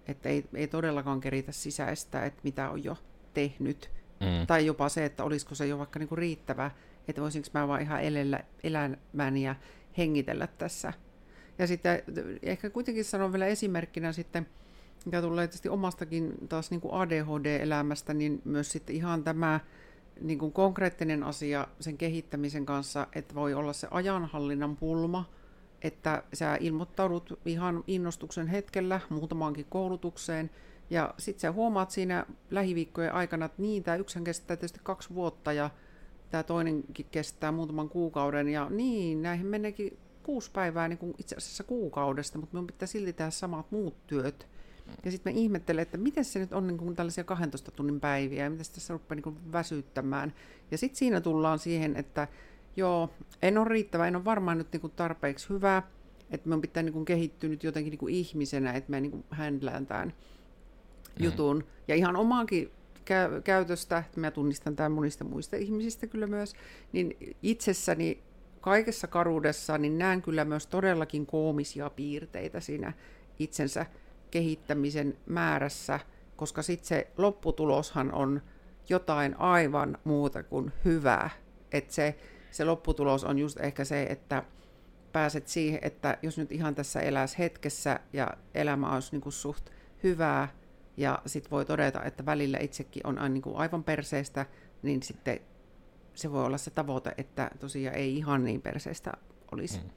että 0.08 0.30
ei, 0.30 0.46
ei 0.54 0.68
todellakaan 0.68 1.20
keritä 1.20 1.52
sisäistä, 1.52 2.26
että 2.26 2.42
mitä 2.44 2.70
on 2.70 2.84
jo 2.84 2.98
tehnyt. 3.34 3.92
Mm. 4.20 4.48
Tai 4.48 4.66
jopa 4.66 4.90
se, 4.90 5.06
että 5.06 5.24
olisiko 5.24 5.56
se 5.56 5.68
jo 5.68 5.78
vaikka 5.78 6.00
niinku 6.00 6.16
riittävä, 6.16 6.72
että 7.08 7.22
voisinko 7.22 7.48
mä 7.54 7.68
vaan 7.68 7.82
ihan 7.82 8.02
elellä, 8.02 8.44
elämään 8.64 9.38
ja 9.38 9.56
hengitellä 9.98 10.48
tässä. 10.48 10.94
Ja 11.60 11.68
sitten 11.68 12.04
ehkä 12.44 12.70
kuitenkin 12.70 13.06
sanon 13.06 13.32
vielä 13.32 13.46
esimerkkinä 13.46 14.12
sitten, 14.12 14.48
mikä 15.06 15.22
tulee 15.22 15.48
tietysti 15.48 15.70
omastakin 15.70 16.34
taas 16.50 16.72
niin 16.72 16.82
kuin 16.82 16.94
ADHD-elämästä, 16.94 18.14
niin 18.14 18.42
myös 18.46 18.72
sitten 18.72 18.96
ihan 18.96 19.24
tämä 19.24 19.60
niin 20.22 20.40
kuin 20.40 20.52
konkreettinen 20.52 21.24
asia 21.24 21.68
sen 21.80 21.98
kehittämisen 21.98 22.66
kanssa, 22.66 23.08
että 23.16 23.36
voi 23.36 23.54
olla 23.54 23.74
se 23.74 23.88
ajanhallinnan 23.92 24.76
pulma, 24.76 25.30
että 25.86 26.24
sä 26.34 26.58
ilmoittaudut 26.60 27.40
ihan 27.46 27.84
innostuksen 27.88 28.48
hetkellä 28.48 29.00
muutamaankin 29.10 29.66
koulutukseen, 29.70 30.50
ja 30.90 31.14
sitten 31.18 31.42
sä 31.42 31.52
huomaat 31.52 31.92
siinä 31.92 32.26
lähiviikkojen 32.52 33.14
aikana, 33.14 33.46
että 33.46 33.62
niin, 33.62 33.84
tämä 33.84 33.98
yksi 33.98 34.20
kestää 34.24 34.58
tietysti 34.58 34.80
kaksi 34.84 35.14
vuotta, 35.14 35.54
ja 35.54 35.70
tämä 36.30 36.44
toinenkin 36.44 37.06
kestää 37.12 37.52
muutaman 37.52 37.90
kuukauden, 37.90 38.48
ja 38.48 38.70
niin, 38.70 39.22
näihin 39.22 39.48
meneekin 39.48 39.98
kuusi 40.24 40.52
päivää 40.52 40.88
niin 40.88 40.98
kuin 40.98 41.14
itse 41.18 41.36
asiassa 41.36 41.64
kuukaudesta, 41.64 42.38
mutta 42.38 42.54
minun 42.54 42.68
pitää 42.68 42.88
silti 42.88 43.14
tehdä 43.14 43.32
samat 43.32 43.72
muut 43.72 44.08
työt. 44.08 44.48
Ja 45.06 45.12
sitten 45.12 45.34
mä 45.34 45.40
ihmettelen, 45.40 45.82
että 45.82 45.98
miten 45.98 46.26
se 46.26 46.40
nyt 46.40 46.54
on 46.54 46.68
niin 46.68 46.78
kuin 46.78 46.96
tällaisia 46.96 47.24
12 47.24 47.72
tunnin 47.72 48.00
päiviä, 48.00 48.44
ja 48.44 48.50
miten 48.50 48.66
se 48.66 48.74
tässä 48.74 48.94
rupeaa 48.94 49.16
niin 49.16 49.24
kuin 49.24 49.52
väsyttämään. 49.52 50.34
Ja 50.72 50.78
sitten 50.78 50.98
siinä 50.98 51.22
tullaan 51.22 51.60
siihen, 51.60 51.96
että 51.96 52.28
Joo, 52.76 53.10
en 53.42 53.58
ole 53.58 53.70
riittävä, 53.70 54.08
en 54.08 54.16
ole 54.16 54.26
varmaan 54.26 54.58
nyt 54.58 54.68
niinku 54.72 54.90
tarpeeksi 54.90 55.50
hyvä, 55.50 55.84
että 56.32 56.50
minun 56.50 56.62
pitää 56.62 56.84
niinku 56.84 57.06
kehittyä 57.06 57.50
nyt 57.50 57.64
jotenkin 57.64 57.92
niinku 57.92 58.08
ihmisenä, 58.08 58.74
että 58.74 58.92
mä 58.92 59.00
niinku 59.00 59.26
händlään 59.30 59.86
tämän 59.86 60.08
mm. 60.08 61.26
jutun. 61.26 61.64
Ja 61.88 61.96
ihan 61.96 62.16
omaankin 62.16 62.72
kä- 63.00 63.42
käytöstä, 63.44 63.98
että 63.98 64.20
mä 64.20 64.32
tunnistan 64.32 64.76
tämän 64.76 64.92
monista 64.92 65.24
muista 65.24 65.56
ihmisistä 65.56 66.08
kyllä 66.08 66.28
myös, 66.28 66.54
niin 66.94 67.36
itsessäni 67.44 68.24
kaikessa 68.62 69.08
karuudessa 69.08 69.78
niin 69.78 69.98
näen 69.98 70.22
kyllä 70.22 70.46
myös 70.46 70.68
todellakin 70.68 71.26
koomisia 71.26 71.90
piirteitä 71.90 72.60
siinä 72.60 72.94
itsensä 73.40 73.86
kehittämisen 74.32 75.18
määrässä, 75.26 76.00
koska 76.36 76.62
sitten 76.62 76.88
se 76.88 77.08
lopputuloshan 77.18 78.14
on 78.14 78.42
jotain 78.90 79.40
aivan 79.40 79.98
muuta 80.04 80.44
kuin 80.44 80.72
hyvää. 80.86 81.30
Että 81.72 81.94
se, 81.94 82.16
se 82.56 82.66
lopputulos 82.66 83.24
on 83.24 83.40
just 83.40 83.60
ehkä 83.60 83.86
se, 83.86 84.04
että 84.04 84.44
pääset 85.12 85.48
siihen, 85.48 85.80
että 85.82 86.18
jos 86.22 86.38
nyt 86.38 86.52
ihan 86.52 86.76
tässä 86.76 87.00
eläisi 87.00 87.38
hetkessä 87.38 88.00
ja 88.14 88.28
elämä 88.54 88.94
olisi 88.94 89.12
niin 89.12 89.22
kuin 89.22 89.34
suht 89.34 89.70
hyvää, 90.04 90.48
ja 90.98 91.20
sitten 91.26 91.52
voi 91.52 91.66
todeta, 91.66 92.04
että 92.04 92.26
välillä 92.26 92.58
itsekin 92.62 93.08
on 93.08 93.34
niin 93.34 93.42
kuin 93.42 93.56
aivan 93.56 93.84
perseestä, 93.84 94.46
niin 94.84 95.04
sitten 95.04 95.40
se 96.14 96.32
voi 96.32 96.46
olla 96.46 96.58
se 96.58 96.72
tavoite, 96.72 97.14
että 97.18 97.52
tosiaan 97.60 97.96
ei 97.96 98.18
ihan 98.18 98.44
niin 98.44 98.62
perseestä 98.62 99.12
olisi 99.52 99.80
mm. 99.80 99.90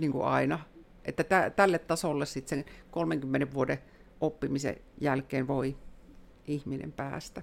niin 0.00 0.12
kuin 0.12 0.24
aina. 0.24 0.58
Että 1.04 1.24
tä, 1.24 1.50
tälle 1.50 1.78
tasolle 1.78 2.26
sitten 2.26 2.58
sen 2.58 2.74
30 2.90 3.54
vuoden 3.54 3.78
oppimisen 4.20 4.76
jälkeen 5.00 5.48
voi 5.48 5.76
ihminen 6.46 6.92
päästä. 6.92 7.42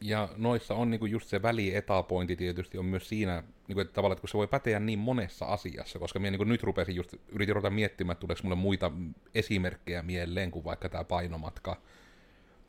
Ja 0.00 0.28
noissa 0.36 0.74
on 0.74 0.90
niinku 0.90 1.06
just 1.06 1.28
se 1.28 1.42
välietapointi 1.42 2.36
tietysti 2.36 2.78
on 2.78 2.84
myös 2.84 3.08
siinä, 3.08 3.42
niinku, 3.68 3.80
että 3.80 3.94
tavallaan, 3.94 4.12
että 4.12 4.20
kun 4.20 4.28
se 4.28 4.38
voi 4.38 4.46
päteä 4.46 4.80
niin 4.80 4.98
monessa 4.98 5.46
asiassa, 5.46 5.98
koska 5.98 6.18
minä 6.18 6.30
niinku 6.30 6.44
nyt 6.44 6.62
rupesin 6.62 6.96
just, 6.96 7.14
yritin 7.28 7.54
ruveta 7.54 7.70
miettimään, 7.70 8.12
että 8.12 8.20
tuleeko 8.20 8.40
mulle 8.42 8.56
muita 8.56 8.92
esimerkkejä 9.34 10.02
mieleen 10.02 10.50
kuin 10.50 10.64
vaikka 10.64 10.88
tämä 10.88 11.04
painomatka. 11.04 11.76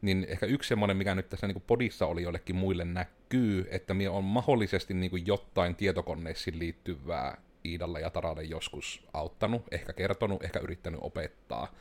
Niin 0.02 0.26
ehkä 0.30 0.46
yksi 0.46 0.68
semmoinen, 0.68 0.98
mikä 0.98 1.16
nyt 1.16 1.30
tässä 1.30 1.48
niinku 1.48 1.64
podissa 1.68 2.06
oli 2.06 2.24
jollekin 2.24 2.56
muille 2.56 2.86
näkyy, 2.86 3.68
että 3.72 3.94
minä 3.94 4.12
on 4.12 4.24
mahdollisesti 4.24 4.94
niinku 4.94 5.18
jotain 5.18 5.76
tietokoneisiin 5.76 6.60
liittyvää 6.60 7.38
Iidalle 7.66 8.02
ja 8.02 8.10
Taralle 8.10 8.44
joskus 8.44 9.04
auttanut, 9.14 9.64
ehkä 9.72 9.94
kertonut, 9.94 10.44
ehkä 10.44 10.60
yrittänyt 10.60 11.00
opettaa. 11.04 11.74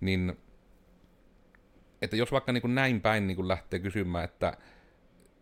Niin 0.00 0.38
että 2.02 2.16
jos 2.16 2.32
vaikka 2.32 2.52
niin 2.52 2.60
kuin 2.62 2.74
näin 2.74 3.00
päin 3.00 3.26
niin 3.26 3.36
kuin 3.36 3.48
lähtee 3.48 3.78
kysymään, 3.78 4.24
että, 4.24 4.56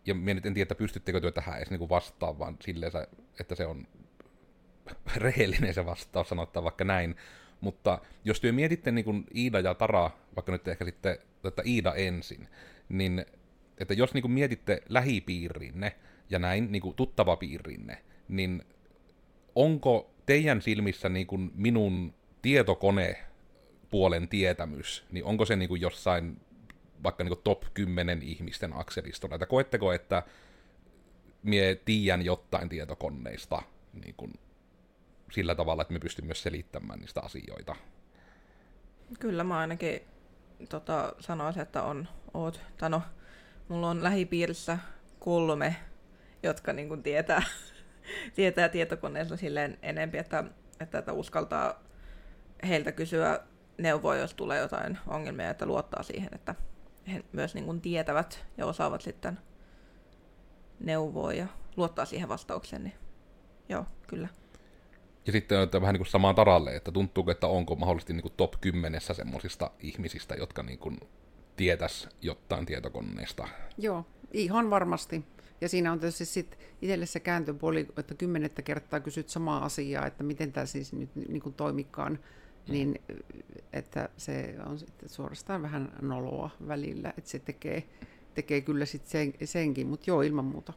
ja 0.05 0.15
minä 0.15 0.33
nyt 0.33 0.45
en 0.45 0.53
tiedä, 0.53 0.63
että 0.63 0.75
pystyttekö 0.75 1.21
työ 1.21 1.31
tähän 1.31 1.57
edes 1.57 1.69
niin 1.69 1.79
kuin 1.79 1.89
vastaan, 1.89 2.39
vaan 2.39 2.57
silleen, 2.61 2.91
että 3.39 3.55
se 3.55 3.65
on 3.65 3.87
rehellinen 5.15 5.73
se 5.73 5.85
vastaus, 5.85 6.29
sanotaan 6.29 6.63
vaikka 6.63 6.83
näin. 6.83 7.15
Mutta 7.61 8.01
jos 8.25 8.39
työ 8.41 8.51
mietitte 8.51 8.91
niin 8.91 9.05
kuin 9.05 9.25
Iida 9.35 9.59
ja 9.59 9.75
Tara, 9.75 10.11
vaikka 10.35 10.51
nyt 10.51 10.67
ehkä 10.67 10.85
sitten 10.85 11.17
että 11.43 11.61
Iida 11.65 11.93
ensin, 11.93 12.47
niin 12.89 13.25
että 13.77 13.93
jos 13.93 14.13
niin 14.13 14.21
kuin 14.21 14.31
mietitte 14.31 14.81
lähipiirinne 14.89 15.95
ja 16.29 16.39
näin 16.39 16.71
niin 16.71 16.81
kuin 16.81 16.95
tuttava 16.95 17.35
piirinne, 17.35 17.97
niin 18.27 18.63
onko 19.55 20.11
teidän 20.25 20.61
silmissä 20.61 21.09
niin 21.09 21.27
kuin 21.27 21.51
minun 21.55 22.13
tietokone 22.41 23.17
puolen 23.89 24.27
tietämys, 24.27 25.05
niin 25.11 25.25
onko 25.25 25.45
se 25.45 25.55
niin 25.55 25.69
kuin 25.69 25.81
jossain 25.81 26.41
vaikka 27.03 27.23
niin 27.23 27.41
top 27.43 27.63
10 27.73 28.21
ihmisten 28.21 28.73
akselistolla, 28.73 29.35
että 29.35 29.45
koetteko, 29.45 29.93
että 29.93 30.23
mie 31.43 31.75
tiedän 31.75 32.25
jotain 32.25 32.69
tietokoneista 32.69 33.61
niin 33.93 34.15
kuin 34.17 34.33
sillä 35.31 35.55
tavalla, 35.55 35.81
että 35.81 35.93
me 35.93 35.99
pystyn 35.99 36.25
myös 36.25 36.43
selittämään 36.43 36.99
niistä 36.99 37.21
asioita? 37.21 37.75
Kyllä 39.19 39.43
mä 39.43 39.59
ainakin 39.59 40.01
tota, 40.69 41.13
sanoisin, 41.19 41.61
että 41.61 41.83
on, 41.83 42.07
oot, 42.33 42.61
tai 42.77 42.89
no, 42.89 43.01
mulla 43.67 43.89
on 43.89 44.03
lähipiirissä 44.03 44.77
kolme, 45.19 45.75
jotka 46.43 46.73
niin 46.73 46.87
kuin 46.87 47.03
tietää, 47.03 47.43
tietää 48.35 48.69
tietokoneesta 48.69 49.37
silleen 49.37 49.77
enempi, 49.81 50.17
että, 50.17 50.43
että, 50.79 50.97
että 50.97 51.13
uskaltaa 51.13 51.83
heiltä 52.67 52.91
kysyä 52.91 53.39
neuvoa, 53.77 54.15
jos 54.15 54.33
tulee 54.33 54.59
jotain 54.59 54.97
ongelmia, 55.07 55.49
että 55.49 55.65
luottaa 55.65 56.03
siihen, 56.03 56.29
että 56.35 56.55
he 57.09 57.23
myös 57.31 57.55
niin 57.55 57.65
kuin 57.65 57.81
tietävät 57.81 58.45
ja 58.57 58.65
osaavat 58.65 59.01
sitten 59.01 59.39
neuvoa 60.79 61.33
ja 61.33 61.47
luottaa 61.77 62.05
siihen 62.05 62.29
vastaukseen, 62.29 62.83
niin 62.83 62.95
joo, 63.69 63.85
kyllä. 64.07 64.27
Ja 65.25 65.31
sitten 65.31 65.59
on 65.59 65.81
vähän 65.81 65.93
niin 65.93 65.99
kuin 65.99 66.07
samaan 66.07 66.35
taralle, 66.35 66.75
että 66.75 66.91
tuntuuko, 66.91 67.31
että 67.31 67.47
onko 67.47 67.75
mahdollisesti 67.75 68.13
niin 68.13 68.21
kuin 68.21 68.33
top 68.37 68.53
10 68.61 69.01
semmoisista 69.01 69.71
ihmisistä, 69.79 70.35
jotka 70.35 70.63
niin 70.63 70.79
kuin 70.79 70.99
tietäisi 71.55 72.07
jotain 72.21 72.65
tietokoneesta. 72.65 73.47
Joo, 73.77 74.05
ihan 74.33 74.69
varmasti. 74.69 75.25
Ja 75.61 75.69
siinä 75.69 75.91
on 75.91 75.99
tietysti 75.99 76.25
sitten 76.25 76.59
itselle 76.81 77.05
se 77.05 77.19
kääntöpuoli, 77.19 77.87
että 77.97 78.15
kymmenettä 78.15 78.61
kertaa 78.61 78.99
kysyt 78.99 79.29
samaa 79.29 79.65
asiaa, 79.65 80.05
että 80.05 80.23
miten 80.23 80.51
tämä 80.51 80.65
siis 80.65 80.93
nyt 80.93 81.15
niin 81.15 81.41
kuin 81.41 81.55
toimikaan 81.55 82.19
niin 82.67 83.01
että 83.73 84.09
se 84.17 84.55
on 84.65 84.79
sitten 84.79 85.09
suorastaan 85.09 85.61
vähän 85.61 85.91
noloa 86.01 86.49
välillä, 86.67 87.13
että 87.17 87.29
se 87.29 87.39
tekee, 87.39 87.83
tekee 88.33 88.61
kyllä 88.61 88.85
sitten 88.85 89.11
sen, 89.11 89.33
senkin, 89.47 89.87
mutta 89.87 90.09
joo, 90.09 90.21
ilman 90.21 90.45
muuta. 90.45 90.73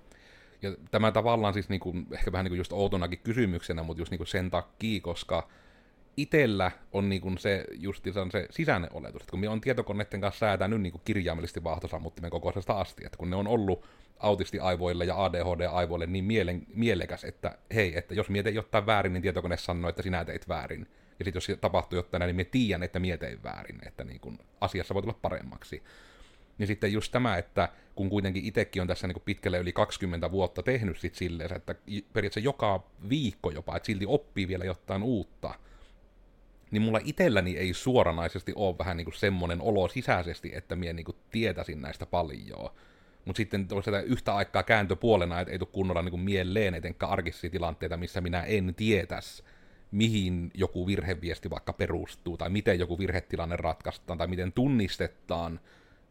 Ja 0.62 0.76
tämä 0.90 1.12
tavallaan 1.12 1.54
siis 1.54 1.68
niinku, 1.68 1.94
ehkä 2.12 2.32
vähän 2.32 2.44
niinku 2.44 2.54
just 2.54 2.72
outonakin 2.72 3.18
kysymyksenä, 3.18 3.82
mutta 3.82 4.00
just 4.00 4.10
niinku 4.10 4.24
sen 4.24 4.50
takia, 4.50 5.00
koska 5.00 5.48
itellä 6.16 6.70
on 6.92 7.08
niinku 7.08 7.32
se 7.38 7.64
just 7.72 8.04
se 8.32 8.46
sisäinen 8.50 8.90
oletus, 8.92 9.22
että 9.22 9.30
kun 9.30 9.40
me 9.40 9.48
on 9.48 9.60
tietokoneiden 9.60 10.20
kanssa 10.20 10.38
säätänyt 10.38 10.80
niinku 10.80 11.00
kirjaimellisesti 11.04 11.64
vaahtosammuttimen 11.64 12.30
kokoisesta 12.30 12.80
asti, 12.80 13.04
että 13.06 13.18
kun 13.18 13.30
ne 13.30 13.36
on 13.36 13.46
ollut 13.46 13.86
autistiaivoille 14.18 15.04
ja 15.04 15.24
ADHD-aivoille 15.24 16.06
niin 16.06 16.24
mielen, 16.24 16.66
mielekäs, 16.74 17.24
että 17.24 17.58
hei, 17.74 17.98
että 17.98 18.14
jos 18.14 18.30
mietin 18.30 18.54
jotain 18.54 18.86
väärin, 18.86 19.12
niin 19.12 19.22
tietokone 19.22 19.56
sanoo, 19.56 19.88
että 19.88 20.02
sinä 20.02 20.24
teit 20.24 20.48
väärin. 20.48 20.86
Ja 21.22 21.24
sitten 21.24 21.52
jos 21.52 21.60
tapahtuu 21.60 21.96
jotain 21.96 22.20
niin 22.20 22.36
me 22.36 22.44
tiedän, 22.44 22.82
että 22.82 22.98
mie 22.98 23.16
tein 23.16 23.42
väärin, 23.42 23.78
että 23.86 24.04
niin 24.04 24.20
kun 24.20 24.38
asiassa 24.60 24.94
voi 24.94 25.02
tulla 25.02 25.18
paremmaksi. 25.22 25.82
Niin 26.58 26.66
sitten 26.66 26.92
just 26.92 27.12
tämä, 27.12 27.36
että 27.36 27.68
kun 27.94 28.10
kuitenkin 28.10 28.44
itsekin 28.44 28.82
on 28.82 28.88
tässä 28.88 29.06
niin 29.06 29.22
pitkälle 29.24 29.58
yli 29.58 29.72
20 29.72 30.30
vuotta 30.30 30.62
tehnyt 30.62 30.98
sit 30.98 31.14
silleen, 31.14 31.56
että 31.56 31.74
periaatteessa 32.12 32.40
joka 32.40 32.86
viikko 33.08 33.50
jopa, 33.50 33.76
että 33.76 33.86
silti 33.86 34.04
oppii 34.08 34.48
vielä 34.48 34.64
jotain 34.64 35.02
uutta, 35.02 35.54
niin 36.70 36.82
mulla 36.82 37.00
itselläni 37.04 37.56
ei 37.56 37.74
suoranaisesti 37.74 38.52
ole 38.56 38.78
vähän 38.78 38.96
niin 38.96 39.12
semmoinen 39.14 39.60
olo 39.60 39.88
sisäisesti, 39.88 40.50
että 40.54 40.76
mie 40.76 40.92
niin 40.92 41.04
kuin 41.04 41.16
tietäisin 41.30 41.82
näistä 41.82 42.06
paljon. 42.06 42.70
Mutta 43.24 43.36
sitten 43.36 43.68
toisaalta 43.68 44.00
yhtä 44.00 44.34
aikaa 44.34 44.62
kääntöpuolena, 44.62 45.40
että 45.40 45.52
ei 45.52 45.58
tule 45.58 45.68
kunnolla 45.72 46.02
niin 46.02 46.10
kuin 46.10 46.22
mieleen 46.22 46.74
etenkään 46.74 47.12
arkisia 47.12 47.50
tilanteita, 47.50 47.96
missä 47.96 48.20
minä 48.20 48.42
en 48.42 48.74
tietäisi 48.74 49.42
mihin 49.92 50.50
joku 50.54 50.86
virheviesti 50.86 51.50
vaikka 51.50 51.72
perustuu, 51.72 52.36
tai 52.36 52.50
miten 52.50 52.78
joku 52.78 52.98
virhetilanne 52.98 53.56
ratkaistaan, 53.56 54.18
tai 54.18 54.26
miten 54.26 54.52
tunnistetaan, 54.52 55.60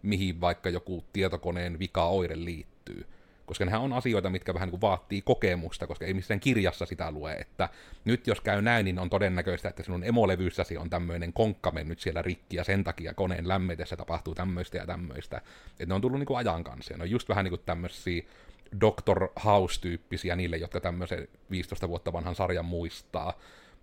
mihin 0.01 0.41
vaikka 0.41 0.69
joku 0.69 1.05
tietokoneen 1.13 1.79
vika-oire 1.79 2.35
liittyy. 2.45 3.05
Koska 3.45 3.65
nehän 3.65 3.81
on 3.81 3.93
asioita, 3.93 4.29
mitkä 4.29 4.53
vähän 4.53 4.67
niin 4.67 4.79
kuin 4.79 4.81
vaatii 4.81 5.21
kokemusta, 5.21 5.87
koska 5.87 6.05
ei 6.05 6.13
missään 6.13 6.39
kirjassa 6.39 6.85
sitä 6.85 7.11
lue, 7.11 7.33
että 7.33 7.69
nyt 8.05 8.27
jos 8.27 8.41
käy 8.41 8.61
näin, 8.61 8.85
niin 8.85 8.99
on 8.99 9.09
todennäköistä, 9.09 9.69
että 9.69 9.83
sinun 9.83 10.03
emolevyssäsi 10.03 10.77
on 10.77 10.89
tämmöinen 10.89 11.33
konkka 11.33 11.71
mennyt 11.71 11.99
siellä 11.99 12.21
rikki, 12.21 12.57
ja 12.57 12.63
sen 12.63 12.83
takia 12.83 13.13
koneen 13.13 13.47
lämmetessä 13.47 13.97
tapahtuu 13.97 14.35
tämmöistä 14.35 14.77
ja 14.77 14.85
tämmöistä. 14.85 15.37
Että 15.71 15.85
ne 15.85 15.93
on 15.93 16.01
tullut 16.01 16.19
niin 16.19 16.27
kuin 16.27 16.37
ajan 16.37 16.63
kanssa, 16.63 16.97
ne 16.97 17.03
on 17.03 17.11
just 17.11 17.29
vähän 17.29 17.43
niin 17.45 17.51
kuin 17.51 17.61
tämmöisiä 17.65 18.23
Doctor 18.81 19.29
House-tyyppisiä 19.45 20.35
niille, 20.35 20.57
jotka 20.57 20.79
tämmöisen 20.79 21.27
15 21.49 21.89
vuotta 21.89 22.13
vanhan 22.13 22.35
sarjan 22.35 22.65
muistaa, 22.65 23.33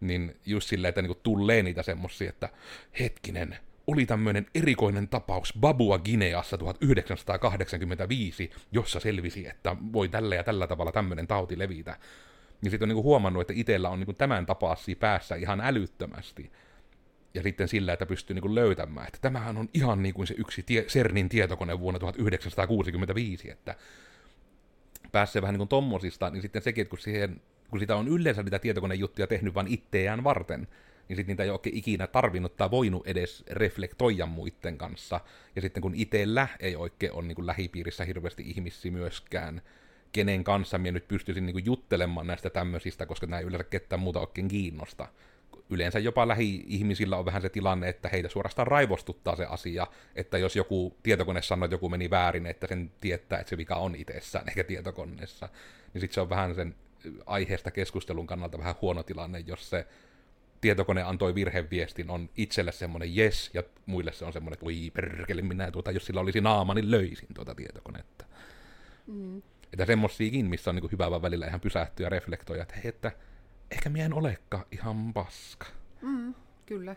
niin 0.00 0.36
just 0.46 0.68
silleen, 0.68 0.88
että 0.88 1.02
niinku 1.02 1.20
tulee 1.22 1.62
niitä 1.62 1.82
semmosia, 1.82 2.28
että 2.28 2.48
hetkinen, 3.00 3.56
oli 3.86 4.06
tämmöinen 4.06 4.46
erikoinen 4.54 5.08
tapaus 5.08 5.54
Babua 5.60 5.98
Gineassa 5.98 6.58
1985, 6.58 8.50
jossa 8.72 9.00
selvisi, 9.00 9.46
että 9.46 9.76
voi 9.92 10.08
tällä 10.08 10.34
ja 10.34 10.44
tällä 10.44 10.66
tavalla 10.66 10.92
tämmöinen 10.92 11.26
tauti 11.26 11.58
levitä. 11.58 11.96
Niin 12.62 12.70
sitten 12.70 12.84
on 12.84 12.88
niinku 12.88 13.02
huomannut, 13.02 13.40
että 13.40 13.52
itsellä 13.56 13.88
on 13.88 13.98
niinku 13.98 14.12
tämän 14.12 14.46
tapaasi 14.46 14.94
päässä 14.94 15.34
ihan 15.34 15.60
älyttömästi. 15.60 16.52
Ja 17.34 17.42
sitten 17.42 17.68
sillä, 17.68 17.92
että 17.92 18.06
pystyy 18.06 18.34
niinku 18.34 18.54
löytämään, 18.54 19.06
että 19.06 19.18
tämähän 19.20 19.56
on 19.56 19.68
ihan 19.74 20.02
niin 20.02 20.14
kuin 20.14 20.26
se 20.26 20.34
yksi 20.38 20.62
tie- 20.62 20.82
CERNin 20.82 21.28
tietokone 21.28 21.80
vuonna 21.80 21.98
1965, 21.98 23.50
että 23.50 23.74
pääsee 25.12 25.42
vähän 25.42 25.52
niin 25.52 25.58
kuin 25.58 25.68
tommosista, 25.68 26.30
niin 26.30 26.42
sitten 26.42 26.62
sekin, 26.62 26.82
että 26.82 26.90
kun 26.90 26.98
siihen 26.98 27.40
kun 27.70 27.80
sitä 27.80 27.96
on 27.96 28.08
yleensä 28.08 28.42
niitä 28.42 28.58
tietokonejuttuja 28.58 29.26
tehnyt 29.26 29.54
vain 29.54 29.68
itseään 29.68 30.24
varten, 30.24 30.68
niin 31.08 31.16
sitten 31.16 31.32
niitä 31.32 31.42
ei 31.42 31.50
ole 31.50 31.60
ikinä 31.64 32.06
tarvinnut 32.06 32.56
tai 32.56 32.70
voinut 32.70 33.06
edes 33.06 33.44
reflektoida 33.50 34.26
muiden 34.26 34.78
kanssa. 34.78 35.20
Ja 35.56 35.62
sitten 35.62 35.80
kun 35.80 35.94
itsellä 35.94 36.48
ei 36.60 36.76
oikein 36.76 37.12
ole 37.12 37.26
niin 37.26 37.46
lähipiirissä 37.46 38.04
hirveästi 38.04 38.42
ihmisiä 38.46 38.92
myöskään, 38.92 39.62
kenen 40.12 40.44
kanssa 40.44 40.78
minä 40.78 40.92
nyt 40.92 41.08
pystyisin 41.08 41.46
niin 41.46 41.64
juttelemaan 41.64 42.26
näistä 42.26 42.50
tämmöisistä, 42.50 43.06
koska 43.06 43.26
nämä 43.26 43.40
ei 43.40 43.46
yleensä 43.46 43.64
ketään 43.64 44.00
muuta 44.00 44.20
oikein 44.20 44.48
kiinnosta. 44.48 45.08
Yleensä 45.70 45.98
jopa 45.98 46.28
lähi-ihmisillä 46.28 47.16
on 47.16 47.24
vähän 47.24 47.42
se 47.42 47.48
tilanne, 47.48 47.88
että 47.88 48.08
heitä 48.08 48.28
suorastaan 48.28 48.66
raivostuttaa 48.66 49.36
se 49.36 49.44
asia, 49.44 49.86
että 50.16 50.38
jos 50.38 50.56
joku 50.56 50.96
tietokone 51.02 51.42
sanoo, 51.42 51.64
että 51.64 51.74
joku 51.74 51.88
meni 51.88 52.10
väärin, 52.10 52.46
että 52.46 52.66
sen 52.66 52.90
tietää, 53.00 53.38
että 53.38 53.50
se 53.50 53.56
vika 53.56 53.76
on 53.76 53.94
itsessään 53.94 54.48
eikä 54.48 54.64
tietokoneessa, 54.64 55.48
niin 55.94 56.00
sitten 56.00 56.14
se 56.14 56.20
on 56.20 56.30
vähän 56.30 56.54
sen 56.54 56.74
aiheesta 57.26 57.70
keskustelun 57.70 58.26
kannalta 58.26 58.58
vähän 58.58 58.74
huono 58.82 59.02
tilanne, 59.02 59.44
jos 59.46 59.70
se 59.70 59.86
tietokone 60.60 61.02
antoi 61.02 61.34
virheviestin, 61.34 62.10
on 62.10 62.30
itselle 62.36 62.72
semmoinen 62.72 63.18
yes, 63.18 63.50
ja 63.54 63.62
muille 63.86 64.12
se 64.12 64.24
on 64.24 64.32
semmoinen, 64.32 64.54
että 64.54 64.64
voi 64.64 64.90
perkele, 64.94 65.42
minä 65.42 65.70
tuota, 65.70 65.90
jos 65.90 66.06
sillä 66.06 66.20
olisi 66.20 66.40
naama, 66.40 66.74
niin 66.74 66.90
löysin 66.90 67.28
tuota 67.34 67.54
tietokonetta. 67.54 68.24
Mm. 69.06 69.42
Että 69.72 69.86
semmoisiakin, 69.86 70.46
missä 70.46 70.70
on 70.70 70.76
niin 70.76 70.92
hyvä 70.92 71.10
vaan 71.10 71.22
välillä 71.22 71.46
ihan 71.46 71.60
pysähtyä 71.60 72.06
ja 72.06 72.10
reflektoida, 72.10 72.62
että 72.62 72.74
hei, 72.74 72.88
että 72.88 73.12
ehkä 73.70 73.88
minä 73.88 74.04
en 74.04 74.14
olekaan 74.14 74.64
ihan 74.72 75.12
paska. 75.12 75.66
Mm, 76.02 76.34
kyllä. 76.66 76.96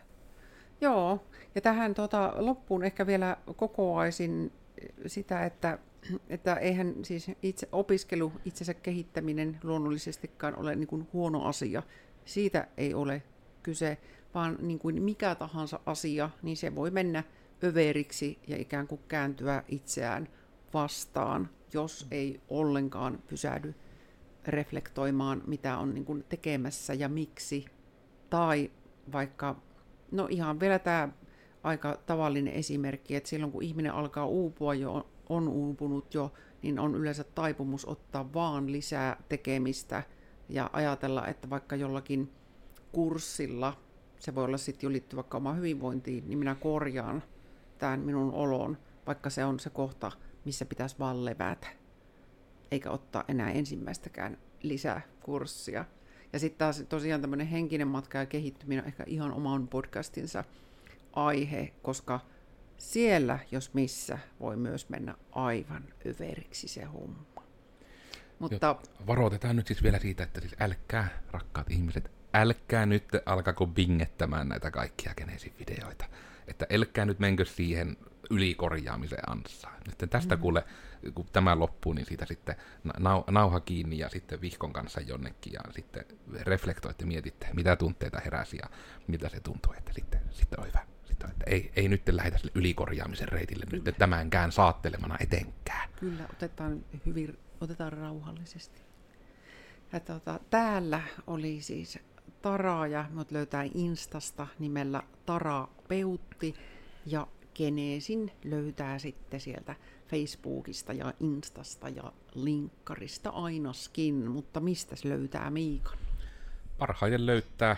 Joo, 0.80 1.24
ja 1.54 1.60
tähän 1.60 1.94
tuota, 1.94 2.32
loppuun 2.36 2.84
ehkä 2.84 3.06
vielä 3.06 3.36
kokoaisin 3.56 4.52
sitä, 5.06 5.44
että 5.44 5.78
että 6.28 6.54
eihän 6.54 6.94
siis 7.02 7.30
itse 7.42 7.68
opiskelu, 7.72 8.32
itsensä 8.44 8.74
kehittäminen 8.74 9.58
luonnollisestikaan 9.62 10.56
ole 10.56 10.76
niin 10.76 10.86
kuin 10.86 11.08
huono 11.12 11.44
asia. 11.44 11.82
Siitä 12.24 12.68
ei 12.76 12.94
ole 12.94 13.22
kyse, 13.62 13.98
vaan 14.34 14.58
niin 14.60 14.78
kuin 14.78 15.02
mikä 15.02 15.34
tahansa 15.34 15.80
asia, 15.86 16.30
niin 16.42 16.56
se 16.56 16.74
voi 16.74 16.90
mennä 16.90 17.24
överiksi 17.64 18.38
ja 18.46 18.56
ikään 18.56 18.86
kuin 18.86 19.00
kääntyä 19.08 19.64
itseään 19.68 20.28
vastaan, 20.74 21.48
jos 21.72 22.06
ei 22.10 22.40
ollenkaan 22.48 23.18
pysähdy 23.28 23.74
reflektoimaan, 24.46 25.42
mitä 25.46 25.78
on 25.78 25.94
niin 25.94 26.04
kuin 26.04 26.24
tekemässä 26.28 26.94
ja 26.94 27.08
miksi. 27.08 27.64
Tai 28.30 28.70
vaikka, 29.12 29.56
no 30.10 30.26
ihan 30.30 30.60
vielä 30.60 30.78
tämä 30.78 31.08
aika 31.62 31.98
tavallinen 32.06 32.54
esimerkki, 32.54 33.16
että 33.16 33.28
silloin 33.28 33.52
kun 33.52 33.62
ihminen 33.62 33.94
alkaa 33.94 34.26
uupua 34.26 34.74
jo, 34.74 35.06
on 35.36 35.48
uupunut 35.48 36.14
jo, 36.14 36.32
niin 36.62 36.78
on 36.78 36.94
yleensä 36.94 37.24
taipumus 37.24 37.88
ottaa 37.88 38.32
vaan 38.32 38.72
lisää 38.72 39.22
tekemistä 39.28 40.02
ja 40.48 40.70
ajatella, 40.72 41.26
että 41.26 41.50
vaikka 41.50 41.76
jollakin 41.76 42.32
kurssilla, 42.92 43.76
se 44.18 44.34
voi 44.34 44.44
olla 44.44 44.58
sitten 44.58 44.86
jo 44.88 44.92
liittyy 44.92 45.16
vaikka 45.16 45.36
omaan 45.36 45.56
hyvinvointiin, 45.56 46.28
niin 46.28 46.38
minä 46.38 46.54
korjaan 46.54 47.22
tämän 47.78 48.00
minun 48.00 48.32
olon, 48.32 48.78
vaikka 49.06 49.30
se 49.30 49.44
on 49.44 49.60
se 49.60 49.70
kohta, 49.70 50.12
missä 50.44 50.64
pitäisi 50.64 50.98
vaan 50.98 51.24
levätä, 51.24 51.66
eikä 52.70 52.90
ottaa 52.90 53.24
enää 53.28 53.50
ensimmäistäkään 53.50 54.38
lisäkurssia. 54.62 55.84
Ja 56.32 56.38
sitten 56.38 56.58
taas 56.58 56.84
tosiaan 56.88 57.20
tämmöinen 57.20 57.46
henkinen 57.46 57.88
matka 57.88 58.18
ja 58.18 58.26
kehittyminen 58.26 58.84
on 58.84 58.88
ehkä 58.88 59.04
ihan 59.06 59.32
oman 59.32 59.68
podcastinsa 59.68 60.44
aihe, 61.12 61.72
koska 61.82 62.20
siellä, 62.82 63.38
jos 63.50 63.74
missä, 63.74 64.18
voi 64.40 64.56
myös 64.56 64.88
mennä 64.88 65.14
aivan 65.32 65.84
överiksi 66.06 66.68
se 66.68 66.84
homma. 66.84 67.42
Mutta... 68.38 68.66
Jo, 68.66 69.06
varoitetaan 69.06 69.56
nyt 69.56 69.66
siis 69.66 69.82
vielä 69.82 69.98
siitä, 69.98 70.22
että 70.24 70.40
siis 70.40 70.54
älkää, 70.60 71.08
rakkaat 71.30 71.70
ihmiset, 71.70 72.10
älkää 72.34 72.86
nyt 72.86 73.04
alkako 73.26 73.66
bingettämään 73.66 74.48
näitä 74.48 74.70
kaikkia 74.70 75.14
Genesin 75.14 75.54
videoita. 75.58 76.04
Että 76.48 76.66
älkää 76.72 77.04
nyt 77.04 77.18
menkö 77.18 77.44
siihen 77.44 77.96
ylikorjaamisen 78.30 79.30
ansaan. 79.30 79.80
Nyt 79.86 80.10
tästä 80.10 80.36
mm. 80.36 80.40
kuule, 80.40 80.64
kun 81.14 81.26
tämä 81.32 81.58
loppuu, 81.58 81.92
niin 81.92 82.06
siitä 82.06 82.26
sitten 82.26 82.56
nau- 82.88 83.30
nauha 83.30 83.60
kiinni 83.60 83.98
ja 83.98 84.08
sitten 84.08 84.40
vihkon 84.40 84.72
kanssa 84.72 85.00
jonnekin 85.00 85.52
ja 85.52 85.60
sitten 85.70 86.04
reflektoitte, 86.40 87.06
mietitte, 87.06 87.48
mitä 87.52 87.76
tunteita 87.76 88.20
heräsi 88.24 88.56
ja 88.56 88.70
mitä 89.06 89.28
se 89.28 89.40
tuntuu, 89.40 89.72
että 89.72 89.92
sitten, 89.92 90.20
sitten 90.30 90.60
on 90.60 90.66
hyvä. 90.66 90.91
On, 91.24 91.30
että 91.30 91.44
ei, 91.46 91.72
ei 91.76 91.88
nyt 91.88 92.02
lähdetä 92.08 92.38
sille 92.38 92.52
ylikorjaamisen 92.54 93.28
reitille 93.28 93.64
Kyllä. 93.70 93.84
nyt 93.84 93.98
tämänkään 93.98 94.52
saattelemana 94.52 95.16
etenkään. 95.20 95.88
Kyllä, 96.00 96.24
otetaan, 96.32 96.84
hyvin, 97.06 97.38
otetaan 97.60 97.92
rauhallisesti. 97.92 98.82
Ja 99.92 100.00
tuota, 100.00 100.40
täällä 100.50 101.02
oli 101.26 101.60
siis 101.60 101.98
Taraaja, 102.42 103.04
mut 103.12 103.30
löytää 103.30 103.64
Instasta 103.74 104.46
nimellä 104.58 105.02
Tarapeutti 105.26 106.54
ja 107.06 107.26
Geneesin 107.54 108.32
löytää 108.44 108.98
sitten 108.98 109.40
sieltä 109.40 109.74
Facebookista 110.08 110.92
ja 110.92 111.14
Instasta 111.20 111.88
ja 111.88 112.12
linkkarista 112.34 113.30
ainaskin, 113.30 114.30
mutta 114.30 114.60
mistä 114.60 114.96
se 114.96 115.08
löytää 115.08 115.50
Miikan? 115.50 115.98
Parhaiten 116.82 117.26
löytää 117.26 117.76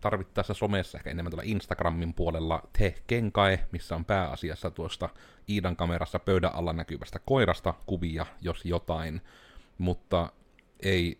tarvittaessa 0.00 0.54
somessa, 0.54 0.98
ehkä 0.98 1.10
enemmän 1.10 1.30
tuolla 1.30 1.42
Instagramin 1.46 2.14
puolella 2.14 2.62
Te 2.78 2.94
Kenkae, 3.06 3.66
missä 3.72 3.96
on 3.96 4.04
pääasiassa 4.04 4.70
tuosta 4.70 5.08
Iidan 5.48 5.76
kamerassa 5.76 6.18
pöydän 6.18 6.54
alla 6.54 6.72
näkyvästä 6.72 7.18
koirasta 7.18 7.74
kuvia, 7.86 8.26
jos 8.40 8.64
jotain, 8.64 9.20
mutta 9.78 10.32
ei 10.80 11.18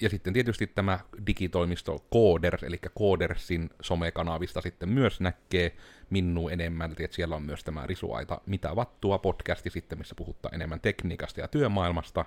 ja 0.00 0.08
sitten 0.08 0.32
tietysti 0.32 0.66
tämä 0.66 0.98
digitoimisto 1.26 2.06
Coders, 2.12 2.62
eli 2.62 2.78
Codersin 2.98 3.70
somekanavista 3.82 4.60
sitten 4.60 4.88
myös 4.88 5.20
näkee 5.20 5.76
minnu 6.10 6.48
enemmän, 6.48 6.94
että 6.98 7.16
siellä 7.16 7.36
on 7.36 7.42
myös 7.42 7.64
tämä 7.64 7.86
Risuaita 7.86 8.40
Mitä 8.46 8.76
vattua 8.76 9.18
podcasti 9.18 9.70
sitten, 9.70 9.98
missä 9.98 10.14
puhuttaa 10.14 10.50
enemmän 10.54 10.80
tekniikasta 10.80 11.40
ja 11.40 11.48
työmaailmasta, 11.48 12.24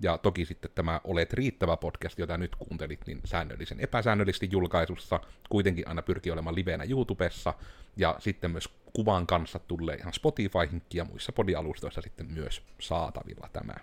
ja 0.00 0.18
toki 0.18 0.44
sitten 0.44 0.70
tämä 0.74 1.00
Olet 1.04 1.32
riittävä 1.32 1.76
podcast, 1.76 2.18
jota 2.18 2.38
nyt 2.38 2.56
kuuntelit, 2.56 3.00
niin 3.06 3.20
säännöllisen 3.24 3.80
epäsäännöllisesti 3.80 4.48
julkaisussa, 4.52 5.20
kuitenkin 5.48 5.88
aina 5.88 6.02
pyrkii 6.02 6.32
olemaan 6.32 6.54
livenä 6.54 6.84
YouTubessa, 6.84 7.54
ja 7.96 8.16
sitten 8.18 8.50
myös 8.50 8.68
kuvan 8.92 9.26
kanssa 9.26 9.58
tulee 9.58 9.96
ihan 9.96 10.12
Spotifyhin 10.12 10.82
ja 10.94 11.04
muissa 11.04 11.32
podialustoissa 11.32 12.00
sitten 12.00 12.26
myös 12.32 12.62
saatavilla 12.80 13.48
tämä. 13.52 13.74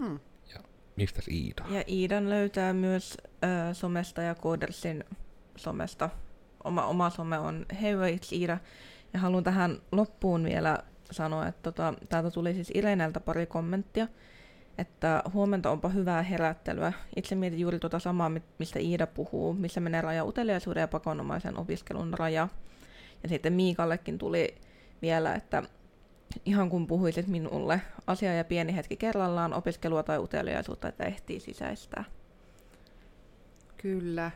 Hmm. 0.00 0.20
Mistä 0.98 1.22
Iida? 1.30 1.64
Ja 1.68 1.84
Iidan 1.88 2.30
löytää 2.30 2.72
myös 2.72 3.16
äh, 3.44 3.50
somesta 3.72 4.22
ja 4.22 4.34
Codersin 4.34 5.04
somesta. 5.56 6.10
Oma, 6.64 6.86
oma 6.86 7.10
some 7.10 7.38
on 7.38 7.66
Hey 7.82 7.94
Iida. 8.32 8.58
Ja 9.12 9.20
haluan 9.20 9.44
tähän 9.44 9.78
loppuun 9.92 10.44
vielä 10.44 10.78
sanoa, 11.10 11.46
että 11.46 11.62
tota, 11.62 11.94
täältä 12.08 12.30
tuli 12.30 12.54
siis 12.54 12.70
Ireneltä 12.74 13.20
pari 13.20 13.46
kommenttia, 13.46 14.08
että 14.78 15.22
huomenta 15.32 15.70
onpa 15.70 15.88
hyvää 15.88 16.22
herättelyä. 16.22 16.92
Itse 17.16 17.34
mietin 17.34 17.60
juuri 17.60 17.78
tuota 17.78 17.98
samaa, 17.98 18.30
mistä 18.58 18.78
Iida 18.78 19.06
puhuu, 19.06 19.52
missä 19.52 19.80
menee 19.80 20.00
raja 20.00 20.24
uteliaisuuden 20.24 20.80
ja 20.80 20.88
pakonomaisen 20.88 21.58
opiskelun 21.58 22.14
raja. 22.14 22.48
Ja 23.22 23.28
sitten 23.28 23.52
Miikallekin 23.52 24.18
tuli 24.18 24.54
vielä, 25.02 25.34
että 25.34 25.62
ihan 26.44 26.70
kun 26.70 26.86
puhuisit 26.86 27.26
minulle 27.26 27.80
asia 28.06 28.34
ja 28.34 28.44
pieni 28.44 28.76
hetki 28.76 28.96
kerrallaan, 28.96 29.54
opiskelua 29.54 30.02
tai 30.02 30.18
uteliaisuutta, 30.18 30.88
että 30.88 31.04
ehtii 31.04 31.40
sisäistää. 31.40 32.04
Kyllä, 33.76 34.30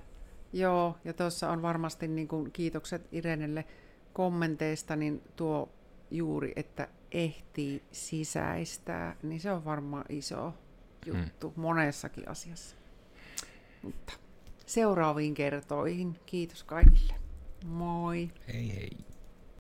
joo, 0.53 0.97
ja 1.05 1.13
tuossa 1.13 1.51
on 1.51 1.63
varmasti 1.63 2.09
niin 2.09 2.29
kiitokset 2.53 3.09
Irenelle 3.13 3.65
kommenteista, 4.13 4.97
niin 4.97 5.23
tuo 5.37 5.69
juuri, 6.11 6.53
että 6.57 6.89
ehtii 7.15 7.83
sisäistää, 7.93 9.17
niin 9.23 9.41
se 9.41 9.53
on 9.53 9.65
varmaan 9.65 10.05
iso 10.09 10.55
juttu 11.07 11.51
hmm. 11.51 11.63
monessakin 11.63 12.29
asiassa. 12.29 12.77
Mutta 13.83 14.13
seuraaviin 14.67 15.35
kertoihin. 15.35 16.19
Kiitos 16.27 16.65
kaikille. 16.65 17.15
Moi. 17.65 18.31
Hei 18.49 18.75
hei. 18.75 19.12